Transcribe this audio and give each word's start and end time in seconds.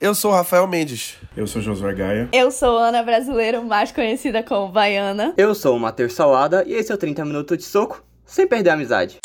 Eu 0.00 0.14
sou 0.14 0.30
o 0.30 0.34
Rafael 0.34 0.64
Mendes. 0.68 1.16
Eu 1.36 1.44
sou 1.48 1.60
Josué 1.60 1.92
Gaia. 1.92 2.28
Eu 2.32 2.52
sou 2.52 2.78
Ana 2.78 3.02
Brasileiro, 3.02 3.64
mais 3.64 3.90
conhecida 3.90 4.44
como 4.44 4.70
Baiana. 4.70 5.34
Eu 5.36 5.56
sou 5.56 5.76
o 5.76 5.80
Matheus 5.80 6.12
Salada 6.12 6.62
e 6.64 6.72
esse 6.72 6.92
é 6.92 6.94
o 6.94 6.98
30 6.98 7.24
Minutos 7.24 7.58
de 7.58 7.64
Soco, 7.64 8.04
sem 8.24 8.46
perder 8.46 8.70
a 8.70 8.74
amizade. 8.74 9.18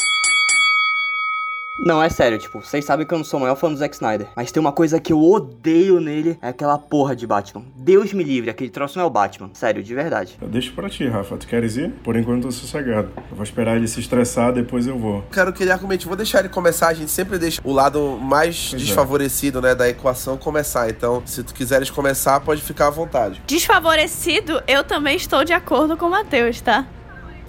Não, 1.85 2.01
é 2.01 2.07
sério, 2.09 2.39
tipo, 2.39 2.62
vocês 2.62 2.85
sabem 2.85 3.05
que 3.05 3.13
eu 3.13 3.17
não 3.17 3.25
sou 3.25 3.38
o 3.39 3.41
maior 3.41 3.55
fã 3.55 3.69
do 3.69 3.75
Zack 3.75 3.93
Snyder. 3.93 4.28
Mas 4.37 4.53
tem 4.53 4.62
uma 4.62 4.71
coisa 4.71 5.01
que 5.01 5.12
eu 5.12 5.21
odeio 5.21 5.99
nele, 5.99 6.37
é 6.41 6.47
aquela 6.47 6.78
porra 6.78 7.13
de 7.13 7.28
Batman. 7.28 7.65
Deus 7.76 8.13
me 8.13 8.23
livre, 8.23 8.49
aquele 8.49 8.69
troço 8.69 8.97
não 8.97 9.03
é 9.03 9.08
o 9.08 9.09
Batman. 9.09 9.49
Sério, 9.53 9.83
de 9.83 9.94
verdade. 9.94 10.37
Eu 10.41 10.47
deixo 10.47 10.73
pra 10.73 10.90
ti, 10.90 11.05
Rafa. 11.05 11.35
Tu 11.35 11.46
queres 11.46 11.76
ir? 11.76 11.90
Por 12.01 12.15
enquanto 12.15 12.37
eu 12.46 12.49
tô 12.49 12.51
sossegado. 12.51 13.09
Eu 13.29 13.35
vou 13.35 13.44
esperar 13.44 13.76
ele 13.76 13.87
se 13.90 13.99
estressar, 13.99 14.54
depois 14.54 14.87
eu 14.87 14.97
vou. 14.97 15.26
Quero 15.31 15.51
que 15.51 15.62
ele 15.62 15.72
argumente. 15.72 16.08
Vou 16.08 16.16
deixar 16.16 16.40
ele 16.40 16.49
começar. 16.49 16.88
A 16.88 16.94
gente 16.94 17.12
sempre 17.12 17.38
deixa 17.38 17.59
o 17.66 17.73
lado 17.73 18.18
mais 18.18 18.70
Pois 18.70 18.81
é. 18.81 18.86
desfavorecido, 18.86 19.62
né, 19.62 19.76
da 19.76 19.90
equação 19.90 20.38
começar. 20.38 20.90
Então, 20.90 21.22
se 21.26 21.44
tu 21.44 21.54
quiseres 21.54 21.90
começar, 21.90 22.40
pode 22.40 22.62
ficar 22.62 22.88
à 22.88 22.91
vontade. 22.91 23.41
Desfavorecido, 23.45 24.63
eu 24.68 24.86
também 24.86 25.18
estou 25.18 25.44
de 25.44 25.52
acordo 25.52 25.98
com 25.98 26.05
o 26.05 26.12
Matheus, 26.12 26.62
tá? 26.62 26.88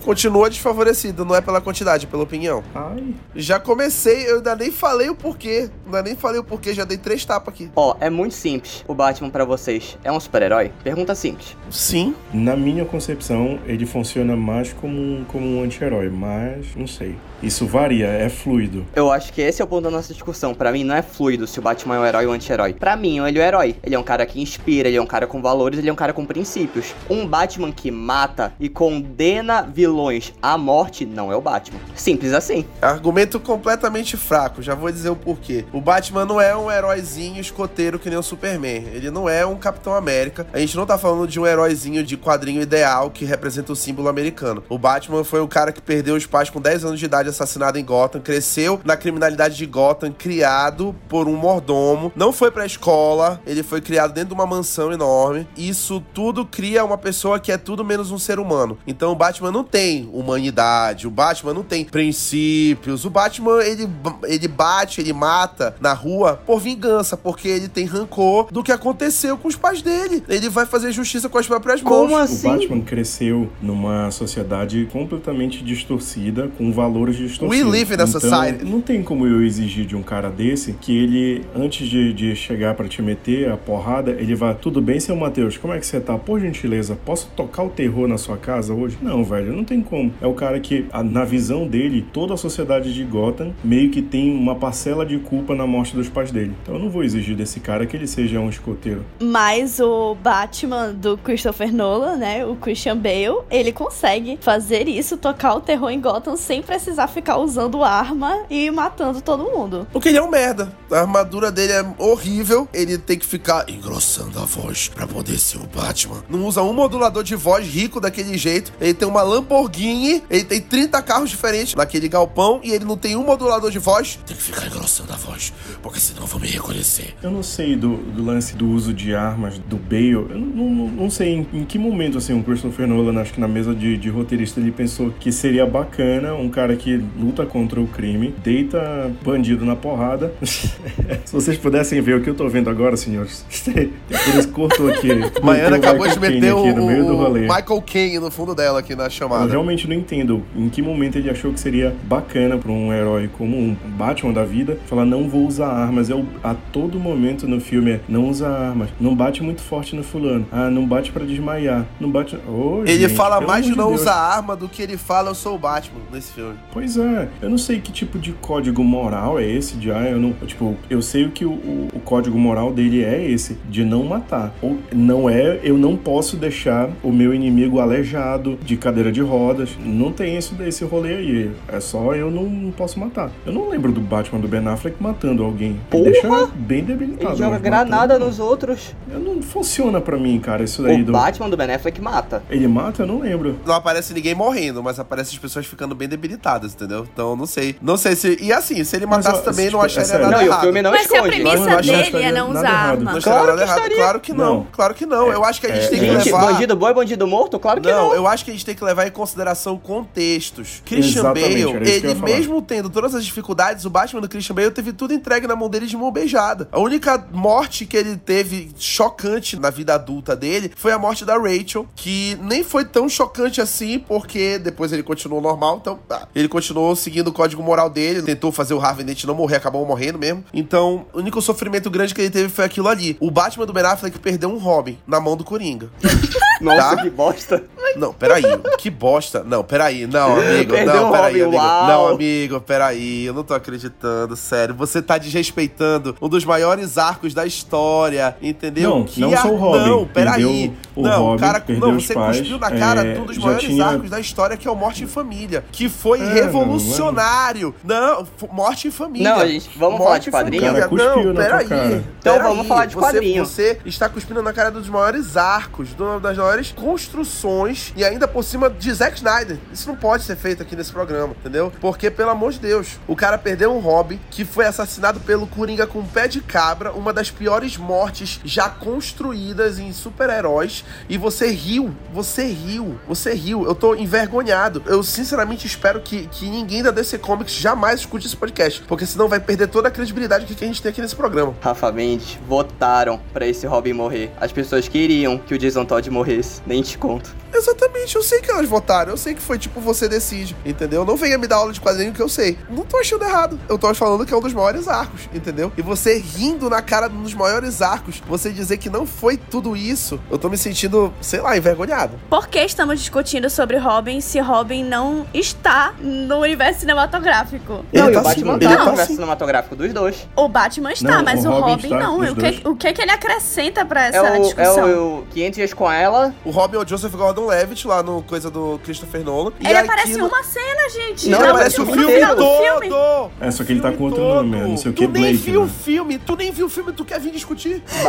Continua 0.04 0.50
desfavorecido, 0.50 1.24
não 1.24 1.34
é 1.34 1.40
pela 1.40 1.62
quantidade, 1.62 2.04
é 2.04 2.08
pela 2.08 2.22
opinião. 2.22 2.62
Ai. 2.74 3.14
Já 3.34 3.58
comecei, 3.58 4.30
eu 4.30 4.36
ainda 4.36 4.54
nem 4.54 4.70
falei 4.70 5.08
o 5.08 5.14
porquê. 5.14 5.70
Ainda 5.86 6.02
nem 6.02 6.14
falei 6.14 6.38
o 6.38 6.44
porquê, 6.44 6.74
já 6.74 6.84
dei 6.84 6.98
três 6.98 7.24
tapas 7.24 7.54
aqui. 7.54 7.70
Ó, 7.74 7.96
é 7.98 8.10
muito 8.10 8.34
simples. 8.34 8.84
O 8.86 8.94
Batman 8.94 9.30
pra 9.30 9.46
vocês 9.46 9.96
é 10.04 10.12
um 10.12 10.20
super-herói? 10.20 10.70
Pergunta 10.82 11.14
simples. 11.14 11.56
Sim. 11.70 12.14
Na 12.34 12.54
minha 12.54 12.84
concepção, 12.84 13.58
ele 13.66 13.86
funciona 13.86 14.36
mais 14.36 14.74
como 14.74 14.94
um, 14.94 15.24
como 15.26 15.46
um 15.46 15.62
anti-herói, 15.62 16.10
mas 16.10 16.76
não 16.76 16.86
sei. 16.86 17.16
Isso 17.42 17.66
varia, 17.66 18.06
é 18.06 18.28
fluido. 18.28 18.86
Eu 18.94 19.10
acho 19.10 19.32
que 19.32 19.40
esse 19.40 19.62
é 19.62 19.64
o 19.64 19.68
ponto 19.68 19.84
da 19.84 19.90
nossa 19.90 20.12
discussão. 20.12 20.54
Pra 20.54 20.70
mim 20.70 20.84
não 20.84 20.94
é 20.94 21.02
fluido 21.02 21.46
se 21.46 21.58
o 21.58 21.62
Batman 21.62 21.96
é 21.96 21.98
um 22.00 22.06
herói 22.06 22.26
ou 22.26 22.32
um 22.32 22.34
anti-herói. 22.34 22.74
Pra 22.74 22.94
mim, 22.94 23.20
ele 23.26 23.38
é 23.38 23.42
o 23.42 23.44
herói. 23.44 23.76
Ele 23.82 23.94
é 23.94 23.98
um 23.98 24.02
cara 24.02 24.26
que 24.26 24.40
inspira, 24.40 24.88
ele 24.88 24.98
é 24.98 25.02
um 25.02 25.06
cara 25.06 25.26
com 25.26 25.40
valores, 25.40 25.78
ele 25.78 25.88
é 25.88 25.92
um 25.92 25.96
cara 25.96 26.12
com 26.12 26.26
princípios. 26.26 26.94
Um 27.08 27.26
Batman 27.26 27.72
que 27.72 27.90
mata 27.90 28.52
e 28.60 28.68
condena 28.68 29.62
vilões 29.62 29.93
à 30.42 30.58
morte 30.58 31.06
não 31.06 31.32
é 31.32 31.36
o 31.36 31.40
Batman. 31.40 31.78
Simples 31.94 32.32
assim. 32.32 32.64
Argumento 32.80 33.38
completamente 33.40 34.16
fraco, 34.16 34.62
já 34.62 34.74
vou 34.74 34.90
dizer 34.90 35.08
o 35.08 35.16
porquê. 35.16 35.64
O 35.72 35.80
Batman 35.80 36.24
não 36.24 36.40
é 36.40 36.56
um 36.56 36.70
heróizinho 36.70 37.40
escoteiro 37.40 37.98
que 37.98 38.08
nem 38.08 38.18
o 38.18 38.22
Superman. 38.22 38.86
Ele 38.92 39.10
não 39.10 39.28
é 39.28 39.44
um 39.46 39.56
Capitão 39.56 39.94
América. 39.94 40.46
A 40.52 40.58
gente 40.58 40.76
não 40.76 40.86
tá 40.86 40.98
falando 40.98 41.26
de 41.26 41.38
um 41.38 41.46
heróizinho 41.46 42.04
de 42.04 42.16
quadrinho 42.16 42.60
ideal 42.60 43.10
que 43.10 43.24
representa 43.24 43.72
o 43.72 43.76
símbolo 43.76 44.08
americano. 44.08 44.62
O 44.68 44.78
Batman 44.78 45.24
foi 45.24 45.40
o 45.40 45.48
cara 45.48 45.72
que 45.72 45.80
perdeu 45.80 46.16
os 46.16 46.26
pais 46.26 46.50
com 46.50 46.60
10 46.60 46.84
anos 46.84 46.98
de 46.98 47.06
idade 47.06 47.28
assassinado 47.28 47.78
em 47.78 47.84
Gotham, 47.84 48.20
cresceu 48.20 48.80
na 48.84 48.96
criminalidade 48.96 49.56
de 49.56 49.66
Gotham, 49.66 50.12
criado 50.12 50.94
por 51.08 51.28
um 51.28 51.36
mordomo, 51.36 52.12
não 52.16 52.32
foi 52.32 52.50
pra 52.50 52.66
escola, 52.66 53.40
ele 53.46 53.62
foi 53.62 53.80
criado 53.80 54.12
dentro 54.12 54.28
de 54.30 54.34
uma 54.34 54.46
mansão 54.46 54.92
enorme. 54.92 55.46
Isso 55.56 56.02
tudo 56.12 56.44
cria 56.44 56.84
uma 56.84 56.98
pessoa 56.98 57.38
que 57.38 57.52
é 57.52 57.58
tudo 57.58 57.84
menos 57.84 58.10
um 58.10 58.18
ser 58.18 58.38
humano. 58.38 58.78
Então 58.86 59.12
o 59.12 59.14
Batman 59.14 59.50
não 59.50 59.64
tem 59.64 59.83
humanidade, 60.12 61.06
o 61.06 61.10
Batman 61.10 61.54
não 61.54 61.62
tem 61.62 61.84
princípios. 61.84 63.04
O 63.04 63.10
Batman, 63.10 63.62
ele, 63.62 63.88
ele 64.24 64.48
bate, 64.48 65.00
ele 65.00 65.12
mata 65.12 65.74
na 65.80 65.92
rua 65.92 66.40
por 66.46 66.60
vingança, 66.60 67.16
porque 67.16 67.48
ele 67.48 67.68
tem 67.68 67.84
rancor 67.84 68.48
do 68.50 68.62
que 68.62 68.72
aconteceu 68.72 69.36
com 69.36 69.48
os 69.48 69.56
pais 69.56 69.82
dele. 69.82 70.22
Ele 70.28 70.48
vai 70.48 70.66
fazer 70.66 70.92
justiça 70.92 71.28
com 71.28 71.38
as 71.38 71.46
próprias 71.46 71.82
mãos. 71.82 71.90
Como 71.90 72.14
O 72.14 72.16
assim? 72.16 72.48
Batman 72.48 72.80
cresceu 72.80 73.50
numa 73.60 74.10
sociedade 74.10 74.88
completamente 74.92 75.62
distorcida, 75.62 76.50
com 76.56 76.72
valores 76.72 77.16
distorcidos. 77.16 77.64
We 77.64 77.70
live 77.70 77.92
in 77.92 78.00
a 78.00 78.04
então, 78.04 78.06
society. 78.06 78.64
Não 78.64 78.80
tem 78.80 79.02
como 79.02 79.26
eu 79.26 79.42
exigir 79.42 79.86
de 79.86 79.96
um 79.96 80.02
cara 80.02 80.30
desse 80.30 80.72
que 80.72 80.96
ele, 80.96 81.44
antes 81.54 81.88
de, 81.88 82.12
de 82.12 82.36
chegar 82.36 82.74
pra 82.74 82.88
te 82.88 83.02
meter 83.02 83.50
a 83.50 83.56
porrada, 83.56 84.12
ele 84.12 84.34
vá, 84.34 84.54
tudo 84.54 84.80
bem, 84.80 84.98
seu 85.00 85.16
Matheus, 85.16 85.56
como 85.56 85.72
é 85.72 85.78
que 85.78 85.86
você 85.86 86.00
tá? 86.00 86.16
Por 86.16 86.40
gentileza, 86.40 86.96
posso 87.04 87.28
tocar 87.36 87.62
o 87.64 87.70
terror 87.70 88.06
na 88.08 88.18
sua 88.18 88.36
casa 88.36 88.72
hoje? 88.72 88.96
Não, 89.00 89.24
velho, 89.24 89.54
não 89.54 89.63
tem 89.64 89.80
como. 89.80 90.12
É 90.20 90.26
o 90.26 90.34
cara 90.34 90.60
que, 90.60 90.86
na 91.04 91.24
visão 91.24 91.66
dele, 91.66 92.06
toda 92.12 92.34
a 92.34 92.36
sociedade 92.36 92.92
de 92.92 93.04
Gotham 93.04 93.52
meio 93.62 93.90
que 93.90 94.02
tem 94.02 94.36
uma 94.36 94.54
parcela 94.54 95.04
de 95.04 95.18
culpa 95.18 95.54
na 95.54 95.66
morte 95.66 95.94
dos 95.94 96.08
pais 96.08 96.30
dele. 96.30 96.54
Então 96.62 96.74
eu 96.74 96.80
não 96.80 96.90
vou 96.90 97.02
exigir 97.02 97.36
desse 97.36 97.60
cara 97.60 97.86
que 97.86 97.96
ele 97.96 98.06
seja 98.06 98.38
um 98.38 98.48
escoteiro. 98.48 99.04
Mas 99.20 99.80
o 99.80 100.14
Batman 100.14 100.92
do 100.92 101.16
Christopher 101.18 101.72
Nolan, 101.72 102.16
né? 102.16 102.44
O 102.44 102.56
Christian 102.56 102.96
Bale, 102.96 103.42
ele 103.50 103.72
consegue 103.72 104.38
fazer 104.40 104.88
isso, 104.88 105.16
tocar 105.16 105.54
o 105.54 105.60
terror 105.60 105.90
em 105.90 106.00
Gotham 106.00 106.36
sem 106.36 106.62
precisar 106.62 107.08
ficar 107.08 107.38
usando 107.38 107.82
arma 107.82 108.44
e 108.50 108.70
matando 108.70 109.20
todo 109.20 109.44
mundo. 109.44 109.86
Porque 109.92 110.08
ele 110.08 110.18
é 110.18 110.22
um 110.22 110.30
merda. 110.30 110.72
A 110.90 111.00
armadura 111.00 111.50
dele 111.50 111.72
é 111.72 111.84
horrível. 111.98 112.68
Ele 112.72 112.98
tem 112.98 113.18
que 113.18 113.26
ficar 113.26 113.68
engrossando 113.68 114.38
a 114.38 114.44
voz 114.44 114.88
pra 114.88 115.06
poder 115.06 115.38
ser 115.38 115.58
o 115.58 115.66
Batman. 115.66 116.22
Não 116.28 116.46
usa 116.46 116.62
um 116.62 116.72
modulador 116.72 117.22
de 117.22 117.34
voz 117.34 117.66
rico 117.66 118.00
daquele 118.00 118.36
jeito. 118.36 118.72
Ele 118.80 118.94
tem 118.94 119.08
uma 119.08 119.22
Lamborghini. 119.54 120.22
Ele 120.28 120.44
tem 120.44 120.60
30 120.60 121.00
carros 121.02 121.30
diferentes 121.30 121.74
naquele 121.74 122.08
galpão. 122.08 122.60
E 122.62 122.72
ele 122.72 122.84
não 122.84 122.96
tem 122.96 123.16
um 123.16 123.24
modulador 123.24 123.70
de 123.70 123.78
voz. 123.78 124.18
Tem 124.26 124.36
que 124.36 124.42
ficar 124.42 124.66
engrossando 124.66 125.12
a 125.12 125.16
voz. 125.16 125.52
Porque 125.82 126.00
senão 126.00 126.26
vão 126.26 126.40
me 126.40 126.48
reconhecer. 126.48 127.14
Eu 127.22 127.30
não 127.30 127.42
sei 127.42 127.76
do, 127.76 127.96
do 127.96 128.24
lance 128.24 128.56
do 128.56 128.68
uso 128.68 128.92
de 128.92 129.14
armas 129.14 129.58
do 129.58 129.76
Bale. 129.76 130.12
Eu 130.12 130.28
não, 130.28 130.68
não, 130.70 130.88
não 130.88 131.10
sei 131.10 131.34
em, 131.34 131.46
em 131.52 131.64
que 131.64 131.78
momento, 131.78 132.18
assim, 132.18 132.38
o 132.38 132.42
Christopher 132.42 132.86
Nolan, 132.86 133.20
acho 133.20 133.32
que 133.32 133.40
na 133.40 133.48
mesa 133.48 133.74
de, 133.74 133.96
de 133.96 134.08
roteirista, 134.08 134.60
ele 134.60 134.72
pensou 134.72 135.12
que 135.20 135.30
seria 135.30 135.66
bacana 135.66 136.34
um 136.34 136.48
cara 136.48 136.74
que 136.76 136.96
luta 137.18 137.46
contra 137.46 137.80
o 137.80 137.86
crime, 137.86 138.34
deita 138.42 139.12
bandido 139.22 139.64
na 139.64 139.76
porrada. 139.76 140.32
Se 140.42 141.32
vocês 141.32 141.56
pudessem 141.56 142.00
ver 142.00 142.16
o 142.16 142.22
que 142.22 142.30
eu 142.30 142.34
tô 142.34 142.48
vendo 142.48 142.68
agora, 142.68 142.96
senhores. 142.96 143.44
Por 143.64 144.38
isso 144.38 144.48
que 144.48 144.54
cortou 144.54 144.88
aqui. 144.88 145.08
Maiana 145.42 145.76
acabou 145.76 146.08
de 146.08 146.18
meter 146.18 146.52
o, 146.52 146.60
aqui 146.60 146.72
no 146.72 146.86
meio 146.86 147.04
do 147.04 147.14
o 147.14 147.16
rolê. 147.16 147.42
Michael 147.42 147.82
Caine 147.82 148.18
no 148.18 148.30
fundo 148.30 148.54
dela 148.54 148.80
aqui 148.80 148.94
na 148.94 149.08
Eu 149.44 149.50
realmente 149.50 149.88
não 149.88 149.94
entendo 149.96 150.42
em 150.56 150.68
que 150.68 150.80
momento 150.82 151.16
ele 151.16 151.30
achou 151.30 151.52
que 151.52 151.60
seria 151.60 151.94
bacana 152.04 152.56
pra 152.56 152.70
um 152.72 152.92
herói 152.92 153.28
como 153.38 153.56
um 153.56 153.76
Batman 153.96 154.32
da 154.32 154.44
vida 154.44 154.78
falar 154.86 155.04
não 155.04 155.28
vou 155.28 155.46
usar 155.46 155.68
armas. 155.68 156.10
O- 156.10 156.24
a 156.42 156.54
todo 156.54 156.98
momento 156.98 157.46
no 157.48 157.60
filme 157.60 157.92
é 157.92 158.00
não 158.08 158.28
usa 158.28 158.48
armas, 158.48 158.88
não 159.00 159.14
bate 159.14 159.42
muito 159.42 159.60
forte 159.62 159.94
no 159.96 160.02
fulano, 160.02 160.46
ah, 160.52 160.70
não 160.70 160.86
bate 160.86 161.10
pra 161.12 161.24
desmaiar, 161.24 161.84
não 162.00 162.10
bate. 162.10 162.36
Ô, 162.48 162.82
Ele 162.86 163.00
gente, 163.08 163.14
fala 163.14 163.40
mais 163.40 163.64
de 163.66 163.76
não 163.76 163.88
Deus. 163.88 164.02
usar 164.02 164.14
arma 164.14 164.54
do 164.56 164.68
que 164.68 164.82
ele 164.82 164.96
fala 164.96 165.30
eu 165.30 165.34
sou 165.34 165.54
o 165.54 165.58
Batman 165.58 166.00
nesse 166.12 166.32
filme. 166.32 166.54
Pois 166.72 166.96
é, 166.96 167.28
eu 167.42 167.48
não 167.50 167.58
sei 167.58 167.80
que 167.80 167.92
tipo 167.92 168.18
de 168.18 168.32
código 168.32 168.82
moral 168.84 169.38
é 169.38 169.46
esse 169.46 169.76
de 169.76 169.90
ah, 169.90 170.08
eu 170.10 170.18
não. 170.18 170.32
Tipo, 170.46 170.74
eu 170.90 171.00
sei 171.02 171.24
o 171.24 171.30
que 171.30 171.44
o, 171.44 171.50
o- 171.52 171.88
o 171.94 172.00
código 172.00 172.38
moral 172.38 172.72
dele 172.72 173.02
é 173.04 173.24
esse, 173.30 173.56
de 173.70 173.84
não 173.84 174.04
matar. 174.04 174.52
Ou 174.62 174.78
não 174.92 175.28
é, 175.28 175.60
eu 175.62 175.76
não 175.78 175.96
posso 175.96 176.36
deixar 176.36 176.88
o 177.02 177.10
meu 177.12 177.32
inimigo 177.34 177.78
aleijado 177.80 178.58
de 178.64 178.76
cadeira 178.76 179.10
de 179.12 179.20
rodas. 179.20 179.33
Não 179.80 180.12
tem 180.12 180.36
esse, 180.36 180.54
esse 180.62 180.84
rolê 180.84 181.14
aí. 181.14 181.50
É 181.68 181.80
só 181.80 182.14
eu 182.14 182.30
não, 182.30 182.44
não 182.44 182.70
posso 182.70 182.98
matar. 182.98 183.30
Eu 183.46 183.52
não 183.52 183.68
lembro 183.68 183.92
do 183.92 184.00
Batman 184.00 184.40
do 184.40 184.48
Ben 184.48 184.66
Affleck 184.68 184.96
matando 185.02 185.42
alguém. 185.44 185.80
Porra! 185.90 186.04
Ele 186.04 186.12
deixa 186.20 186.46
bem 186.54 186.84
debilitado. 186.84 187.30
Ele 187.32 187.36
joga 187.38 187.50
mas 187.50 187.62
granada 187.62 187.96
matando, 188.14 188.24
nos 188.26 188.38
outros. 188.38 188.94
não. 189.08 189.34
Não 189.34 189.42
funciona 189.42 190.00
pra 190.00 190.16
mim, 190.16 190.38
cara, 190.38 190.62
isso 190.62 190.82
daí 190.82 191.00
O 191.02 191.04
do. 191.06 191.12
Batman 191.12 191.48
do 191.50 191.56
Ben 191.56 191.72
Affleck 191.72 192.00
mata. 192.00 192.42
Ele 192.50 192.68
mata? 192.68 193.02
Eu 193.02 193.06
não 193.06 193.20
lembro. 193.20 193.58
Não 193.66 193.74
aparece 193.74 194.12
ninguém 194.14 194.34
morrendo, 194.34 194.82
mas 194.82 195.00
aparece 195.00 195.30
as 195.32 195.38
pessoas 195.38 195.66
ficando 195.66 195.94
bem 195.94 196.08
debilitadas, 196.08 196.74
entendeu? 196.74 197.06
Então 197.12 197.34
não 197.34 197.46
sei. 197.46 197.76
Não 197.82 197.96
sei 197.96 198.14
se. 198.14 198.38
E 198.40 198.52
assim, 198.52 198.84
se 198.84 198.94
ele 198.96 199.06
Mas, 199.06 199.24
matasse 199.24 199.40
ó, 199.40 199.50
também, 199.50 199.64
tipo, 199.66 199.76
não 199.78 199.82
é 199.82 199.86
acharia 199.86 200.04
sério. 200.08 200.26
nada 200.26 200.36
Não, 200.36 200.42
e 200.42 200.46
o 200.46 200.50
errado. 200.50 200.60
filme 200.62 200.82
não 200.82 200.90
Mas 200.90 201.02
se 201.06 201.14
a 201.14 201.16
esconde. 201.16 201.36
premissa 201.36 201.56
Eu 201.56 201.70
não 201.70 201.80
dele 201.80 202.22
é 202.22 202.32
não 202.32 202.50
usar 202.50 202.60
errado. 202.68 202.90
arma. 202.90 203.12
Não 203.12 203.20
Claro 203.20 203.44
que 203.56 203.62
errado. 203.62 203.76
estaria. 203.76 203.96
Claro 203.96 204.20
que 204.20 204.32
não. 204.32 204.44
Não. 204.44 204.66
Claro 204.70 204.94
que 204.94 205.06
não. 205.06 205.32
Eu 205.32 205.44
acho 205.44 205.60
que 205.60 205.66
a 205.66 205.74
gente 205.74 205.84
É, 205.86 205.88
tem 205.88 206.00
que 206.00 206.30
levar. 206.30 206.40
bandido 206.52 206.76
bom 206.76 206.88
é 206.88 206.94
bandido 206.94 207.26
morto? 207.26 207.58
Claro 207.58 207.80
que 207.80 207.90
Não, 207.90 208.08
não. 208.10 208.14
eu 208.14 208.26
acho 208.26 208.44
que 208.44 208.50
a 208.50 208.54
gente 208.54 208.64
tem 208.66 208.74
que 208.74 208.84
levar 208.84 209.06
em 209.06 209.10
consideração 209.24 209.78
contextos. 209.78 210.82
Christian 210.84 211.20
Exatamente, 211.20 211.72
Bale, 211.72 211.90
ele 211.90 212.14
mesmo 212.14 212.60
tendo 212.60 212.90
todas 212.90 213.14
as 213.14 213.24
dificuldades, 213.24 213.84
o 213.86 213.90
Batman 213.90 214.20
do 214.20 214.28
Christian 214.28 214.54
Bale 214.54 214.70
teve 214.70 214.92
tudo 214.92 215.14
entregue 215.14 215.46
na 215.46 215.56
mão 215.56 215.68
dele 215.70 215.86
de 215.86 215.96
mão 215.96 216.12
beijada. 216.12 216.68
A 216.70 216.78
única 216.78 217.26
morte 217.32 217.86
que 217.86 217.96
ele 217.96 218.16
teve 218.16 218.70
chocante 218.78 219.58
na 219.58 219.70
vida 219.70 219.94
adulta 219.94 220.36
dele 220.36 220.70
foi 220.76 220.92
a 220.92 220.98
morte 220.98 221.24
da 221.24 221.36
Rachel, 221.38 221.86
que 221.96 222.38
nem 222.42 222.62
foi 222.62 222.84
tão 222.84 223.08
chocante 223.08 223.60
assim, 223.60 223.98
porque 223.98 224.58
depois 224.58 224.92
ele 224.92 225.02
continuou 225.02 225.40
normal, 225.40 225.78
então 225.80 225.98
ah, 226.10 226.28
ele 226.34 226.48
continuou 226.48 226.94
seguindo 226.94 227.28
o 227.28 227.32
código 227.32 227.62
moral 227.62 227.88
dele, 227.88 228.20
tentou 228.22 228.52
fazer 228.52 228.74
o 228.74 228.80
Harvey 228.80 229.04
Dent 229.04 229.24
não 229.24 229.34
morrer, 229.34 229.56
acabou 229.56 229.84
morrendo 229.86 230.18
mesmo. 230.18 230.44
Então, 230.52 231.06
o 231.14 231.18
único 231.18 231.40
sofrimento 231.40 231.90
grande 231.90 232.14
que 232.14 232.20
ele 232.20 232.30
teve 232.30 232.48
foi 232.50 232.64
aquilo 232.64 232.88
ali. 232.88 233.16
O 233.20 233.30
Batman 233.30 233.64
do 233.64 233.72
Ben 233.72 233.84
Affleck 233.84 234.18
perdeu 234.18 234.50
um 234.50 234.58
Robin 234.58 234.98
na 235.06 235.18
mão 235.18 235.36
do 235.36 235.44
Coringa. 235.44 235.88
Nossa, 236.60 236.96
Tá? 236.96 237.02
que 237.02 237.10
bosta. 237.10 237.64
Não, 237.96 238.12
peraí. 238.12 238.42
Que 238.78 238.90
bosta. 238.90 239.13
Não, 239.46 239.62
peraí. 239.64 240.06
Não, 240.06 240.36
amigo. 240.40 240.72
Perdeu 240.72 240.94
não, 241.02 241.10
peraí, 241.12 241.42
amigo. 241.42 241.56
uau. 241.56 241.86
Não, 241.86 242.08
amigo, 242.08 242.60
peraí. 242.60 243.24
Eu 243.26 243.34
não 243.34 243.42
tô 243.44 243.54
acreditando, 243.54 244.36
sério. 244.36 244.74
Você 244.74 245.00
tá 245.02 245.16
desrespeitando 245.18 246.16
um 246.20 246.28
dos 246.28 246.44
maiores 246.44 246.98
arcos 246.98 247.32
da 247.34 247.46
história, 247.46 248.36
entendeu? 248.42 248.90
Não, 248.90 249.04
que 249.04 249.20
não 249.20 249.32
ar- 249.32 249.42
só 249.42 249.48
o 249.48 249.56
Robin. 249.56 249.88
Não, 249.88 250.06
peraí. 250.06 250.34
Perdeu 250.44 250.74
o 250.96 251.02
não, 251.02 251.22
Robin, 251.24 251.40
cara, 251.40 251.60
perdeu 251.60 251.88
não, 251.88 251.96
os 251.96 252.06
você 252.06 252.14
pais, 252.14 252.38
cuspiu 252.38 252.58
na 252.58 252.70
cara 252.70 253.04
é, 253.04 253.14
de 253.14 253.20
um 253.20 253.24
dos 253.26 253.36
já 253.36 253.42
maiores 253.42 253.64
tinha- 253.66 253.86
arcos 253.86 254.10
da 254.10 254.20
história, 254.20 254.56
que 254.56 254.66
é 254.68 254.70
o 254.70 254.76
Morte 254.76 255.04
em 255.04 255.06
Família. 255.06 255.64
Que 255.72 255.88
foi 255.88 256.20
É, 256.20 256.32
revolucionário. 256.32 257.74
Não, 257.84 258.20
f- 258.22 258.48
Morte 258.52 258.88
em 258.88 258.90
Família. 258.90 259.34
Não, 259.36 259.46
gente, 259.46 259.70
vamos 259.76 259.98
falar 259.98 260.18
de 260.18 260.28
em 260.28 260.32
quadrinho? 260.32 260.62
Cara 260.74 260.88
cuspiu 260.88 261.24
Não, 261.24 261.34
peraí. 261.34 261.66
cara. 261.68 262.04
Então 262.20 262.32
peraí. 262.34 262.48
vamos 262.48 262.66
falar 262.66 262.86
de 262.86 262.94
Você- 262.94 263.00
quadrinho. 263.00 263.44
Você 263.46 263.78
está 263.84 264.08
cuspindo 264.08 264.42
na 264.42 264.52
cara 264.52 264.70
dos 264.70 264.88
maiores 264.88 265.36
arcos, 265.36 265.88
das 266.22 266.36
maiores 266.36 266.72
construções 266.72 267.92
e 267.96 268.04
ainda 268.04 268.26
por 268.28 268.42
cima 268.42 268.68
de 268.70 268.78
Zack 269.04 269.16
Snyder. 269.18 269.58
Isso 269.70 269.86
não 269.86 269.96
pode 269.96 270.22
ser 270.22 270.34
feito 270.34 270.62
aqui 270.62 270.74
nesse 270.74 270.90
programa, 270.90 271.34
entendeu? 271.38 271.70
Porque, 271.78 272.10
pelo 272.10 272.30
amor 272.30 272.52
de 272.52 272.58
Deus, 272.58 272.98
o 273.06 273.14
cara 273.14 273.36
perdeu 273.36 273.70
um 273.70 273.78
hobby 273.78 274.18
que 274.30 274.46
foi 274.46 274.64
assassinado 274.64 275.20
pelo 275.20 275.46
Coringa 275.46 275.86
com 275.86 275.98
um 275.98 276.06
pé 276.06 276.26
de 276.26 276.40
cabra, 276.40 276.90
uma 276.92 277.12
das 277.12 277.30
piores 277.30 277.76
mortes 277.76 278.40
já 278.44 278.68
construídas 278.68 279.78
em 279.78 279.92
super-heróis, 279.92 280.84
e 281.06 281.18
você 281.18 281.48
riu, 281.48 281.94
você 282.14 282.46
riu, 282.46 282.98
você 283.06 283.34
riu. 283.34 283.66
Eu 283.66 283.74
tô 283.74 283.94
envergonhado. 283.94 284.82
Eu 284.86 285.02
sinceramente 285.02 285.66
espero 285.66 286.00
que, 286.00 286.26
que 286.28 286.48
ninguém 286.48 286.82
da 286.82 286.90
DC 286.90 287.18
Comics 287.18 287.52
jamais 287.52 288.00
escute 288.00 288.26
esse 288.26 288.36
podcast, 288.36 288.82
porque 288.88 289.04
senão 289.04 289.28
vai 289.28 289.40
perder 289.40 289.68
toda 289.68 289.88
a 289.88 289.90
credibilidade 289.90 290.46
que 290.46 290.64
a 290.64 290.66
gente 290.66 290.80
tem 290.80 290.90
aqui 290.90 291.02
nesse 291.02 291.16
programa. 291.16 291.54
Rafa 291.60 291.92
Mendes 291.92 292.38
votaram 292.48 293.20
pra 293.34 293.46
esse 293.46 293.66
Robin 293.66 293.92
morrer. 293.92 294.32
As 294.40 294.50
pessoas 294.50 294.88
queriam 294.88 295.36
que 295.36 295.54
o 295.54 295.58
Jason 295.58 295.84
Todd 295.84 296.08
morresse. 296.10 296.62
Nem 296.66 296.80
te 296.80 296.96
conto. 296.96 297.44
Exatamente, 297.52 298.16
eu 298.16 298.22
sei 298.22 298.40
que 298.40 298.50
elas 298.50 298.68
votaram, 298.68 298.93
eu 299.02 299.16
sei 299.16 299.34
que 299.34 299.42
foi 299.42 299.58
tipo 299.58 299.80
você 299.80 300.08
decide, 300.08 300.56
entendeu? 300.64 301.04
Não 301.04 301.16
venha 301.16 301.36
me 301.38 301.46
dar 301.46 301.56
aula 301.56 301.72
de 301.72 301.80
quadrinho 301.80 302.12
que 302.12 302.22
eu 302.22 302.28
sei. 302.28 302.58
Não 302.70 302.84
tô 302.84 302.98
achando 302.98 303.24
errado. 303.24 303.58
Eu 303.68 303.78
tô 303.78 303.92
falando 303.94 304.24
que 304.24 304.32
é 304.32 304.36
um 304.36 304.40
dos 304.40 304.52
maiores 304.52 304.88
arcos, 304.88 305.28
entendeu? 305.32 305.72
E 305.76 305.82
você 305.82 306.18
rindo 306.18 306.68
na 306.70 306.80
cara 306.82 307.08
de 307.08 307.16
um 307.16 307.22
dos 307.22 307.34
maiores 307.34 307.82
arcos, 307.82 308.22
você 308.26 308.50
dizer 308.50 308.78
que 308.78 308.88
não 308.90 309.06
foi 309.06 309.36
tudo 309.36 309.76
isso, 309.76 310.20
eu 310.30 310.38
tô 310.38 310.48
me 310.48 310.56
sentindo, 310.56 311.12
sei 311.20 311.40
lá, 311.40 311.56
envergonhado. 311.56 312.18
Por 312.30 312.48
que 312.48 312.60
estamos 312.60 313.00
discutindo 313.00 313.48
sobre 313.50 313.76
Robin 313.76 314.20
se 314.20 314.38
Robin 314.40 314.84
não 314.84 315.26
está 315.32 315.94
no 316.00 316.38
universo 316.38 316.80
cinematográfico? 316.80 317.84
Ele 317.92 318.02
não, 318.02 318.12
tá 318.12 318.20
o 318.20 318.22
Batman 318.22 318.52
sim, 318.54 318.58
tá 318.58 318.68
no 318.68 318.82
universo 318.84 319.06
sim. 319.06 319.14
cinematográfico 319.14 319.76
dos 319.76 319.92
dois. 319.92 320.28
O 320.36 320.48
Batman 320.48 320.92
está, 320.92 321.08
Não, 321.16 321.24
mas 321.24 321.44
o 321.44 321.50
o 321.50 321.60
Robin 321.60 321.72
Robin, 321.74 321.88
não. 321.88 322.20
O 322.20 322.36
que, 322.36 322.68
o 322.68 322.76
que 322.76 322.92
que 322.92 323.02
ele 323.02 323.10
acrescenta 323.10 323.84
pra 323.84 324.06
essa 324.06 324.18
É 324.18 324.22
o, 324.22 324.26
é 324.34 324.40
discussão? 324.40 325.18
o 325.18 325.26
500 325.32 325.56
dias 325.56 325.74
com 325.74 325.90
ela. 325.90 326.34
O 326.44 326.50
Robin 326.50 326.76
é 326.76 326.80
o 326.80 326.88
Joseph 326.88 327.12
Gordon-Levitt 327.12 327.86
lá 327.86 328.02
no 328.02 328.22
coisa 328.22 328.50
do 328.50 328.78
Christopher 328.84 329.24
Nolan. 329.24 329.52
e 329.60 329.66
Ele 329.66 329.76
aqui 329.78 329.88
aparece 329.90 330.12
em 330.12 330.16
no- 330.18 330.26
uma 330.28 330.42
cena, 330.44 330.88
gente. 330.90 331.28
Não, 331.28 331.40
ele 331.40 331.48
aparece 331.50 331.80
o 331.80 331.86
filme 331.86 332.04
filme. 332.06 332.88
todo! 332.88 333.30
É, 333.40 333.50
só 333.50 333.64
que 333.64 333.72
ele 333.72 333.80
tá 333.80 333.90
com 333.92 334.04
outro 334.04 334.20
todo. 334.22 334.34
nome, 334.44 334.56
não 334.56 334.76
sei 334.76 334.90
o 334.90 334.94
Tu 334.94 334.98
que, 334.98 335.06
nem 335.08 335.34
viu 335.34 335.62
o 335.62 335.66
né? 335.66 335.72
filme, 335.84 336.18
tu 336.18 336.36
nem 336.36 336.52
viu 336.52 336.66
o 336.66 336.68
filme, 336.68 336.92
tu 336.92 337.04
quer 337.04 337.18
vir 337.18 337.30
discutir? 337.32 337.70
Eu 337.72 337.78
assisti 337.78 338.00
o 338.00 338.04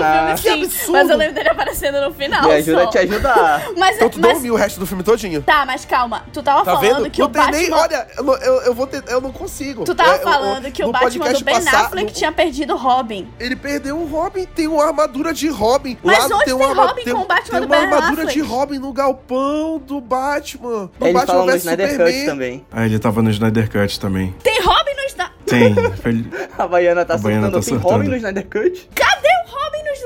Baiana. 0.00 0.36
filme 0.36 0.64
sim, 0.64 0.64
absurdo. 0.64 0.92
mas 0.92 1.10
eu 1.10 1.16
lembro 1.16 1.34
dele 1.34 1.48
aparecendo 1.50 2.00
no 2.00 2.14
final. 2.14 2.42
Me 2.44 2.52
ajuda 2.54 2.82
só. 2.82 2.88
a 2.88 2.90
te 2.90 2.98
ajudar. 2.98 3.62
Mas, 3.76 3.96
Então 3.96 4.08
tu 4.08 4.20
mas- 4.20 4.32
dormiu 4.34 4.54
o 4.54 4.56
resto 4.56 4.78
do 4.80 4.86
filme 4.86 5.02
todinho. 5.02 5.42
Tá, 5.42 5.64
mas 5.66 5.84
calma. 5.84 6.24
Tu 6.32 6.42
tava 6.42 6.64
Tá 6.64 6.76
falando 6.76 7.02
vendo? 7.02 7.10
que 7.10 7.20
não 7.20 7.26
o 7.26 7.30
tem 7.30 7.42
Batman... 7.42 7.58
nem. 7.58 7.72
Olha, 7.72 8.06
eu, 8.16 8.24
não- 8.24 8.36
eu, 8.36 8.54
eu 8.62 8.74
vou 8.74 8.86
ter, 8.86 9.02
eu 9.08 9.20
não 9.20 9.32
consigo. 9.32 9.84
Tu 9.84 9.94
tava 9.94 10.14
É, 10.14 10.18
eu- 10.18 10.22
falando 10.22 10.70
que 10.70 10.82
no 10.82 10.88
o 10.88 10.92
Batman 10.92 11.32
do 11.32 11.44
Ben 11.44 11.54
passado, 11.54 11.86
Affleck 11.86 12.06
no- 12.06 12.12
tinha 12.12 12.32
perdido 12.32 12.74
o 12.74 12.76
Robin. 12.76 13.28
Ele 13.38 13.56
perdeu 13.56 13.96
um 13.98 14.06
Robin, 14.06 14.44
tem 14.46 14.66
uma 14.68 14.84
armadura 14.84 15.32
de 15.32 15.48
Robin. 15.48 15.96
Mas 16.02 16.24
onde 16.24 16.44
tem, 16.44 16.44
tem 16.44 16.54
uma, 16.54 16.86
Robin 16.86 17.04
tem, 17.04 17.14
com 17.14 17.20
o 17.20 17.26
Batman 17.26 17.50
tem 17.50 17.60
do 17.60 17.66
uma 17.66 17.76
Ben 17.76 17.84
armadura 17.84 18.22
Affleck? 18.22 18.32
de 18.32 18.40
Robin 18.40 18.78
no 18.78 18.92
galpão 18.92 19.78
do 19.84 20.00
Batman. 20.14 20.90
No 20.98 21.06
Eles 21.06 21.12
Batman 21.14 21.46
vs 21.46 21.54
Snyder 21.62 21.90
Superman. 21.90 22.12
Cut 22.14 22.26
também. 22.26 22.66
Ah, 22.72 22.84
ele 22.86 22.98
tava 22.98 23.22
no 23.22 23.30
Snyder 23.30 23.70
Cut 23.70 24.00
também. 24.00 24.34
Tem 24.42 24.60
Robin 24.60 24.94
no... 24.96 25.02
Sna- 25.08 25.32
Tem. 25.46 25.74
Foi- 26.02 26.24
A 26.58 26.66
Baiana 26.66 27.04
tá 27.04 27.14
A 27.14 27.18
Baiana 27.18 27.42
surtando. 27.46 27.62
tá 27.62 27.70
Tem 27.70 27.78
surtando. 27.78 27.92
Robin 27.92 28.08
no 28.08 28.16
Snyder 28.16 28.46
Cut? 28.48 28.88
No 28.90 29.19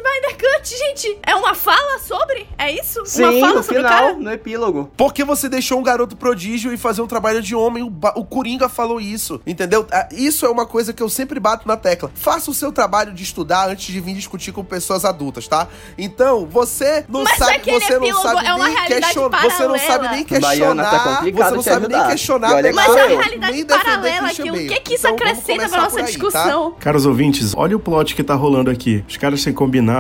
Snyder 0.04 0.36
Cut, 0.36 0.68
gente? 0.76 1.18
É 1.26 1.34
uma 1.34 1.54
fala 1.54 1.98
sobre? 1.98 2.46
É 2.58 2.70
isso? 2.70 3.04
Sim, 3.06 3.24
uma 3.24 3.32
fala 3.40 3.54
no 3.54 3.62
sobre 3.62 3.80
o 3.80 3.84
final, 3.84 4.02
cara? 4.02 4.12
no 4.14 4.30
epílogo. 4.32 4.90
Porque 4.96 5.24
você 5.24 5.48
deixou 5.48 5.78
um 5.78 5.82
garoto 5.82 6.14
prodígio 6.16 6.72
e 6.72 6.76
fazer 6.76 7.00
um 7.00 7.06
trabalho 7.06 7.40
de 7.40 7.54
homem. 7.54 7.82
O, 7.82 7.92
o 8.16 8.24
Coringa 8.24 8.68
falou 8.68 9.00
isso, 9.00 9.40
entendeu? 9.46 9.86
Ah, 9.90 10.08
Isso 10.12 10.44
é 10.44 10.50
uma 10.50 10.66
coisa 10.66 10.92
que 10.92 11.02
eu 11.02 11.08
sempre 11.08 11.40
bato 11.40 11.66
na 11.66 11.76
tecla. 11.76 12.10
Faça 12.14 12.50
o 12.50 12.54
seu 12.54 12.70
trabalho 12.70 13.12
de 13.14 13.22
estudar 13.22 13.68
antes 13.70 13.86
de 13.92 13.98
vir 14.00 14.14
discutir 14.14 14.52
com 14.52 14.62
pessoas 14.62 15.04
adultas, 15.04 15.48
tá? 15.48 15.66
Então, 15.96 16.46
você 16.46 17.04
não 17.08 17.24
Mas 17.24 17.38
sabe, 17.38 17.58
você 17.64 17.98
não 17.98 18.04
epílogo 18.04 18.22
sabe 18.22 18.46
é 18.46 18.54
uma 18.54 18.64
nem 18.66 18.74
realidade 18.74 19.02
questionar. 19.04 19.42
Você 19.42 19.66
não 19.66 19.78
sabe 19.78 20.08
nem 20.08 20.24
Baiana, 20.40 20.84
questionar. 20.84 20.90
tá 20.90 21.20
você 21.32 21.50
não 21.50 21.58
te 21.58 21.64
sabe 21.64 21.88
nem 21.88 21.96
ajudar. 21.96 22.10
questionar 22.10 22.50
E 22.50 22.54
olha 22.54 22.72
que 22.72 22.76
The 22.76 22.86
Mas 22.88 22.96
é 22.96 23.04
uma 23.06 23.22
realidade 23.22 23.52
nem 23.54 23.64
paralela 23.66 24.28
aquilo. 24.28 24.56
O 24.56 24.66
que 24.68 24.80
que 24.80 24.94
isso 24.94 25.06
Então, 25.08 25.14
acrescenta 25.28 25.68
pra 25.68 25.80
nossa 25.82 25.96
aí, 25.96 26.02
tá? 26.04 26.10
discussão? 26.10 26.72
Caros 26.78 27.06
ouvintes, 27.06 27.54
olha 27.56 27.76
o 27.76 27.80
plot 27.80 28.14
que 28.14 28.22
tá 28.22 28.34
rolando 28.34 28.70
aqui. 28.70 29.04
Os 29.08 29.16
caras 29.16 29.40
se 29.40 29.52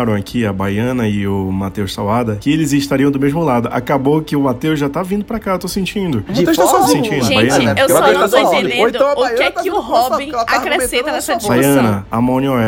aqui, 0.02 0.44
a 0.44 0.52
Baiana 0.52 1.08
e 1.08 1.26
o 1.26 1.50
Matheus 1.52 1.94
Salada, 1.94 2.36
que 2.36 2.50
eles 2.52 2.72
estariam 2.72 3.10
do 3.10 3.20
mesmo 3.20 3.42
lado. 3.44 3.68
Acabou 3.70 4.20
que 4.22 4.34
o 4.34 4.40
Matheus 4.40 4.78
já 4.80 4.88
tá 4.88 5.02
vindo 5.02 5.24
pra 5.24 5.38
cá, 5.38 5.52
eu 5.52 5.58
tô 5.58 5.68
sentindo. 5.68 6.24
O 6.28 6.32
Matheus 6.36 6.56
tá 6.56 6.66
sozinho. 6.66 7.04
Sentindo, 7.04 7.24
Gente, 7.24 7.48
Baiana. 7.48 7.74
eu 7.80 7.88
só 7.88 8.00
não 8.00 8.06
tô 8.12 8.18
tá 8.20 8.28
sozinho. 8.28 8.58
entendendo 8.58 8.80
Ou 8.82 8.88
então 8.88 9.12
o 9.12 9.16
que 9.36 9.42
é 9.42 9.50
tá 9.50 9.62
que 9.62 9.70
o 9.70 9.74
com 9.74 9.80
essa- 9.80 10.08
Robin 10.08 10.30
tá 10.30 10.40
acrescenta 10.42 11.12
nessa 11.12 11.36
discussão. 11.36 11.62
Baiana, 11.62 12.06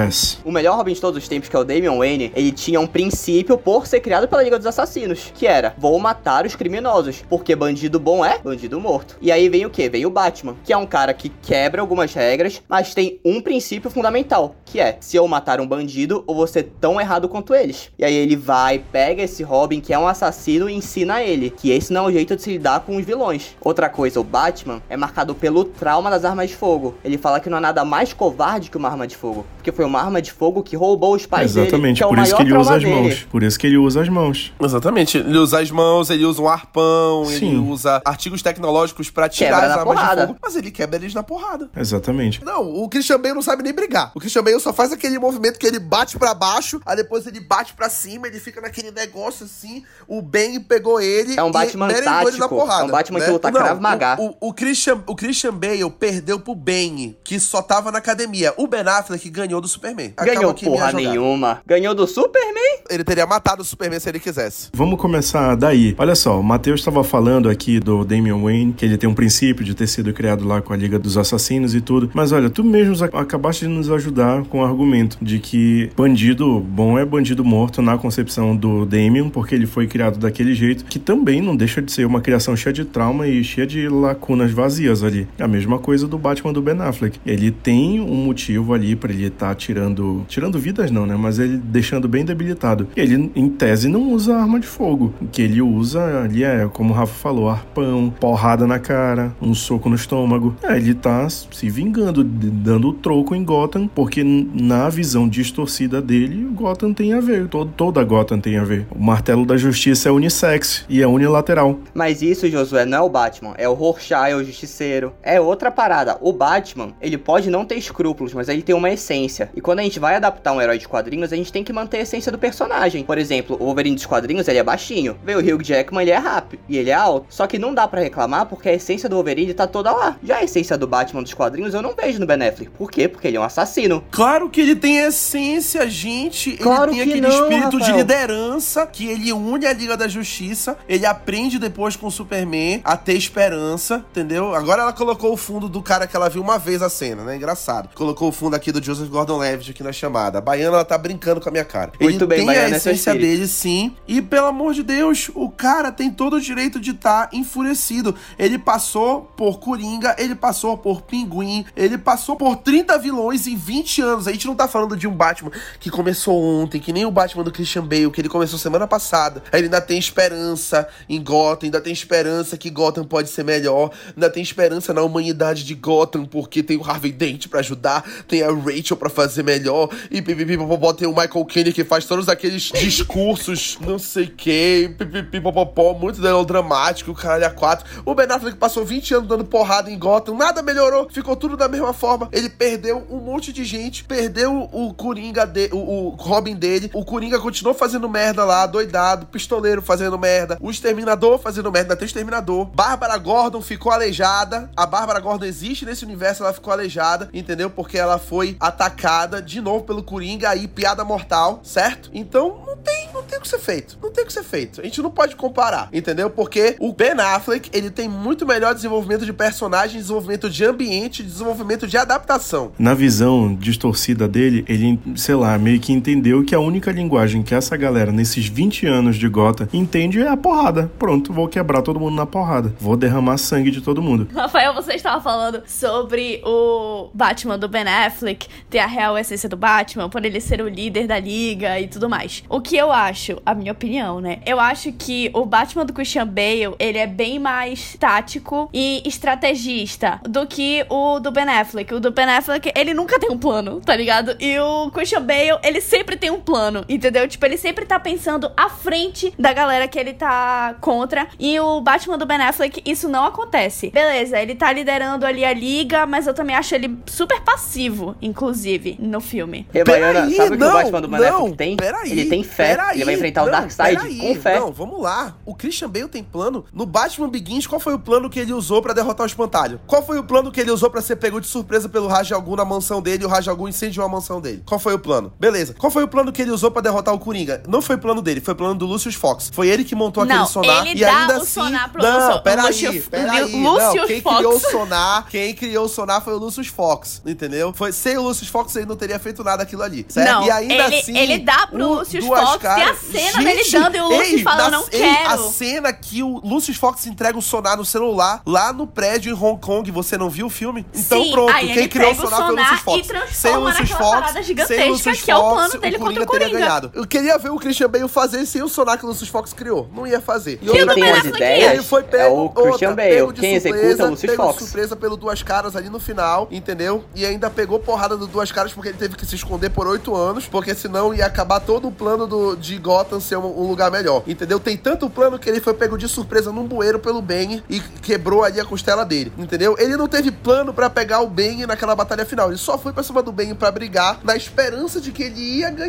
OS. 0.06 0.38
O 0.44 0.52
melhor 0.52 0.76
Robin 0.76 0.92
de 0.92 1.00
todos 1.00 1.22
os 1.22 1.28
tempos, 1.28 1.48
que 1.48 1.56
é 1.56 1.58
o 1.58 1.64
Damian 1.64 1.96
Wayne, 1.98 2.32
ele 2.34 2.52
tinha 2.52 2.80
um 2.80 2.86
princípio 2.86 3.56
por 3.58 3.86
ser 3.86 4.00
criado 4.00 4.28
pela 4.28 4.42
Liga 4.42 4.56
dos 4.58 4.66
Assassinos, 4.66 5.32
que 5.34 5.46
era, 5.46 5.74
vou 5.78 5.98
matar 5.98 6.44
os 6.46 6.54
criminosos, 6.54 7.24
porque 7.28 7.54
bandido 7.56 7.98
bom 7.98 8.24
é 8.24 8.38
bandido 8.38 8.80
morto. 8.80 9.16
E 9.20 9.32
aí 9.32 9.48
vem 9.48 9.64
o 9.66 9.70
que? 9.70 9.88
Vem 9.88 10.06
o 10.06 10.10
Batman, 10.10 10.54
que 10.64 10.72
é 10.72 10.76
um 10.76 10.86
cara 10.86 11.12
que 11.14 11.28
quebra 11.42 11.80
algumas 11.80 12.12
regras, 12.14 12.62
mas 12.68 12.94
tem 12.94 13.18
um 13.24 13.40
princípio 13.40 13.90
fundamental, 13.90 14.54
que 14.64 14.80
é, 14.80 14.96
se 15.00 15.16
eu 15.16 15.26
matar 15.26 15.60
um 15.60 15.66
bandido, 15.66 16.24
eu 16.28 16.34
vou 16.34 16.46
ser 16.46 16.64
tão 16.80 17.00
errado 17.00 17.15
quanto 17.28 17.54
eles. 17.54 17.90
E 17.98 18.04
aí 18.04 18.14
ele 18.14 18.36
vai, 18.36 18.78
pega 18.78 19.22
esse 19.22 19.42
Robin, 19.42 19.80
que 19.80 19.92
é 19.92 19.98
um 19.98 20.06
assassino, 20.06 20.68
e 20.68 20.74
ensina 20.74 21.22
ele, 21.22 21.50
que 21.50 21.70
esse 21.70 21.92
não 21.92 22.04
é 22.04 22.08
o 22.08 22.12
jeito 22.12 22.36
de 22.36 22.42
se 22.42 22.50
lidar 22.50 22.80
com 22.80 22.96
os 22.96 23.04
vilões. 23.04 23.56
Outra 23.60 23.88
coisa, 23.88 24.20
o 24.20 24.24
Batman 24.24 24.82
é 24.88 24.96
marcado 24.96 25.34
pelo 25.34 25.64
trauma 25.64 26.10
das 26.10 26.24
armas 26.24 26.50
de 26.50 26.56
fogo. 26.56 26.94
Ele 27.04 27.16
fala 27.18 27.40
que 27.40 27.48
não 27.48 27.58
há 27.58 27.60
nada 27.60 27.84
mais 27.84 28.12
covarde 28.12 28.70
que 28.70 28.76
uma 28.76 28.88
arma 28.88 29.06
de 29.06 29.16
fogo, 29.16 29.46
porque 29.56 29.72
foi 29.72 29.84
uma 29.84 30.00
arma 30.00 30.20
de 30.20 30.32
fogo 30.32 30.62
que 30.62 30.76
roubou 30.76 31.14
os 31.14 31.26
pais 31.26 31.54
dele, 31.54 31.66
Exatamente, 31.68 32.02
é 32.02 32.06
por 32.06 32.18
isso 32.18 32.36
que 32.36 32.42
ele 32.42 32.56
usa 32.56 32.76
as 32.76 32.82
dele. 32.82 32.94
mãos. 32.94 33.26
Por 33.30 33.42
isso 33.42 33.58
que 33.58 33.66
ele 33.66 33.76
usa 33.78 34.02
as 34.02 34.08
mãos. 34.08 34.52
Exatamente. 34.60 35.18
Ele 35.18 35.38
usa 35.38 35.60
as 35.60 35.70
mãos, 35.70 36.10
ele 36.10 36.24
usa 36.24 36.42
um 36.42 36.48
arpão, 36.48 37.24
ele 37.30 37.38
Sim. 37.38 37.58
usa 37.70 38.00
artigos 38.04 38.42
tecnológicos 38.42 39.10
pra 39.10 39.28
tirar 39.28 39.60
Quebra 39.60 39.66
as 39.66 39.78
armas 39.78 39.94
porrada. 39.94 40.20
de 40.22 40.26
fogo, 40.28 40.38
mas 40.42 40.56
ele 40.56 40.70
quebra 40.70 40.96
eles 40.96 41.14
na 41.14 41.22
porrada. 41.22 41.70
Exatamente. 41.76 42.44
Não, 42.44 42.62
o 42.82 42.88
Christian 42.88 43.18
Bale 43.20 43.34
não 43.34 43.42
sabe 43.42 43.62
nem 43.62 43.72
brigar. 43.72 44.12
O 44.14 44.20
Christian 44.20 44.42
Bale 44.42 44.60
só 44.60 44.72
faz 44.72 44.92
aquele 44.92 45.18
movimento 45.18 45.58
que 45.58 45.66
ele 45.66 45.78
bate 45.78 46.18
pra 46.18 46.34
baixo, 46.34 46.80
aí 46.84 46.96
depois 47.06 47.26
ele 47.26 47.40
bate 47.40 47.72
pra 47.74 47.88
cima, 47.88 48.26
ele 48.26 48.40
fica 48.40 48.60
naquele 48.60 48.90
negócio 48.90 49.44
assim. 49.46 49.82
O 50.08 50.20
Ben 50.20 50.60
pegou 50.60 51.00
ele 51.00 51.36
É 51.38 51.42
um 51.42 51.48
e 51.48 51.52
Batman 51.52 51.86
merendou 51.86 52.12
ele 52.28 52.38
na 52.38 52.48
tático. 52.48 52.48
porrada. 52.48 52.82
É 52.82 52.86
um 52.86 52.90
Batman 52.90 53.20
que 53.20 53.26
né? 53.26 53.32
luta 53.32 53.50
Não, 53.50 53.60
Krav 53.60 53.80
Maga. 53.80 54.16
O, 54.20 54.26
o, 54.40 54.48
o 54.48 54.52
Christian, 54.52 55.00
o 55.06 55.14
Christian 55.14 55.54
Bale 55.54 55.88
perdeu 55.90 56.40
pro 56.40 56.54
Ben, 56.54 57.16
que 57.24 57.38
só 57.40 57.62
tava 57.62 57.90
na 57.92 57.98
academia. 57.98 58.52
O 58.56 58.66
Ben 58.66 58.80
Affleck 58.86 59.28
ganhou 59.30 59.60
do 59.60 59.68
Superman. 59.68 60.12
Ganhou 60.16 60.52
porra 60.54 60.92
nenhuma. 60.92 61.60
Ganhou 61.66 61.94
do 61.94 62.06
Superman? 62.06 62.80
Ele 62.90 63.04
teria 63.04 63.26
matado 63.26 63.62
o 63.62 63.64
Superman 63.64 64.00
se 64.00 64.08
ele 64.08 64.20
quisesse. 64.20 64.68
Vamos 64.74 65.00
começar 65.00 65.54
daí. 65.56 65.94
Olha 65.98 66.14
só, 66.14 66.38
o 66.38 66.42
Matheus 66.42 66.80
estava 66.80 67.02
falando 67.04 67.48
aqui 67.48 67.78
do 67.80 68.04
Damian 68.04 68.40
Wayne, 68.42 68.72
que 68.72 68.84
ele 68.84 68.98
tem 68.98 69.08
um 69.08 69.14
princípio 69.14 69.64
de 69.64 69.74
ter 69.74 69.86
sido 69.86 70.12
criado 70.12 70.46
lá 70.46 70.60
com 70.60 70.72
a 70.72 70.76
Liga 70.76 70.98
dos 70.98 71.16
Assassinos 71.16 71.74
e 71.74 71.80
tudo. 71.80 72.10
Mas 72.14 72.32
olha, 72.32 72.50
tu 72.50 72.62
mesmo 72.64 72.94
ac- 73.04 73.14
acabaste 73.16 73.66
de 73.66 73.70
nos 73.70 73.90
ajudar 73.90 74.44
com 74.44 74.60
o 74.60 74.64
argumento 74.64 75.16
de 75.20 75.38
que 75.38 75.90
bandido 75.96 76.60
bom 76.60 76.85
é 76.98 77.04
bandido 77.04 77.42
morto 77.42 77.80
na 77.80 77.96
concepção 77.96 78.54
do 78.54 78.84
Damian, 78.84 79.30
porque 79.30 79.54
ele 79.54 79.66
foi 79.66 79.86
criado 79.86 80.18
daquele 80.18 80.54
jeito, 80.54 80.84
que 80.84 80.98
também 80.98 81.40
não 81.40 81.56
deixa 81.56 81.80
de 81.80 81.90
ser 81.90 82.04
uma 82.04 82.20
criação 82.20 82.54
cheia 82.54 82.72
de 82.72 82.84
trauma 82.84 83.26
e 83.26 83.42
cheia 83.42 83.66
de 83.66 83.88
lacunas 83.88 84.50
vazias 84.52 85.02
ali. 85.02 85.26
A 85.38 85.48
mesma 85.48 85.78
coisa 85.78 86.06
do 86.06 86.18
Batman 86.18 86.52
do 86.52 86.60
Ben 86.60 86.78
Affleck. 86.80 87.18
Ele 87.24 87.50
tem 87.50 88.00
um 88.00 88.16
motivo 88.16 88.74
ali 88.74 88.94
para 88.94 89.12
ele 89.12 89.26
estar 89.26 89.54
tirando. 89.54 90.24
Tirando 90.28 90.58
vidas, 90.58 90.90
não, 90.90 91.06
né? 91.06 91.16
Mas 91.16 91.38
ele 91.38 91.56
deixando 91.56 92.08
bem 92.08 92.24
debilitado. 92.24 92.88
Ele, 92.96 93.30
em 93.34 93.48
tese, 93.48 93.88
não 93.88 94.12
usa 94.12 94.36
arma 94.36 94.60
de 94.60 94.66
fogo. 94.66 95.14
O 95.20 95.26
que 95.26 95.42
ele 95.42 95.62
usa 95.62 96.22
ali 96.22 96.44
é, 96.44 96.68
como 96.72 96.92
o 96.92 96.96
Rafa 96.96 97.14
falou, 97.14 97.48
arpão, 97.48 98.12
porrada 98.20 98.66
na 98.66 98.78
cara, 98.78 99.34
um 99.40 99.54
soco 99.54 99.88
no 99.88 99.94
estômago. 99.94 100.54
É, 100.62 100.76
ele 100.76 100.94
tá 100.94 101.28
se 101.28 101.70
vingando, 101.70 102.22
dando 102.22 102.88
o 102.88 102.92
troco 102.92 103.34
em 103.34 103.44
Gotham, 103.44 103.88
porque 103.88 104.22
na 104.24 104.88
visão 104.88 105.28
distorcida 105.28 106.02
dele, 106.02 106.46
Gotham 106.52 106.75
tem 106.76 107.12
a 107.12 107.20
ver. 107.20 107.26
ver. 107.26 107.48
Todo, 107.48 107.72
toda 107.76 108.04
Gotham 108.04 108.40
tem 108.40 108.56
a 108.56 108.64
ver. 108.64 108.86
O 108.90 108.98
martelo 108.98 109.44
da 109.44 109.56
justiça 109.56 110.08
é 110.08 110.12
unissex 110.12 110.84
e 110.88 111.02
é 111.02 111.06
unilateral. 111.06 111.78
Mas 111.92 112.22
isso, 112.22 112.48
Josué, 112.48 112.84
não 112.84 112.98
é 112.98 113.00
o 113.00 113.08
Batman. 113.08 113.54
É 113.58 113.68
o 113.68 113.74
Rorschach, 113.74 114.30
é 114.30 114.34
o 114.34 114.44
Justiceiro. 114.44 115.12
É 115.22 115.40
outra 115.40 115.70
parada. 115.70 116.16
O 116.20 116.32
Batman, 116.32 116.92
ele 117.00 117.18
pode 117.18 117.50
não 117.50 117.64
ter 117.64 117.76
escrúpulos, 117.76 118.32
mas 118.32 118.48
ele 118.48 118.62
tem 118.62 118.74
uma 118.74 118.90
essência. 118.90 119.50
E 119.54 119.60
quando 119.60 119.80
a 119.80 119.82
gente 119.82 119.98
vai 119.98 120.16
adaptar 120.16 120.52
um 120.52 120.60
herói 120.60 120.78
de 120.78 120.88
quadrinhos, 120.88 121.32
a 121.32 121.36
gente 121.36 121.52
tem 121.52 121.64
que 121.64 121.72
manter 121.72 121.98
a 121.98 122.02
essência 122.02 122.30
do 122.30 122.38
personagem. 122.38 123.04
Por 123.04 123.18
exemplo, 123.18 123.56
o 123.60 123.64
Wolverine 123.64 123.96
dos 123.96 124.06
quadrinhos, 124.06 124.48
ele 124.48 124.58
é 124.58 124.62
baixinho. 124.62 125.16
Veio 125.24 125.38
o 125.38 125.42
Hugh 125.42 125.62
Jackman, 125.62 126.02
ele 126.02 126.10
é 126.10 126.16
rápido. 126.16 126.60
E 126.68 126.76
ele 126.78 126.90
é 126.90 126.94
alto. 126.94 127.26
Só 127.28 127.46
que 127.46 127.58
não 127.58 127.74
dá 127.74 127.86
para 127.88 128.00
reclamar 128.00 128.46
porque 128.46 128.68
a 128.68 128.74
essência 128.74 129.08
do 129.08 129.16
Wolverine 129.16 129.54
tá 129.54 129.66
toda 129.66 129.92
lá. 129.92 130.16
Já 130.22 130.36
a 130.36 130.44
essência 130.44 130.76
do 130.76 130.86
Batman 130.86 131.22
dos 131.22 131.34
quadrinhos 131.34 131.74
eu 131.74 131.82
não 131.82 131.94
vejo 131.94 132.20
no 132.20 132.26
Ben 132.26 132.36
Affleck. 132.46 132.70
Por 132.70 132.90
quê? 132.90 133.08
Porque 133.08 133.28
ele 133.28 133.36
é 133.36 133.40
um 133.40 133.44
assassino. 133.44 134.04
Claro 134.10 134.48
que 134.48 134.60
ele 134.60 134.76
tem 134.76 134.98
essência, 134.98 135.88
gente. 135.88 136.56
Claro 136.66 136.90
ele 136.92 136.98
tem 136.98 137.04
que 137.04 137.10
aquele 137.10 137.26
não, 137.28 137.42
espírito 137.42 137.70
de 137.70 137.76
Rafael. 137.78 137.96
liderança 137.96 138.86
que 138.86 139.06
ele 139.06 139.32
une 139.32 139.66
a 139.66 139.72
Liga 139.72 139.96
da 139.96 140.08
Justiça. 140.08 140.76
Ele 140.88 141.06
aprende 141.06 141.58
depois 141.58 141.96
com 141.96 142.06
o 142.06 142.10
Superman 142.10 142.80
a 142.84 142.96
ter 142.96 143.14
esperança, 143.14 144.04
entendeu? 144.10 144.54
Agora 144.54 144.82
ela 144.82 144.92
colocou 144.92 145.32
o 145.32 145.36
fundo 145.36 145.68
do 145.68 145.82
cara 145.82 146.06
que 146.06 146.16
ela 146.16 146.28
viu 146.28 146.42
uma 146.42 146.58
vez 146.58 146.82
a 146.82 146.88
cena, 146.88 147.22
né? 147.22 147.36
Engraçado. 147.36 147.88
Colocou 147.94 148.28
o 148.28 148.32
fundo 148.32 148.54
aqui 148.56 148.72
do 148.72 148.82
Joseph 148.82 149.08
Gordon-Levitt 149.08 149.70
aqui 149.70 149.82
na 149.82 149.92
chamada. 149.92 150.38
A 150.38 150.40
Baiana, 150.40 150.76
ela 150.76 150.84
tá 150.84 150.98
brincando 150.98 151.40
com 151.40 151.48
a 151.48 151.52
minha 151.52 151.64
cara. 151.64 151.92
Muito 152.00 152.24
ele 152.24 152.26
bem, 152.26 152.38
tem 152.38 152.46
Baiana, 152.46 152.66
a 152.66 152.70
é 152.70 152.76
essência 152.76 153.10
espírito. 153.10 153.20
dele, 153.20 153.46
sim. 153.48 153.96
E 154.06 154.20
pelo 154.20 154.46
amor 154.46 154.74
de 154.74 154.82
Deus, 154.82 155.30
o 155.34 155.48
cara 155.48 155.92
tem 155.92 156.10
todo 156.10 156.36
o 156.36 156.40
direito 156.40 156.80
de 156.80 156.90
estar 156.90 157.28
enfurecido. 157.32 158.14
Ele 158.38 158.58
passou 158.58 159.22
por 159.36 159.58
Coringa, 159.58 160.14
ele 160.18 160.34
passou 160.34 160.76
por 160.76 161.02
Pinguim, 161.02 161.64
ele 161.76 161.98
passou 161.98 162.36
por 162.36 162.56
30 162.56 162.98
vilões 162.98 163.46
em 163.46 163.56
20 163.56 164.02
anos. 164.02 164.28
A 164.28 164.32
gente 164.32 164.46
não 164.46 164.54
tá 164.54 164.66
falando 164.68 164.96
de 164.96 165.06
um 165.06 165.12
Batman 165.12 165.50
que 165.78 165.90
começou 165.90 166.40
ontem, 166.56 166.80
que 166.80 166.92
nem 166.92 167.04
o 167.04 167.10
Batman 167.10 167.44
do 167.44 167.52
Christian 167.52 167.84
Bale, 167.84 168.10
que 168.10 168.20
ele 168.20 168.28
começou 168.28 168.58
semana 168.58 168.86
passada. 168.86 169.42
Ele 169.52 169.64
ainda 169.64 169.80
tem 169.80 169.98
esperança 169.98 170.88
em 171.08 171.22
Gotham, 171.22 171.66
ainda 171.66 171.80
tem 171.80 171.92
esperança 171.92 172.56
que 172.56 172.70
Gotham 172.70 173.04
pode 173.04 173.28
ser 173.28 173.44
melhor, 173.44 173.90
ainda 174.14 174.30
tem 174.30 174.42
esperança 174.42 174.92
na 174.92 175.02
humanidade 175.02 175.64
de 175.64 175.74
Gotham, 175.74 176.24
porque 176.24 176.62
tem 176.62 176.76
o 176.76 176.84
Harvey 176.84 177.12
Dent 177.12 177.48
pra 177.48 177.60
ajudar, 177.60 178.04
tem 178.26 178.42
a 178.42 178.50
Rachel 178.50 178.96
pra 178.96 179.10
fazer 179.10 179.42
melhor, 179.42 179.88
e 180.10 180.22
pipipipopopó 180.22 180.92
tem 180.92 181.06
o 181.06 181.10
Michael 181.10 181.44
Caine 181.44 181.72
que 181.72 181.84
faz 181.84 182.04
todos 182.04 182.28
aqueles 182.28 182.64
discursos, 182.74 183.78
não 183.80 183.98
sei 183.98 184.24
o 184.24 184.30
que, 184.30 184.94
pipipipopopó, 184.96 185.94
muito 185.94 186.20
melodramático, 186.20 187.14
caralho 187.14 187.46
a 187.46 187.50
quatro. 187.50 187.86
O 188.04 188.14
Ben 188.14 188.26
Affleck 188.30 188.56
passou 188.56 188.84
20 188.84 189.14
anos 189.14 189.28
dando 189.28 189.44
porrada 189.44 189.90
em 189.90 189.98
Gotham, 189.98 190.36
nada 190.36 190.62
melhorou, 190.62 191.08
ficou 191.10 191.36
tudo 191.36 191.56
da 191.56 191.68
mesma 191.68 191.92
forma. 191.92 192.28
Ele 192.32 192.48
perdeu 192.48 193.06
um 193.10 193.18
monte 193.18 193.52
de 193.52 193.64
gente, 193.64 194.04
perdeu 194.04 194.68
o 194.72 194.94
Coringa, 194.94 195.46
de, 195.46 195.68
o, 195.72 195.78
o 195.78 196.08
Robin 196.10 196.45
dele, 196.54 196.90
o 196.92 197.04
Coringa 197.04 197.40
continuou 197.40 197.74
fazendo 197.74 198.08
merda 198.08 198.44
lá, 198.44 198.66
doidado, 198.66 199.26
pistoleiro 199.26 199.82
fazendo 199.82 200.18
merda, 200.18 200.58
o 200.60 200.70
Exterminador 200.70 201.38
fazendo 201.38 201.72
merda, 201.72 201.96
tem 201.96 202.04
o 202.04 202.06
Exterminador. 202.06 202.66
Bárbara 202.66 203.16
Gordon 203.18 203.60
ficou 203.60 203.92
aleijada, 203.92 204.70
a 204.76 204.86
Bárbara 204.86 205.20
Gordon 205.20 205.46
existe 205.46 205.84
nesse 205.84 206.04
universo, 206.04 206.42
ela 206.42 206.52
ficou 206.52 206.72
aleijada, 206.72 207.28
entendeu? 207.32 207.70
Porque 207.70 207.98
ela 207.98 208.18
foi 208.18 208.56
atacada 208.60 209.40
de 209.40 209.60
novo 209.60 209.84
pelo 209.84 210.02
Coringa, 210.02 210.50
aí 210.50 210.68
piada 210.68 211.04
mortal, 211.04 211.60
certo? 211.62 212.10
Então 212.12 212.62
não 212.66 212.76
tem, 212.76 213.08
não 213.12 213.22
tem 213.22 213.38
o 213.38 213.42
que 213.42 213.48
ser 213.48 213.58
feito, 213.58 213.98
não 214.02 214.10
tem 214.10 214.24
o 214.24 214.26
que 214.26 214.32
ser 214.32 214.44
feito. 214.44 214.80
A 214.80 214.84
gente 214.84 215.00
não 215.00 215.10
pode 215.10 215.36
comparar, 215.36 215.88
entendeu? 215.92 216.28
Porque 216.30 216.76
o 216.78 216.92
Ben 216.92 217.12
Affleck, 217.18 217.70
ele 217.72 217.90
tem 217.90 218.08
muito 218.08 218.46
melhor 218.46 218.74
desenvolvimento 218.74 219.24
de 219.24 219.32
personagem, 219.32 220.00
desenvolvimento 220.00 220.50
de 220.50 220.64
ambiente, 220.64 221.22
desenvolvimento 221.22 221.86
de 221.86 221.96
adaptação. 221.96 222.72
Na 222.78 222.94
visão 222.94 223.54
distorcida 223.54 224.28
dele, 224.28 224.64
ele, 224.68 225.00
sei 225.16 225.34
lá, 225.34 225.56
meio 225.58 225.80
que 225.80 225.92
entendeu 225.92 226.35
que 226.44 226.54
a 226.54 226.60
única 226.60 226.90
linguagem 226.90 227.42
que 227.42 227.54
essa 227.54 227.76
galera, 227.76 228.12
nesses 228.12 228.46
20 228.46 228.86
anos 228.86 229.16
de 229.16 229.28
Gota, 229.28 229.68
entende 229.72 230.20
é 230.20 230.28
a 230.28 230.36
porrada. 230.36 230.90
Pronto, 230.98 231.32
vou 231.32 231.48
quebrar 231.48 231.82
todo 231.82 232.00
mundo 232.00 232.16
na 232.16 232.26
porrada. 232.26 232.74
Vou 232.80 232.96
derramar 232.96 233.38
sangue 233.38 233.70
de 233.70 233.80
todo 233.80 234.02
mundo. 234.02 234.28
Rafael, 234.34 234.74
você 234.74 234.94
estava 234.94 235.22
falando 235.22 235.62
sobre 235.66 236.40
o 236.44 237.10
Batman 237.14 237.58
do 237.58 237.68
Ben 237.68 237.84
Affleck 237.86 238.48
ter 238.68 238.78
a 238.78 238.86
real 238.86 239.16
essência 239.18 239.48
do 239.48 239.56
Batman, 239.56 240.08
por 240.08 240.24
ele 240.24 240.40
ser 240.40 240.60
o 240.60 240.68
líder 240.68 241.06
da 241.06 241.18
liga 241.18 241.78
e 241.80 241.88
tudo 241.88 242.08
mais. 242.08 242.42
O 242.48 242.60
que 242.60 242.76
eu 242.76 242.90
acho, 242.92 243.40
a 243.44 243.54
minha 243.54 243.72
opinião, 243.72 244.20
né? 244.20 244.38
Eu 244.46 244.58
acho 244.60 244.92
que 244.92 245.30
o 245.32 245.44
Batman 245.44 245.84
do 245.84 245.92
Christian 245.92 246.26
Bale, 246.26 246.74
ele 246.78 246.98
é 246.98 247.06
bem 247.06 247.38
mais 247.38 247.96
tático 247.98 248.68
e 248.72 249.02
estrategista 249.04 250.20
do 250.28 250.46
que 250.46 250.84
o 250.88 251.18
do 251.20 251.30
Ben 251.30 251.48
Affleck. 251.48 251.94
O 251.94 252.00
do 252.00 252.10
Ben 252.10 252.26
Affleck, 252.26 252.72
ele 252.74 252.94
nunca 252.94 253.18
tem 253.18 253.30
um 253.30 253.38
plano, 253.38 253.80
tá 253.80 253.96
ligado? 253.96 254.36
E 254.40 254.58
o 254.58 254.90
Christian 254.90 255.22
Bale, 255.22 255.58
ele 255.62 255.80
sempre 255.80 256.16
tem 256.16 256.25
um 256.30 256.40
plano, 256.40 256.84
entendeu? 256.88 257.26
Tipo, 257.28 257.46
ele 257.46 257.56
sempre 257.56 257.84
tá 257.84 257.98
pensando 257.98 258.50
à 258.56 258.68
frente 258.68 259.32
da 259.38 259.52
galera 259.52 259.88
que 259.88 259.98
ele 259.98 260.14
tá 260.14 260.76
contra. 260.80 261.26
E 261.38 261.58
o 261.60 261.80
Batman 261.80 262.18
do 262.18 262.26
Ben 262.26 262.40
Affleck, 262.40 262.82
isso 262.84 263.08
não 263.08 263.24
acontece. 263.24 263.90
Beleza, 263.90 264.38
ele 264.40 264.54
tá 264.54 264.72
liderando 264.72 265.24
ali 265.26 265.44
a 265.44 265.52
liga, 265.52 266.06
mas 266.06 266.26
eu 266.26 266.34
também 266.34 266.54
acho 266.56 266.74
ele 266.74 266.96
super 267.06 267.40
passivo, 267.42 268.16
inclusive, 268.20 268.96
no 269.00 269.20
filme. 269.20 269.66
E 269.72 269.84
Baiana, 269.84 270.20
Peraí, 270.20 270.36
sabe 270.36 270.48
o 270.48 270.52
que 270.52 270.58
não, 270.58 270.70
o 270.70 270.72
Batman 270.72 271.00
do 271.02 271.08
Ben 271.08 271.20
não, 271.20 271.36
Affleck 271.36 271.56
tem? 271.56 271.76
peraí, 271.76 272.12
ele 272.12 272.24
tem 272.26 272.42
fé. 272.42 272.68
peraí, 272.76 272.96
ele 272.96 273.04
vai 273.04 273.14
enfrentar 273.14 273.42
o 273.42 273.46
não, 273.46 273.52
Darkseid 273.52 273.96
peraí, 273.96 274.18
com 274.18 274.34
fé. 274.40 274.60
Não, 274.60 274.72
vamos 274.72 275.00
lá. 275.00 275.36
O 275.44 275.54
Christian 275.54 275.88
Bale 275.88 276.08
tem 276.08 276.22
plano. 276.22 276.64
No 276.72 276.86
Batman 276.86 277.28
Begins, 277.28 277.66
qual 277.66 277.80
foi 277.80 277.94
o 277.94 277.98
plano 277.98 278.28
que 278.30 278.38
ele 278.38 278.52
usou 278.52 278.80
pra 278.82 278.92
derrotar 278.92 279.24
o 279.24 279.26
espantalho? 279.26 279.80
Qual 279.86 280.04
foi 280.04 280.18
o 280.18 280.24
plano 280.24 280.50
que 280.50 280.60
ele 280.60 280.70
usou 280.70 280.90
pra 280.90 281.00
ser 281.00 281.16
pego 281.16 281.40
de 281.40 281.46
surpresa 281.46 281.88
pelo 281.88 282.06
Raj 282.06 282.32
Al 282.32 282.42
Ghul 282.42 282.56
na 282.56 282.64
mansão 282.64 283.00
dele 283.02 283.22
e 283.22 283.26
o 283.26 283.28
Raj 283.28 283.48
Al 283.48 283.56
Ghul 283.56 283.68
incendiou 283.68 284.04
a 284.06 284.08
mansão 284.08 284.40
dele? 284.40 284.62
Qual 284.66 284.78
foi 284.78 284.94
o 284.94 284.98
plano? 284.98 285.32
Beleza. 285.38 285.74
Qual 285.78 285.90
foi 285.90 286.02
o 286.04 286.08
plano 286.08 286.15
que 286.32 286.42
ele 286.42 286.50
usou 286.50 286.70
pra 286.70 286.82
derrotar 286.82 287.14
o 287.14 287.18
Coringa? 287.18 287.62
Não 287.68 287.80
foi 287.82 287.96
plano 287.96 288.20
dele, 288.22 288.40
foi 288.40 288.54
plano 288.54 288.74
do 288.74 288.86
Lucius 288.86 289.14
Fox. 289.14 289.50
Foi 289.52 289.68
ele 289.68 289.84
que 289.84 289.94
montou 289.94 290.24
Não, 290.24 290.34
aquele 290.34 290.48
sonar 290.52 290.86
ele 290.86 290.98
e 290.98 291.04
dá 291.04 291.20
ainda 291.22 291.34
o 291.38 291.42
assim... 291.42 291.46
sonar 291.52 291.92
pro 291.92 292.02
não, 292.02 292.40
peraí, 292.42 292.66
Lúcio- 292.66 293.02
peraí. 293.10 293.52
Lúcio 293.52 293.94
Não, 294.00 294.06
quem 294.06 294.20
Fox. 294.20 294.36
criou 294.36 294.54
o 294.56 294.60
sonar, 294.60 295.26
quem 295.28 295.54
criou 295.54 295.84
o 295.86 295.88
sonar 295.88 296.22
foi 296.22 296.34
o 296.34 296.38
Lucius 296.38 296.68
Fox, 296.68 297.22
entendeu? 297.26 297.72
Foi 297.72 297.92
sem 297.92 298.16
o 298.16 298.22
Lucius 298.22 298.48
Fox 298.48 298.74
ele 298.76 298.86
não 298.86 298.96
teria 298.96 299.18
feito 299.18 299.42
nada 299.44 299.62
aquilo 299.62 299.82
ali, 299.82 300.04
certo? 300.08 300.30
Não, 300.30 300.46
e 300.46 300.50
ainda 300.50 300.74
ele- 300.74 300.96
assim, 300.96 301.16
ele 301.18 301.38
dá 301.38 301.66
pro 301.66 301.78
o 301.84 301.94
Lucius 301.98 302.24
Fox, 302.24 302.58
tem 302.60 302.84
a 302.84 302.94
cena 302.94 303.42
dele 303.44 303.70
dando 303.70 303.96
e 303.96 304.00
o 304.00 304.08
Lucius 304.08 304.42
fala, 304.42 304.56
na- 304.64 304.70
"Não 304.70 304.84
ei, 304.90 305.00
quero". 305.00 305.30
A 305.30 305.38
cena 305.38 305.92
que 305.92 306.22
o 306.22 306.40
Lucius 306.44 306.76
Fox 306.76 307.06
entrega 307.06 307.38
o 307.38 307.42
sonar 307.42 307.76
no 307.76 307.84
celular 307.84 308.42
lá 308.46 308.72
no 308.72 308.86
prédio 308.86 309.30
em 309.30 309.34
Hong 309.38 309.60
Kong, 309.60 309.90
você 309.90 310.16
não 310.18 310.28
viu 310.30 310.46
o 310.46 310.50
filme? 310.50 310.84
Então 310.94 311.22
Sim, 311.22 311.30
pronto, 311.30 311.52
quem 311.54 311.88
criou 311.88 312.12
o 312.12 312.14
pega 312.16 312.26
o 312.26 312.30
sonar 312.30 312.36
foi 312.38 312.46
o 312.46 312.48
sonar 312.50 312.70
Lucius 312.70 312.80
Fox. 312.82 312.98
e 312.98 313.08
transforma 313.08 313.34
sem 313.34 313.56
o 313.56 313.60
Lucius 313.60 313.90
Fox, 313.90 314.10
parada 314.20 314.42
gigantesca 314.42 314.76
sem 314.82 314.88
o 314.88 314.92
Lucius 314.92 315.22
que 315.22 315.30
é 315.30 315.36
o 315.36 315.40
Fox, 315.40 315.54
plano 315.54 315.80
dele 315.80 315.95
o 315.96 316.04
Coringa 316.04 316.26
teria 316.26 316.46
Coringa. 316.48 316.58
ganhado. 316.58 316.90
Eu 316.94 317.06
queria 317.06 317.38
ver 317.38 317.50
o 317.50 317.56
Christian 317.58 317.88
Bale 317.88 318.08
fazer 318.08 318.44
sem 318.46 318.62
o 318.62 318.68
sonar 318.68 318.98
que 318.98 319.04
o 319.04 319.08
Lucius 319.08 319.28
Fox 319.28 319.52
criou. 319.52 319.88
Não 319.94 320.06
ia 320.06 320.20
fazer. 320.20 320.58
E 320.62 320.66
Quem 320.66 320.86
tem 320.86 321.10
as 321.10 321.24
ideias 321.24 321.72
ele 321.72 321.82
foi 321.82 322.02
pego, 322.02 322.24
é 322.24 322.28
o 322.28 322.48
Christian 322.50 322.90
outra, 322.90 322.94
Bale. 322.94 323.08
pego 323.16 323.32
de 323.32 323.40
Quem 323.40 323.54
executa 323.54 323.78
surpresa, 323.80 324.02
é 324.02 324.06
o 324.06 324.10
Lucius 324.10 324.30
pego 324.30 324.42
Fox. 324.42 324.58
de 324.58 324.64
surpresa 324.64 324.96
pelo 324.96 325.16
Duas 325.16 325.42
Caras 325.42 325.76
ali 325.76 325.88
no 325.90 325.98
final, 326.00 326.48
entendeu? 326.50 327.04
E 327.14 327.24
ainda 327.24 327.50
pegou 327.50 327.78
porrada 327.78 328.16
do 328.16 328.26
Duas 328.26 328.50
Caras 328.52 328.72
porque 328.72 328.88
ele 328.90 328.98
teve 328.98 329.16
que 329.16 329.26
se 329.26 329.34
esconder 329.34 329.70
por 329.70 329.86
oito 329.86 330.14
anos, 330.14 330.46
porque 330.46 330.74
senão 330.74 331.14
ia 331.14 331.26
acabar 331.26 331.60
todo 331.60 331.88
o 331.88 331.92
plano 331.92 332.26
do, 332.26 332.56
de 332.56 332.76
Gotham 332.78 333.20
ser 333.20 333.36
um, 333.36 333.46
um 333.46 333.66
lugar 333.68 333.90
melhor, 333.90 334.22
entendeu? 334.26 334.58
Tem 334.60 334.76
tanto 334.76 335.08
plano 335.10 335.38
que 335.38 335.48
ele 335.48 335.60
foi 335.60 335.74
pego 335.74 335.96
de 335.98 336.08
surpresa 336.08 336.52
num 336.52 336.64
bueiro 336.64 336.98
pelo 336.98 337.20
Bane 337.22 337.62
e 337.68 337.80
quebrou 337.80 338.44
ali 338.44 338.60
a 338.60 338.64
costela 338.64 339.04
dele, 339.04 339.32
entendeu? 339.38 339.76
Ele 339.78 339.96
não 339.96 340.08
teve 340.08 340.30
plano 340.30 340.72
pra 340.72 340.88
pegar 340.90 341.20
o 341.20 341.26
Bane 341.28 341.66
naquela 341.66 341.94
batalha 341.94 342.24
final, 342.24 342.48
ele 342.48 342.58
só 342.58 342.76
foi 342.78 342.92
pra 342.92 343.02
cima 343.02 343.22
do 343.22 343.32
Bane 343.32 343.54
pra 343.54 343.70
brigar 343.70 344.18
na 344.22 344.36
esperança 344.36 345.00
de 345.00 345.12
que 345.12 345.22
ele 345.22 345.40
ia 345.58 345.70
ganhar. 345.70 345.85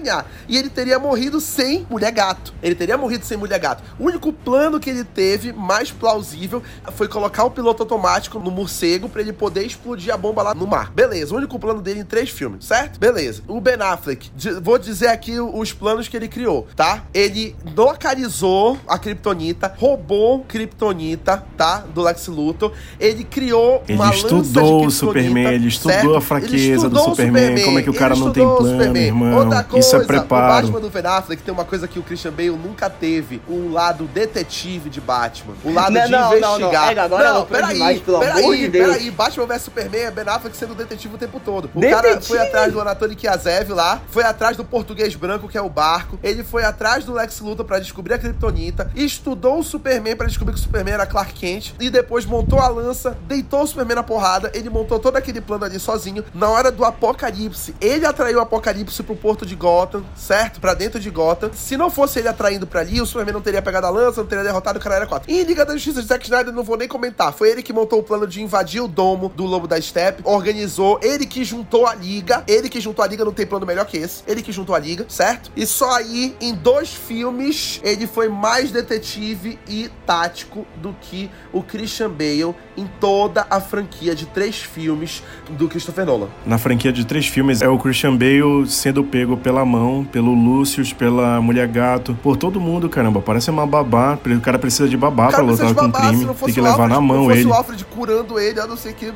E 0.48 0.58
ele 0.58 0.70
teria 0.70 1.00
morrido 1.00 1.40
sem 1.40 1.86
Mulher 1.90 2.12
Gato. 2.12 2.54
Ele 2.62 2.76
teria 2.76 2.98
morrido 2.98 3.26
sem 3.26 3.38
Mulher 3.38 3.60
Gato. 3.60 3.84
O 4.00 4.06
único 4.06 4.32
plano 4.32 4.80
que 4.80 4.90
ele 4.90 5.04
teve 5.04 5.52
mais 5.54 5.92
plausível 5.92 6.62
foi 6.94 7.08
colocar 7.08 7.44
o 7.44 7.52
piloto 7.52 7.84
automático 7.84 8.40
no 8.40 8.52
morcego 8.52 9.10
pra 9.10 9.22
ele 9.22 9.34
poder 9.34 9.64
explodir 9.66 10.14
a 10.14 10.18
bomba 10.18 10.42
lá 10.42 10.54
no 10.54 10.68
mar. 10.68 10.92
Beleza, 10.92 11.34
o 11.34 11.38
único 11.38 11.58
plano 11.60 11.82
dele 11.82 12.02
em 12.02 12.06
três 12.06 12.30
filmes, 12.30 12.66
certo? 12.66 13.00
Beleza. 13.00 13.42
O 13.48 13.60
Ben 13.60 13.76
Affleck, 13.80 14.32
vou 14.62 14.78
dizer 14.78 15.08
aqui 15.08 15.40
os 15.40 15.74
planos 15.74 16.08
que 16.08 16.16
ele 16.18 16.28
criou, 16.28 16.68
tá? 16.76 17.04
Ele 17.14 17.56
localizou 17.76 18.78
a 18.88 18.98
Kryptonita, 18.98 19.74
roubou 19.78 20.44
Kryptonita, 20.48 21.44
tá? 21.56 21.84
Do 21.94 22.02
Lex 22.02 22.28
Luthor. 22.28 22.72
Ele 23.00 23.24
criou 23.24 23.84
Ele 23.88 23.98
uma 23.98 24.14
estudou 24.14 24.74
lança 24.74 24.82
de 24.82 24.88
o 24.88 24.92
Superman, 24.92 25.48
ele 25.54 25.68
estudou 25.68 25.92
certo? 25.94 26.16
a 26.16 26.22
fraqueza 26.22 26.56
Ele 26.56 26.70
do 26.70 26.76
estudou 26.76 27.02
o 27.02 27.10
Superman, 27.10 27.64
como 27.64 27.80
é 27.80 27.82
que 27.82 27.90
o 27.90 27.94
cara 27.94 28.16
não 28.16 28.32
tem 28.32 28.44
estudou 28.44 28.58
plano, 28.58 28.78
Superman. 28.78 29.04
irmão? 29.06 29.38
Outra 29.40 29.64
coisa, 29.64 29.87
Isso 29.88 29.96
é 29.96 30.00
o 30.00 30.06
preparo. 30.06 30.54
Batman 30.54 30.80
do 30.80 30.90
Ben 30.90 31.06
Affleck 31.06 31.42
tem 31.42 31.54
uma 31.54 31.66
coisa 31.66 31.88
que 31.88 32.00
o 32.00 32.04
Christian 32.04 32.32
Bale 32.32 32.52
nunca 32.52 32.90
teve, 32.90 33.42
um 33.48 33.72
lado 33.72 34.06
detetive 34.06 34.90
de 34.90 35.00
Batman. 35.02 35.54
O 35.64 35.74
lado 35.74 35.92
Não, 35.94 36.06
de 36.06 36.12
não, 36.12 36.20
não, 36.20 36.30
não. 36.30 36.58
investigar. 36.58 36.92
Ega, 36.92 37.04
agora 37.04 37.30
é 37.30 37.46
peraí, 37.46 37.74
demais, 37.74 38.02
pelo 38.02 38.20
peraí, 38.20 38.44
amor 38.44 38.56
de 38.58 38.68
Deus. 38.68 38.88
Peraí, 38.94 39.12
Batman 39.12 39.46
vs 39.46 39.62
Superman 39.62 40.02
é 40.02 40.12
Ben 40.12 40.28
Affleck 40.28 40.58
sendo 40.58 40.76
detetive 40.76 41.16
o 41.16 41.18
tempo 41.18 41.40
todo. 41.44 41.70
O 41.74 41.80
Detetive? 41.80 42.04
cara 42.04 42.22
foi 42.22 42.40
atrás 42.40 42.74
do 42.74 42.82
Anatoly 42.82 43.16
Kiazev 43.16 43.72
lá, 43.72 44.02
foi 44.10 44.24
atrás 44.24 44.58
do 44.58 44.64
português 44.64 45.16
branco, 45.16 45.48
que 45.48 45.58
é 45.58 45.62
o 45.62 45.70
barco, 45.70 46.20
ele 46.22 46.44
foi 46.44 46.64
atrás 46.64 47.06
do 47.06 47.14
Lex 47.14 47.40
Luthor 47.40 47.66
pra 47.66 47.80
descobrir 47.80 48.14
a 48.14 48.18
Kryptonita, 48.18 48.92
estudou 48.96 49.60
o 49.60 49.64
Superman 49.64 50.16
pra 50.16 50.28
descobrir 50.28 50.54
que 50.54 50.60
o 50.60 50.64
Superman 50.64 50.94
era 50.96 51.06
Clark 51.06 51.34
Kent, 51.34 51.74
e 51.80 51.90
depois 51.90 52.26
montou 52.26 52.60
a 52.60 52.68
lança, 52.68 53.18
deitou 53.28 53.62
o 53.62 53.68
Superman 53.68 53.96
na 53.96 54.04
porrada, 54.04 54.52
ele 54.54 54.70
montou 54.70 55.00
todo 55.00 55.16
aquele 55.16 55.42
plano 55.42 55.66
ali 55.66 55.80
sozinho. 55.80 56.24
Na 56.34 56.50
hora 56.50 56.72
do 56.72 56.84
apocalipse, 56.84 57.76
ele 57.80 58.06
atraiu 58.06 58.40
o 58.40 58.42
apocalipse 58.42 59.02
pro 59.04 59.16
porto 59.16 59.46
de 59.46 59.56
Gotham, 59.56 59.77
certo? 60.16 60.60
Pra 60.60 60.74
dentro 60.74 61.00
de 61.00 61.10
Gotham. 61.10 61.52
Se 61.54 61.78
não 61.78 61.90
fosse 61.90 62.20
ele 62.20 62.28
atraindo 62.28 62.66
pra 62.66 62.82
ali, 62.82 63.02
o 63.02 63.06
Superman 63.06 63.34
não 63.34 63.42
teria 63.42 63.62
pegado 63.62 63.88
a 63.88 63.90
lança, 63.90 64.22
não 64.22 64.28
teria 64.28 64.44
derrotado 64.44 64.80
o 64.80 64.82
cara 64.82 64.96
era 64.96 65.08
4. 65.08 65.30
E 65.32 65.42
em 65.42 65.44
Liga 65.44 65.66
da 65.66 65.74
Justiça 65.74 66.02
de 66.02 66.08
Zack 66.08 66.26
Snyder, 66.26 66.54
não 66.54 66.64
vou 66.64 66.78
nem 66.78 66.88
comentar. 66.88 67.34
Foi 67.34 67.50
ele 67.50 67.62
que 67.62 67.74
montou 67.74 68.00
o 68.00 68.04
plano 68.04 68.28
de 68.28 68.42
invadir 68.42 68.82
o 68.82 68.88
domo 68.88 69.30
do 69.30 69.46
Lobo 69.46 69.68
da 69.68 69.80
Steppe, 69.80 70.22
organizou, 70.24 71.00
ele 71.02 71.26
que 71.26 71.44
juntou 71.44 71.86
a 71.86 71.94
liga, 71.94 72.44
ele 72.48 72.70
que 72.70 72.80
juntou 72.80 73.04
a 73.04 73.08
liga, 73.08 73.26
não 73.26 73.34
tem 73.34 73.46
plano 73.46 73.66
melhor 73.66 73.86
que 73.86 73.98
esse. 73.98 74.24
Ele 74.28 74.42
que 74.42 74.52
juntou 74.52 74.76
a 74.76 74.80
liga, 74.80 75.06
certo? 75.10 75.52
E 75.56 75.66
só 75.66 75.96
aí, 75.96 76.36
em 76.40 76.54
dois 76.54 76.94
filmes, 76.94 77.82
ele 77.84 78.08
foi 78.08 78.30
mais 78.30 78.72
detetive 78.72 79.60
e 79.68 79.90
tático 80.06 80.66
do 80.78 80.96
que 81.02 81.30
o 81.52 81.62
Christian 81.62 82.10
Bale 82.10 82.56
em 82.76 82.88
toda 83.00 83.46
a 83.50 83.60
franquia 83.60 84.16
de 84.16 84.26
três 84.28 84.58
filmes 84.58 85.24
do 85.50 85.68
Christopher 85.68 86.06
Nolan. 86.06 86.30
Na 86.46 86.58
franquia 86.58 86.92
de 86.92 87.06
três 87.06 87.28
filmes, 87.28 87.62
é 87.62 87.68
o 87.68 87.78
Christian 87.78 88.16
Bale 88.16 88.68
sendo 88.68 89.04
pego 89.04 89.38
pela 89.38 89.66
mão, 89.68 90.04
pelo 90.04 90.34
Lucius, 90.34 90.92
pela 90.92 91.40
Mulher 91.40 91.68
Gato, 91.68 92.18
por 92.24 92.36
todo 92.36 92.60
mundo, 92.60 92.90
caramba. 92.90 93.22
Parece 93.22 93.52
uma 93.52 93.68
babá. 93.68 94.18
O 94.26 94.42
cara 94.42 94.58
precisa 94.58 94.90
de 94.90 94.98
babá 94.98 95.28
pra 95.28 95.42
lutar 95.42 95.76
com 95.76 95.86
o 95.86 95.92
crime. 95.92 96.26
Tem 96.26 96.54
que 96.54 96.62
levar 96.62 96.84
Alfred, 96.84 96.94
na 96.94 97.02
mão 97.02 97.26
se 97.28 97.38
ele. 97.38 97.46
o 97.46 97.54
Alfred 97.54 97.86
curando 97.86 98.40
ele, 98.40 98.60
a 98.60 98.66
não 98.66 98.76
ser 98.76 98.94
que 98.94 99.14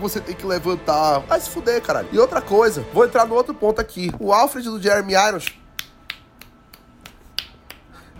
você 0.00 0.20
tem 0.20 0.34
que 0.34 0.46
levantar. 0.46 1.18
Vai 1.28 1.40
se 1.40 1.50
fuder, 1.50 1.82
caralho. 1.82 2.08
E 2.10 2.18
outra 2.18 2.40
coisa, 2.40 2.84
vou 2.94 3.04
entrar 3.04 3.26
no 3.26 3.34
outro 3.34 3.52
ponto 3.52 3.80
aqui. 3.80 4.10
O 4.18 4.32
Alfred 4.32 4.66
do 4.68 4.80
Jeremy 4.80 5.12
Irons 5.12 5.46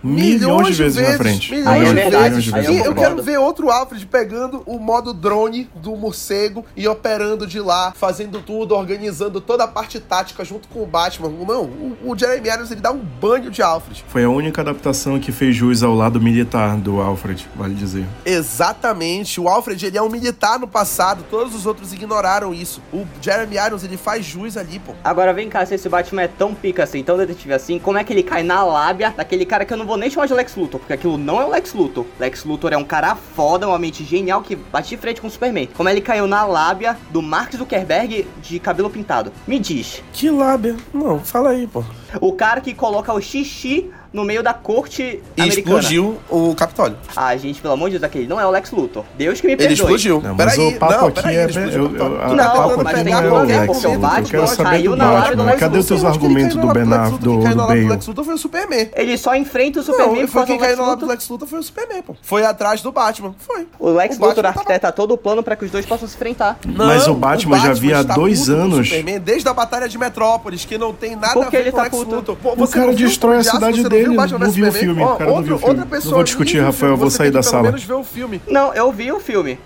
Milhões 0.03 0.75
de 0.75 0.83
vezes, 0.83 1.09
na 1.09 1.17
frente. 1.17 1.51
Milhões 1.51 1.67
Aí 1.67 1.81
é 1.81 1.85
de 1.85 1.93
verdade, 1.93 2.35
vezes. 2.35 2.53
aí 2.53 2.65
eu 2.65 2.73
E 2.73 2.85
eu 2.85 2.95
quero 2.95 3.21
ver 3.21 3.37
outro 3.37 3.69
Alfred 3.69 4.05
pegando 4.05 4.63
o 4.65 4.79
modo 4.79 5.13
drone 5.13 5.69
do 5.75 5.95
morcego 5.95 6.65
e 6.75 6.87
operando 6.87 7.45
de 7.45 7.59
lá, 7.59 7.93
fazendo 7.95 8.41
tudo, 8.41 8.75
organizando 8.75 9.41
toda 9.41 9.63
a 9.63 9.67
parte 9.67 9.99
tática 9.99 10.43
junto 10.45 10.67
com 10.67 10.81
o 10.81 10.85
Batman. 10.85 11.29
Não, 11.29 11.63
o, 11.63 11.97
o 12.05 12.17
Jeremy 12.17 12.49
Irons 12.49 12.71
ele 12.71 12.81
dá 12.81 12.91
um 12.91 12.99
banho 12.99 13.49
de 13.51 13.61
Alfred. 13.61 14.03
Foi 14.07 14.23
a 14.23 14.29
única 14.29 14.61
adaptação 14.61 15.19
que 15.19 15.31
fez 15.31 15.55
jus 15.55 15.83
ao 15.83 15.93
lado 15.93 16.19
militar 16.21 16.77
do 16.77 17.01
Alfred, 17.01 17.47
vale 17.55 17.73
dizer. 17.73 18.05
Exatamente. 18.25 19.39
O 19.39 19.47
Alfred 19.47 19.85
ele 19.85 19.97
é 19.97 20.01
um 20.01 20.09
militar 20.09 20.59
no 20.59 20.67
passado, 20.67 21.23
todos 21.29 21.53
os 21.53 21.65
outros 21.65 21.93
ignoraram 21.93 22.53
isso. 22.53 22.81
O 22.93 23.05
Jeremy 23.21 23.57
Irons 23.57 23.83
ele 23.83 23.97
faz 23.97 24.25
jus 24.25 24.57
ali, 24.57 24.79
pô. 24.79 24.93
Agora 25.03 25.33
vem 25.33 25.49
cá, 25.49 25.65
se 25.65 25.75
esse 25.75 25.89
Batman 25.89 26.23
é 26.23 26.27
tão 26.27 26.53
pica 26.53 26.83
assim, 26.83 27.03
tão 27.03 27.17
detetive 27.17 27.53
assim, 27.53 27.79
como 27.79 27.97
é 27.97 28.03
que 28.03 28.13
ele 28.13 28.23
cai 28.23 28.43
na 28.43 28.63
lábia 28.63 29.13
daquele 29.15 29.45
cara 29.45 29.65
que 29.65 29.73
eu 29.73 29.77
não 29.77 29.85
vou 29.89 29.97
nem 29.97 30.07
chamar 30.07 30.27
de 30.27 30.35
Lex 30.35 30.55
Luthor, 30.55 30.79
porque 30.79 30.93
aquilo 30.93 31.17
não 31.17 31.41
é 31.41 31.45
o 31.45 31.49
Lex 31.49 31.73
Luthor. 31.73 32.05
Lex 32.19 32.45
Luthor 32.45 32.71
é 32.71 32.77
um 32.77 32.83
cara 32.83 33.15
foda, 33.15 33.67
uma 33.67 33.79
mente 33.79 34.03
genial 34.03 34.43
que 34.43 34.55
bate 34.55 34.89
de 34.89 34.97
frente 34.97 35.19
com 35.19 35.25
o 35.25 35.31
Superman. 35.31 35.67
Como 35.75 35.89
ele 35.89 35.99
caiu 35.99 36.27
na 36.27 36.45
lábia 36.45 36.95
do 37.09 37.23
Mark 37.23 37.51
Zuckerberg 37.55 38.27
de 38.39 38.59
cabelo 38.59 38.89
pintado. 38.89 39.33
Me 39.47 39.57
diz. 39.57 40.03
Que 40.13 40.29
lábia. 40.29 40.77
Não, 40.93 41.19
fala 41.19 41.49
aí, 41.49 41.65
pô. 41.65 41.83
O 42.21 42.33
cara 42.33 42.61
que 42.61 42.73
coloca 42.75 43.11
o 43.11 43.19
xixi 43.19 43.89
no 44.11 44.23
meio 44.23 44.41
da 44.41 44.53
corte 44.53 45.01
E 45.37 45.41
americana. 45.41 45.79
explodiu 45.79 46.17
o 46.29 46.55
Capitólio. 46.55 46.97
Ah, 47.15 47.35
gente, 47.37 47.61
pelo 47.61 47.73
amor 47.73 47.89
de 47.89 47.99
Deus, 47.99 48.03
aquele 48.03 48.27
não 48.27 48.39
é 48.39 48.45
o 48.45 48.49
Lex 48.49 48.71
Luthor. 48.71 49.03
Deus 49.17 49.39
que 49.39 49.47
me 49.47 49.53
Ele 49.53 49.57
perdoe. 49.67 49.73
explodiu. 49.75 50.21
Não, 50.21 50.35
mas 50.35 50.55
peraí, 50.55 50.67
o 50.75 50.79
papo 50.79 50.93
não, 50.93 51.07
aqui 51.07 51.15
peraí, 51.21 51.35
é. 51.35 51.39
ele 51.43 51.49
explodiu 51.51 51.83
eu- 51.85 51.95
eu- 51.95 52.05
a- 52.05 52.19
tá 52.19 52.25
o 52.29 52.35
Não, 52.35 52.83
mas 52.83 53.05
não 53.05 53.17
é 53.17 53.29
qualquer, 53.29 53.59
Lex 53.59 53.71
porque 53.71 53.87
o. 53.87 53.91
Eu 53.93 53.99
Batman 53.99 54.79
do 54.81 54.95
na 54.95 55.11
lábia 55.11 55.35
do. 55.35 55.43
Lex 55.43 55.59
Cadê 55.59 55.77
os 55.77 55.85
teus 55.85 56.01
Luthor. 56.01 56.13
argumentos 56.15 56.55
do 56.57 56.67
Ben 56.67 56.83
Affleck, 56.93 57.17
do, 57.23 57.31
Quem 57.31 57.43
caiu 57.43 57.55
na 57.55 57.65
do? 57.65 57.73
Lex 57.89 58.07
Luthor 58.07 58.25
foi 58.25 58.33
o 58.33 58.37
Superman. 58.37 58.89
Ele 58.95 59.17
só 59.17 59.35
enfrenta 59.35 59.79
o 59.79 59.83
Superman 59.83 60.21
por 60.21 60.27
foi 60.27 60.33
causa 60.33 60.45
quem 60.47 60.57
caiu 60.59 60.77
na 60.77 60.83
lábia 60.83 61.05
do. 61.05 61.05
Lex 61.11 61.29
Luthor 61.29 61.47
foi 61.47 61.59
o 61.59 61.63
Superman, 61.63 62.01
pô. 62.01 62.15
Foi 62.21 62.45
atrás 62.45 62.81
do 62.81 62.91
Batman. 62.91 63.35
Foi. 63.37 63.67
O 63.79 63.89
Lex 63.91 64.17
Luthor 64.17 64.35
tava- 64.43 64.47
arquiteta 64.59 64.91
todo 64.91 65.13
o 65.13 65.17
plano 65.17 65.43
pra 65.43 65.55
que 65.55 65.65
os 65.65 65.71
dois 65.71 65.85
possam 65.85 66.07
se 66.07 66.15
enfrentar. 66.15 66.57
Mas 66.65 67.07
o 67.07 67.13
Batman 67.13 67.59
já 67.59 67.69
havia 67.71 68.03
dois 68.03 68.49
anos. 68.49 68.89
Desde 69.23 69.47
a 69.47 69.53
Batalha 69.53 69.87
de 69.87 69.97
Metrópolis, 69.97 70.65
que 70.65 70.77
não 70.77 70.93
tem 70.93 71.15
nada 71.15 71.45
a 71.45 71.49
ver 71.49 71.61
ele 71.61 71.71
com 71.71 71.77
tá 71.77 71.83
o 71.83 71.99
Lex? 71.99 72.13
Luthor. 72.13 72.37
O 72.57 72.67
cara 72.67 72.93
destrói 72.93 73.37
a 73.37 73.43
Filme 73.43 73.73
de 73.73 73.83
Você 74.03 74.07
não 74.09 74.15
Batman 74.15 74.39
não 74.39 74.51
viu 74.51 74.63
o 74.67 74.71
Superman? 74.71 74.79
filme, 74.95 75.01
o 75.01 75.05
Ó, 75.05 75.15
cara 75.15 75.25
não 75.29 75.35
outra- 75.37 75.45
viu 75.47 75.55
o 75.55 75.59
filme. 75.59 75.69
Outra 75.71 75.85
Não 75.85 75.91
pessoa 75.91 76.15
vou 76.15 76.23
discutir, 76.23 76.59
Rafael, 76.59 76.91
eu 76.93 76.97
vou 76.97 77.09
sair 77.09 77.31
da 77.31 77.41
sala. 77.43 77.63
Pelo 77.63 77.73
menos 77.73 77.83
ver 77.83 77.93
o 77.93 78.03
filme. 78.03 78.41
Não, 78.47 78.73
eu 78.73 78.91
vi 78.91 79.11
o 79.11 79.19
filme. 79.19 79.59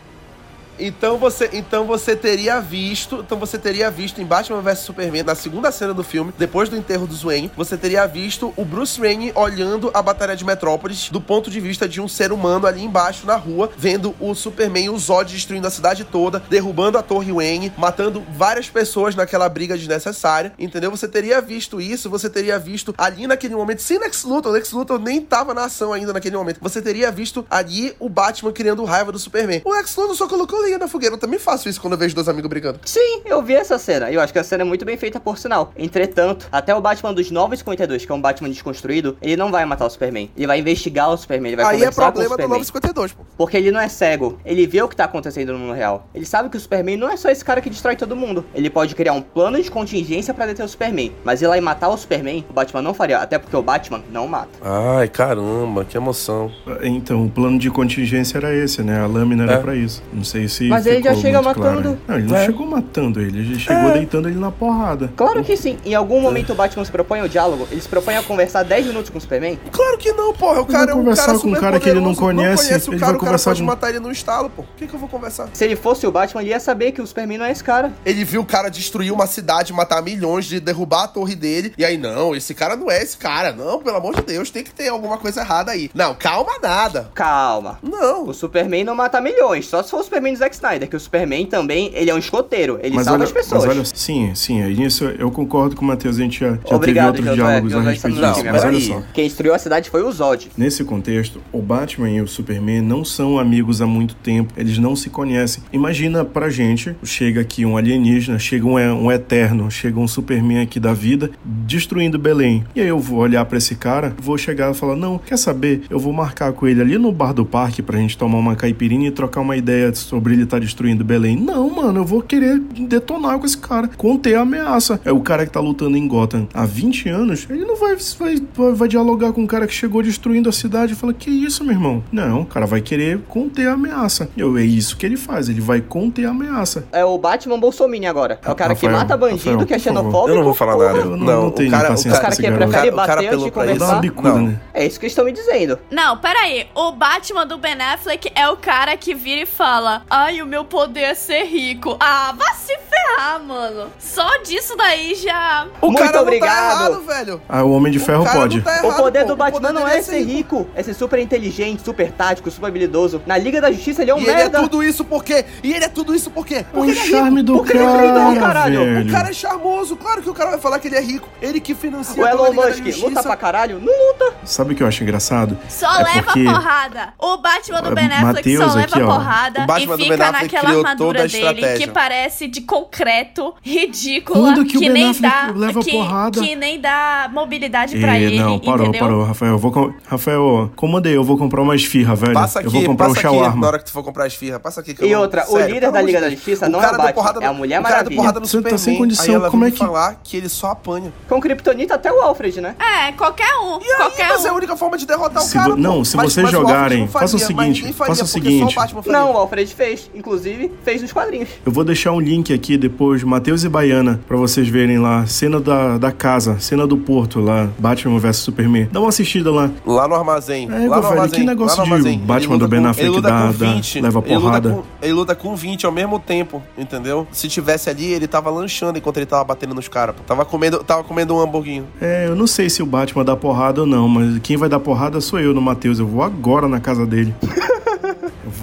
Então 0.80 1.18
você, 1.18 1.50
então 1.54 1.86
você 1.86 2.16
teria 2.16 2.60
visto, 2.60 3.20
então 3.20 3.38
você 3.38 3.58
teria 3.58 3.90
visto 3.90 4.22
em 4.22 4.26
Batman 4.26 4.62
vs 4.62 4.80
Superman, 4.80 5.24
na 5.24 5.36
segunda 5.36 5.72
cena 5.72 5.94
do 5.94 6.04
filme, 6.04 6.34
depois 6.38 6.70
do 6.70 6.76
enterro 6.76 7.08
do 7.08 7.16
Wayne, 7.16 7.52
você 7.56 7.78
teria 7.78 8.06
visto 8.06 8.54
o 8.58 8.66
Bruce 8.66 9.00
Wayne 9.00 9.32
olhando 9.36 9.90
a 9.94 10.02
batalha 10.02 10.36
de 10.36 10.44
Metrópolis 10.44 11.10
do 11.10 11.22
ponto 11.22 11.50
de 11.50 11.60
vista 11.60 11.88
de 11.88 12.02
um 12.02 12.08
ser 12.08 12.32
humano 12.32 12.68
ali 12.68 12.84
embaixo 12.84 13.26
na 13.26 13.36
rua, 13.36 13.70
vendo 13.78 14.16
o 14.20 14.34
Superman 14.34 14.86
e 14.86 14.90
o 14.90 14.98
Zod 14.98 15.32
destruindo 15.32 15.68
a 15.68 15.72
cidade 15.72 16.04
toda, 16.04 16.42
derrubando 16.50 16.98
a 16.98 17.04
Torre 17.04 17.32
Wayne, 17.32 17.72
matando 17.78 18.24
várias 18.36 18.70
pessoas 18.70 19.16
naquela 19.16 19.48
briga 19.48 19.78
desnecessária, 19.78 20.54
entendeu? 20.58 20.92
Você 20.92 21.08
teria 21.08 21.42
visto 21.42 21.80
isso, 21.80 22.10
você 22.10 22.30
teria 22.30 22.60
visto 22.60 22.94
ali 22.98 23.28
naquele 23.28 23.56
momento, 23.56 23.82
sem 23.82 24.00
Lex 24.00 24.24
Luthor, 24.24 24.52
Lex 24.52 24.72
Luthor 24.72 25.00
nem 25.00 25.22
tava 25.22 25.54
na 25.54 25.66
ação 25.66 25.94
ainda 25.94 26.14
naquele 26.14 26.36
momento. 26.36 26.60
Você 26.62 26.82
teria 26.82 27.12
visto 27.12 27.46
ali 27.50 27.96
o 28.00 28.10
Batman 28.10 28.52
criando 28.52 28.84
raiva 28.84 29.12
do 29.12 29.20
Superman. 29.20 29.62
O 29.64 29.72
Lex 29.72 29.96
Luthor 29.96 30.16
só 30.16 30.28
colocou 30.28 30.63
lenha 30.64 30.78
na 30.80 30.88
fogueira. 30.88 31.16
Eu 31.16 31.20
também 31.20 31.38
faço 31.40 31.70
isso 31.70 31.80
quando 31.82 31.94
eu 31.94 32.00
vejo 32.00 32.16
dois 32.16 32.28
amigos 32.30 32.50
brigando. 32.50 32.80
Sim, 32.86 33.22
eu 33.26 33.42
vi 33.42 33.54
essa 33.54 33.78
cena. 33.78 34.10
E 34.10 34.16
eu 34.16 34.22
acho 34.22 34.34
que 34.34 34.40
a 34.40 34.44
cena 34.44 34.64
é 34.64 34.66
muito 34.66 34.86
bem 34.86 34.98
feita, 34.98 35.20
por 35.20 35.38
sinal. 35.38 35.72
Entretanto, 35.78 36.48
até 36.52 36.74
o 36.74 36.82
Batman 36.82 37.14
dos 37.14 37.30
952, 37.30 38.06
que 38.06 38.12
é 38.12 38.16
um 38.16 38.22
Batman 38.22 38.50
desconstruído, 38.50 39.18
ele 39.22 39.36
não 39.38 39.52
vai 39.52 39.66
matar 39.66 39.86
o 39.86 39.90
Superman. 39.90 40.30
Ele 40.36 40.48
vai 40.48 40.60
investigar 40.60 41.10
o 41.12 41.18
Superman, 41.18 41.52
ele 41.54 41.62
vai 41.62 41.66
Aí 41.76 41.78
é 41.78 41.80
conversar 41.92 42.02
com 42.04 42.10
o 42.10 42.12
problema 42.28 42.30
do 42.30 42.42
Superman. 42.42 42.60
952, 42.60 43.12
pô. 43.14 43.24
Porque 43.38 43.58
ele 43.58 43.72
não 43.72 43.80
é 43.80 43.88
cego. 43.90 44.40
Ele 44.46 44.66
vê 44.66 44.82
o 44.82 44.88
que 44.88 44.96
tá 44.96 45.06
acontecendo 45.06 45.54
no 45.54 45.60
mundo 45.60 45.74
real. 45.74 46.08
Ele 46.14 46.26
sabe 46.26 46.50
que 46.50 46.58
o 46.58 46.60
Superman 46.60 46.98
não 46.98 47.10
é 47.10 47.18
só 47.18 47.30
esse 47.30 47.44
cara 47.44 47.62
que 47.62 47.70
destrói 47.70 47.96
todo 47.96 48.16
mundo. 48.16 48.46
Ele 48.56 48.70
pode 48.70 48.96
criar 48.96 49.14
um 49.14 49.22
plano 49.22 49.62
de 49.62 49.70
contingência 49.70 50.34
pra 50.34 50.46
deter 50.46 50.66
o 50.66 50.70
Superman. 50.70 51.12
Mas 51.24 51.42
ir 51.42 51.48
lá 51.48 51.58
e 51.58 51.62
matar 51.62 51.90
o 51.90 51.98
Superman, 51.98 52.46
o 52.50 52.54
Batman 52.54 52.82
não 52.82 52.94
faria. 52.94 53.20
Até 53.20 53.38
porque 53.38 53.56
o 53.56 53.62
Batman 53.62 54.02
não 54.12 54.28
mata. 54.28 54.50
Ai, 54.62 55.08
caramba, 55.08 55.84
que 55.86 55.98
emoção. 55.98 56.52
Então, 56.82 57.26
o 57.26 57.30
plano 57.30 57.58
de 57.60 57.70
contingência 57.70 58.38
era 58.38 58.54
esse, 58.54 58.82
né? 58.82 59.00
A 59.02 59.08
lâmina 59.08 59.44
era 59.44 59.54
É. 59.54 59.58
pra 59.58 59.76
isso. 59.76 60.02
Não 60.14 60.24
sei 60.24 60.48
se. 60.48 60.53
Mas 60.62 60.86
ele 60.86 61.02
já 61.04 61.14
chega 61.16 61.42
claro 61.42 61.60
matando. 61.60 61.90
aí. 61.90 61.98
Não, 62.08 62.16
ele 62.18 62.28
não 62.28 62.38
É. 62.38 62.46
chegou 62.46 62.68
matando 62.68 63.20
ele, 63.22 63.40
ele 63.40 63.60
chegou 63.60 63.90
É. 63.90 63.94
deitando 63.94 64.30
ele 64.30 64.40
na 64.40 64.52
porrada. 64.52 65.12
Claro 65.16 65.44
que 65.44 65.56
sim. 65.58 65.78
Em 65.86 65.94
algum 65.96 66.20
momento 66.22 66.52
o 66.54 66.56
Batman 66.56 66.84
se 66.86 66.92
propõe 66.92 67.20
ao 67.20 67.28
diálogo. 67.28 67.68
Ele 67.72 67.82
se 67.82 67.88
propõe 67.90 68.16
a 68.16 68.24
conversar 68.24 68.64
10 68.64 68.86
minutos 68.88 69.10
com 69.10 69.18
o 69.18 69.22
Superman. 69.22 69.60
Claro 69.72 69.98
que 69.98 70.12
não, 70.14 70.34
porra. 70.34 70.62
O 70.62 70.66
cara 70.66 70.92
é 70.92 70.94
um 70.94 70.98
conversar 71.00 71.26
cara 71.28 71.40
com 71.40 71.48
um 71.50 71.54
cara 71.54 71.80
que 71.80 71.90
ele 71.90 72.00
não 72.00 72.16
conhece, 72.16 72.72
o 72.72 72.76
ele 72.76 72.80
cara, 72.80 72.90
vai 72.90 72.98
o 72.98 73.00
cara 73.00 73.18
conversar 73.20 73.52
pode 73.52 73.62
com- 73.62 73.66
matar 73.68 73.90
ele 73.90 74.00
no 74.00 74.12
estalo, 74.12 74.50
pô. 74.50 74.62
O 74.64 74.66
que, 74.78 74.88
que 74.88 74.94
eu 74.94 75.00
vou 75.00 75.10
conversar? 75.10 75.50
Se 75.54 75.64
ele 75.64 75.76
fosse 75.76 76.06
o 76.08 76.12
Batman, 76.12 76.42
ele 76.42 76.50
ia 76.52 76.60
saber 76.60 76.92
que 76.92 77.02
o 77.02 77.08
Superman 77.08 77.38
não 77.38 77.46
é 77.46 77.52
esse 77.52 77.64
cara. 77.64 77.92
Ele 78.06 78.24
viu 78.24 78.42
o 78.42 78.46
cara 78.46 78.70
destruir 78.70 79.12
uma 79.12 79.28
cidade, 79.28 79.72
matar 79.74 80.02
milhões, 80.02 80.46
de 80.46 80.60
derrubar 80.60 81.04
a 81.04 81.08
torre 81.08 81.36
dele. 81.36 81.74
E 81.78 81.84
aí, 81.86 81.98
não, 81.98 82.36
esse 82.36 82.54
cara 82.54 82.76
não 82.76 82.90
é 82.90 83.02
esse 83.02 83.18
cara. 83.18 83.52
Não, 83.54 83.80
pelo 83.82 83.98
amor 83.98 84.16
de 84.16 84.22
Deus, 84.22 84.50
tem 84.50 84.64
que 84.64 84.72
ter 84.74 84.88
alguma 84.90 85.18
coisa 85.18 85.42
errada 85.42 85.72
aí. 85.72 85.90
Não, 85.94 86.14
calma 86.16 86.54
nada. 86.62 87.10
Calma. 87.14 87.80
Não. 87.82 88.28
O 88.28 88.34
Superman 88.34 88.84
não 88.84 88.96
mata 88.96 89.20
milhões, 89.22 89.68
só 89.68 89.82
se 89.84 89.90
for 89.92 90.00
o 90.00 90.04
Superman 90.04 90.34
Zack 90.44 90.56
Snyder, 90.56 90.90
que 90.90 90.96
o 90.96 91.00
Superman 91.00 91.46
também, 91.46 91.90
ele 91.94 92.10
é 92.10 92.14
um 92.14 92.18
escoteiro, 92.18 92.78
ele 92.82 92.96
Mas 92.96 93.06
salva 93.06 93.20
olha, 93.20 93.26
as 93.28 93.32
pessoas. 93.32 93.66
mas 93.66 93.76
olha, 93.76 93.86
sim, 93.86 94.32
sim, 94.36 94.62
aí 94.62 94.76
nisso 94.76 95.06
eu 95.18 95.32
concordo 95.32 95.76
com 95.76 95.84
o 95.84 95.88
Matheus, 95.88 96.18
a 96.18 96.22
gente 96.22 96.40
já, 96.40 96.58
já 96.68 96.76
Obrigado, 96.76 97.16
teve 97.16 97.30
outros 97.30 97.36
diálogos 97.36 97.74
a 97.74 97.82
respeito 97.82 98.16
disso. 98.20 98.34
time, 98.34 98.52
Mas 98.52 98.64
olha 98.66 98.80
só, 98.80 99.04
Quem 99.14 99.26
destruiu 99.26 99.54
a 99.54 99.60
cidade 99.60 99.90
foi 99.90 100.04
o 100.04 100.12
Zod. 100.12 100.50
Nesse 100.58 100.84
contexto, 100.84 101.40
o 101.52 101.62
Batman 101.62 102.10
e 102.10 102.22
o 102.22 102.28
Superman 102.28 102.82
não 102.82 103.06
são 103.06 103.40
amigos 103.40 103.82
há 103.82 103.88
muito 103.88 104.16
tempo, 104.16 104.54
eles 104.58 104.78
não 104.78 104.96
se 104.96 105.10
conhecem. 105.10 105.64
Imagina 105.72 106.26
pra 106.26 106.50
gente, 106.50 106.96
chega 107.04 107.40
aqui 107.42 107.66
um 107.66 107.78
alienígena, 107.78 108.38
chega 108.38 108.66
um, 108.66 108.74
um 108.76 109.12
eterno, 109.12 109.72
chega 109.72 110.00
um 110.00 110.08
Superman 110.08 110.62
aqui 110.62 110.80
da 110.80 110.94
vida, 110.94 111.32
destruindo 111.46 112.20
Belém. 112.20 112.66
E 112.76 112.82
aí 112.82 112.88
eu 112.88 113.00
vou 113.00 113.20
olhar 113.20 113.46
pra 113.46 113.58
esse 113.58 113.76
cara, 113.76 114.14
vou 114.20 114.38
chegar 114.38 114.72
e 114.72 114.74
falar: 114.74 114.96
Não, 114.96 115.18
quer 115.18 115.38
saber? 115.38 115.84
Eu 115.90 116.00
vou 116.00 116.12
marcar 116.12 116.52
com 116.54 116.68
ele 116.68 116.82
ali 116.82 116.98
no 116.98 117.12
bar 117.12 117.34
do 117.34 117.46
parque 117.46 117.82
pra 117.82 117.98
gente 117.98 118.18
tomar 118.18 118.38
uma 118.38 118.56
caipirinha 118.56 119.08
e 119.08 119.12
trocar 119.12 119.42
uma 119.42 119.56
ideia 119.56 119.94
sobre 119.94 120.33
ele 120.34 120.44
estar 120.44 120.60
destruindo 120.60 121.04
Belém. 121.04 121.36
Não, 121.36 121.70
mano, 121.70 122.00
eu 122.02 122.06
vou 122.06 122.22
querer 122.22 122.60
detonar 122.60 123.40
com 123.40 123.46
esse 123.46 123.58
cara, 123.58 123.90
conter 123.98 124.36
a 124.36 124.42
ameaça. 124.42 125.00
É 125.06 125.12
o 125.12 125.20
cara 125.22 125.46
que 125.46 125.52
tá 125.52 125.60
lutando 125.60 125.98
em 125.98 126.08
Gotham 126.08 126.48
há 126.54 126.66
20 126.66 127.10
anos, 127.10 127.48
ele 127.50 127.66
não 127.66 127.76
vai, 127.76 127.96
vai, 128.20 128.72
vai, 128.74 128.88
dialogar 128.88 129.32
com 129.32 129.42
um 129.42 129.48
cara 129.48 129.68
que 129.68 129.74
chegou 129.74 130.02
destruindo 130.04 130.50
a 130.50 130.52
cidade 130.52 130.94
e 130.94 130.96
fala: 130.96 131.14
Que 131.14 131.30
isso, 131.30 131.64
meu 131.64 131.74
irmão? 131.74 132.04
Não, 132.12 132.42
o 132.42 132.46
cara 132.46 132.66
vai 132.66 132.82
querer 132.82 133.20
conter 133.28 133.68
a 133.68 133.74
ameaça. 133.74 134.30
Eu, 134.38 134.58
é 134.58 134.64
isso 134.64 134.98
que 134.98 135.06
ele 135.06 135.18
faz, 135.18 135.50
ele 135.50 135.62
vai 135.62 135.82
conter 135.82 136.26
a 136.26 136.30
ameaça. 136.30 136.86
É 136.92 137.04
o 137.06 137.18
Batman 137.18 137.60
Bolsominion 137.60 138.10
agora. 138.10 138.40
É 138.44 138.52
o 138.52 138.56
cara 138.56 138.76
que 138.76 138.86
Rafael, 138.86 139.02
mata 139.04 139.18
bandido, 139.18 139.50
Rafael, 139.50 139.68
que 139.68 139.74
é 139.74 139.80
xenofóbico. 139.80 140.30
Eu 140.30 140.36
não 140.36 140.44
vou 140.44 140.54
falar 140.54 140.78
nada. 140.78 141.00
Eu 141.00 141.18
não- 141.18 141.26
não 141.44 141.52
tenho 141.52 141.70
o 141.70 141.72
cara, 141.72 141.90
paciência 141.90 142.18
o 142.18 142.22
pra 142.22 142.30
cara, 142.30 142.42
cara, 142.42 142.58
Prefere 142.58 142.90
o 142.90 142.96
cara 142.96 143.08
bater 143.16 143.28
antes 143.34 143.44
de 143.46 143.52
conversar? 143.52 144.00
bicuda, 144.00 144.30
Não. 144.30 144.42
né? 144.48 144.62
É 144.74 144.86
isso 144.86 145.00
que 145.00 145.06
estão 145.08 145.26
me 145.26 145.32
dizendo. 145.32 145.80
Não, 145.92 146.18
peraí. 146.18 146.68
O 146.76 146.92
Batman 146.92 147.46
do 147.46 147.58
Ben 147.58 147.74
Affleck 147.82 148.32
é 148.36 148.48
o 148.50 148.58
cara 148.58 148.96
que 148.98 149.14
vira 149.14 149.42
e 149.42 149.46
fala: 149.46 150.04
Ai, 150.24 150.42
o 150.42 150.46
meu 150.46 150.64
poder 150.64 151.02
é 151.02 151.14
ser 151.16 151.44
rico. 151.44 151.98
Ah, 152.00 152.34
vá 152.38 152.54
se 152.54 152.74
ferrar, 152.90 153.44
mano. 153.44 153.90
Só 154.00 154.38
disso 154.42 154.74
daí 154.78 155.16
já. 155.16 155.68
O 155.82 155.88
Muito 155.92 156.02
cara 156.02 156.22
obrigado. 156.22 156.50
não 156.50 156.56
tá 156.56 156.86
errado, 156.86 157.02
velho. 157.06 157.42
Ah, 157.50 157.64
o 157.64 157.72
Homem 157.74 157.92
de 157.92 158.00
Ferro 158.00 158.22
o 158.22 158.26
cara 158.26 158.40
pode. 158.40 158.62
Tá 158.62 158.72
O 158.84 158.86
errado, 158.86 158.98
poder 159.04 159.20
pô. 159.22 159.26
do 159.28 159.34
O 159.34 159.36
Batman 159.36 159.60
poder 159.60 159.74
não 159.74 159.86
dele 159.86 159.98
é 159.98 160.02
ser 160.02 160.22
rico, 160.24 160.66
é 160.76 160.82
ser 160.82 160.94
super 160.94 161.20
inteligente, 161.20 161.84
super 161.84 162.10
tático, 162.12 162.50
super 162.50 162.68
habilidoso. 162.68 163.22
Na 163.26 163.38
Liga 163.38 163.60
da 163.60 163.70
Justiça 163.72 164.02
ele 164.02 164.12
é 164.12 164.16
um 164.16 164.20
E 164.20 164.24
ele 164.24 164.32
é 164.32 164.36
merda. 164.36 164.62
tudo 164.62 164.82
isso 164.82 165.04
por 165.04 165.24
quê? 165.26 165.44
E 165.62 165.74
ele 165.74 165.84
é 165.84 165.90
tudo 165.90 166.16
isso 166.16 166.32
por 166.32 166.46
quê? 166.46 166.66
O 166.72 166.76
Porque 166.78 166.92
ele 166.92 167.00
é 167.00 167.04
charme 167.04 167.30
rico. 167.42 167.44
do 167.44 167.58
Porque 167.58 167.74
ele 167.74 167.84
é 167.84 167.88
rico, 167.88 168.14
cara, 168.16 168.40
caralho. 168.40 168.80
velho. 168.80 169.10
O 169.10 169.12
cara 169.12 169.30
é 169.30 169.34
charmoso, 169.34 169.96
claro 169.98 170.22
que 170.22 170.30
o 170.30 170.34
cara 170.34 170.52
vai 170.52 170.60
falar 170.60 170.80
que 170.80 170.88
ele 170.88 170.96
é 170.96 171.02
rico. 171.02 171.28
Ele 171.42 171.60
que 171.60 171.76
financia 171.76 172.24
O 172.24 172.26
Elon 172.26 172.54
Musk 172.54 172.86
luta 173.04 173.22
pra 173.24 173.36
caralho? 173.36 173.80
Não 173.82 173.92
luta. 174.08 174.34
Sabe 174.46 174.74
o 174.74 174.76
que 174.78 174.84
eu 174.84 174.88
acho 174.88 175.04
engraçado? 175.04 175.58
Só 175.68 176.00
É 176.00 176.04
leva 176.04 176.24
porque- 176.24 176.46
porrada. 176.46 177.14
O 177.20 177.38
Batman 177.38 177.82
do 177.82 177.88
Olha, 177.88 177.96
Ben 177.96 178.06
Affleck 178.06 178.24
Mateus 178.24 178.72
só 178.72 178.80
aqui, 178.80 178.96
leva 179.00 179.12
ó. 179.12 179.16
porrada 179.18 179.64
O 179.64 179.66
Batman 179.66 179.94
e 179.96 179.98
do 179.98 180.04
fica 180.04 180.13
Ben 180.18 180.26
Affleck 180.28 180.44
naquela 180.54 180.64
criou 180.66 180.78
toda 180.84 180.90
armadura 180.90 181.24
a 181.24 181.28
dele 181.28 181.38
estratégia. 181.38 181.88
que 181.88 181.94
parece 181.94 182.48
de 182.48 182.62
concreto, 182.62 183.54
ridícula, 183.62 184.40
Quando 184.40 184.66
que 184.66 184.78
o 184.78 184.80
Ben 184.80 184.90
nem 184.90 185.10
Affleck 185.10 185.22
dá 185.36 185.54
leva 185.56 185.82
que, 185.82 185.92
porrada? 185.92 186.42
que 186.42 186.56
nem 186.56 186.80
dá 186.80 187.30
mobilidade 187.34 187.98
pra 188.00 188.18
Ih, 188.20 188.24
ele, 188.24 188.40
não, 188.40 188.60
parou, 188.60 188.88
entendeu? 188.88 189.08
parou, 189.08 189.24
Rafael. 189.26 189.52
Eu 189.54 189.58
vou 189.58 189.72
com... 189.72 189.94
Rafael, 190.08 190.72
comandei, 190.76 191.16
eu 191.16 191.24
vou 191.24 191.38
comprar 191.38 191.62
uma 191.62 191.76
esfirra, 191.76 192.16
velho. 192.16 192.34
Passa 192.34 192.60
aqui, 192.60 192.68
eu 192.68 192.72
vou 192.72 192.84
comprar 192.86 193.08
passa 193.08 193.28
um 193.28 193.30
aqui 193.30 193.38
shawarma. 193.40 193.62
na 193.62 193.68
hora 193.68 193.80
que 193.80 193.86
tu 193.86 193.92
for 193.92 194.04
comprar 194.04 194.26
as 194.26 194.36
firras. 194.36 194.62
Passa 194.62 194.82
aqui 194.82 194.94
que 194.94 195.04
eu 195.04 195.08
E 195.08 195.16
outra, 195.16 195.44
o 195.44 195.52
Sério, 195.58 195.68
líder 195.68 195.80
pelo 195.82 195.92
da 195.94 196.02
Liga 196.02 196.22
da. 196.22 196.30
Justiça 196.30 196.66
O 196.68 196.70
não 196.70 196.82
é 196.82 196.88
o 196.88 196.92
Batman, 196.92 197.14
porrada 197.14 197.40
é 197.44 197.46
a 197.48 197.54
Mulher 197.54 197.80
O 197.80 197.84
cara 197.84 197.96
Maravilha. 197.96 198.16
porrada 198.16 198.40
no 198.40 198.46
Você 198.46 198.52
tá 198.58 198.58
Superman. 198.60 198.78
sem 198.78 198.98
condição, 198.98 199.44
aí 199.46 199.52
como 199.52 199.66
é 199.66 199.72
que- 199.72 199.78
falar 199.78 200.20
que 200.24 200.38
ele 200.38 200.50
só 200.50 200.72
apanha. 200.72 201.14
Com 201.28 201.40
Kryptonita 201.42 201.96
até 201.96 202.12
o 202.12 202.20
Alfred, 202.22 202.62
né? 202.62 202.76
É, 202.80 203.12
qualquer 203.14 203.54
um, 203.56 203.80
E 203.82 203.84
aí, 203.86 203.98
qualquer 203.98 204.30
mas 204.30 204.46
é 204.46 204.50
a 204.50 204.54
única 204.54 204.76
forma 204.78 204.98
de 204.98 205.06
derrotar 205.06 205.44
Se 205.44 205.58
o 205.58 205.60
cara, 205.62 205.76
não, 205.76 206.04
se 206.04 206.16
vocês 206.18 206.48
o 206.48 206.52
jogarem, 206.52 207.08
faça 207.08 207.36
o 207.36 207.40
seguinte, 207.40 207.94
faça 207.94 208.24
o 208.24 208.28
seguinte. 208.28 208.76
O. 208.78 209.12
Não, 209.12 209.34
o 209.34 209.38
Alfred 209.38 209.74
fez. 209.74 210.03
Inclusive, 210.14 210.72
fez 210.84 211.02
nos 211.02 211.12
quadrinhos. 211.12 211.50
Eu 211.66 211.72
vou 211.72 211.84
deixar 211.84 212.12
um 212.12 212.20
link 212.20 212.54
aqui 212.54 212.78
depois, 212.78 213.24
Matheus 213.24 213.64
e 213.64 213.70
Baiana, 213.70 214.20
pra 214.28 214.38
vocês 214.38 214.68
verem 214.68 214.98
lá. 215.00 215.26
Cena 215.26 215.60
da, 215.60 215.98
da 215.98 216.12
casa, 216.12 216.60
cena 216.60 216.86
do 216.88 216.98
porto 216.98 217.40
lá, 217.40 217.70
Batman 217.80 218.20
vs 218.20 218.38
Superman. 218.38 218.88
Dá 218.92 219.00
uma 219.00 219.10
assistida 219.10 219.52
lá. 219.52 219.70
Lá 219.86 220.08
no 220.08 220.16
armazém. 220.16 220.68
É, 220.68 220.88
lá 220.88 220.96
no 220.98 221.02
velho, 221.02 221.06
armazém. 221.14 221.40
que 221.40 221.46
negócio 221.46 221.80
lá 221.80 221.98
no 221.98 222.04
de. 222.04 222.18
Batman 222.18 222.58
do 222.58 222.68
Ben 222.68 222.86
Affleck 222.86 223.22
dá- 223.22 223.30
dá- 223.30 223.52
20, 223.52 224.02
leva 224.02 224.20
ele 224.26 224.36
luta 224.36 224.42
porrada? 224.48 224.70
com- 224.72 224.84
Ele 225.02 225.14
luta 225.14 225.36
com 225.36 225.56
20 225.56 225.86
ao 225.86 225.92
mesmo 225.92 226.20
tempo, 226.20 226.62
entendeu? 226.78 227.28
Se 227.32 227.48
tivesse 227.48 227.90
ali, 227.90 228.06
ele 228.12 228.28
tava 228.28 228.50
lanchando 228.50 228.98
enquanto 228.98 229.18
ele 229.18 229.26
tava 229.26 229.44
batendo 229.44 229.74
nos 229.74 229.88
caras. 229.88 230.16
Tava 230.28 230.46
comendo, 230.46 230.84
tava 230.84 231.04
comendo 231.04 231.36
um 231.36 231.40
hamburguinho. 231.42 231.86
É, 232.02 232.28
eu 232.28 232.36
não 232.36 232.48
sei 232.48 232.70
se 232.70 232.82
o 232.82 232.86
Batman 232.86 233.24
dá 233.26 233.36
porrada 233.36 233.82
ou 233.82 233.88
não, 233.88 234.08
mas 234.08 234.40
quem 234.40 234.58
vai 234.58 234.70
dar 234.70 234.80
porrada 234.80 235.20
sou 235.22 235.40
eu 235.40 235.54
no 235.54 235.62
Matheus. 235.62 236.00
Eu 236.00 236.08
vou 236.08 236.24
agora 236.24 236.68
na 236.68 236.80
casa 236.80 237.06
dele. 237.06 237.34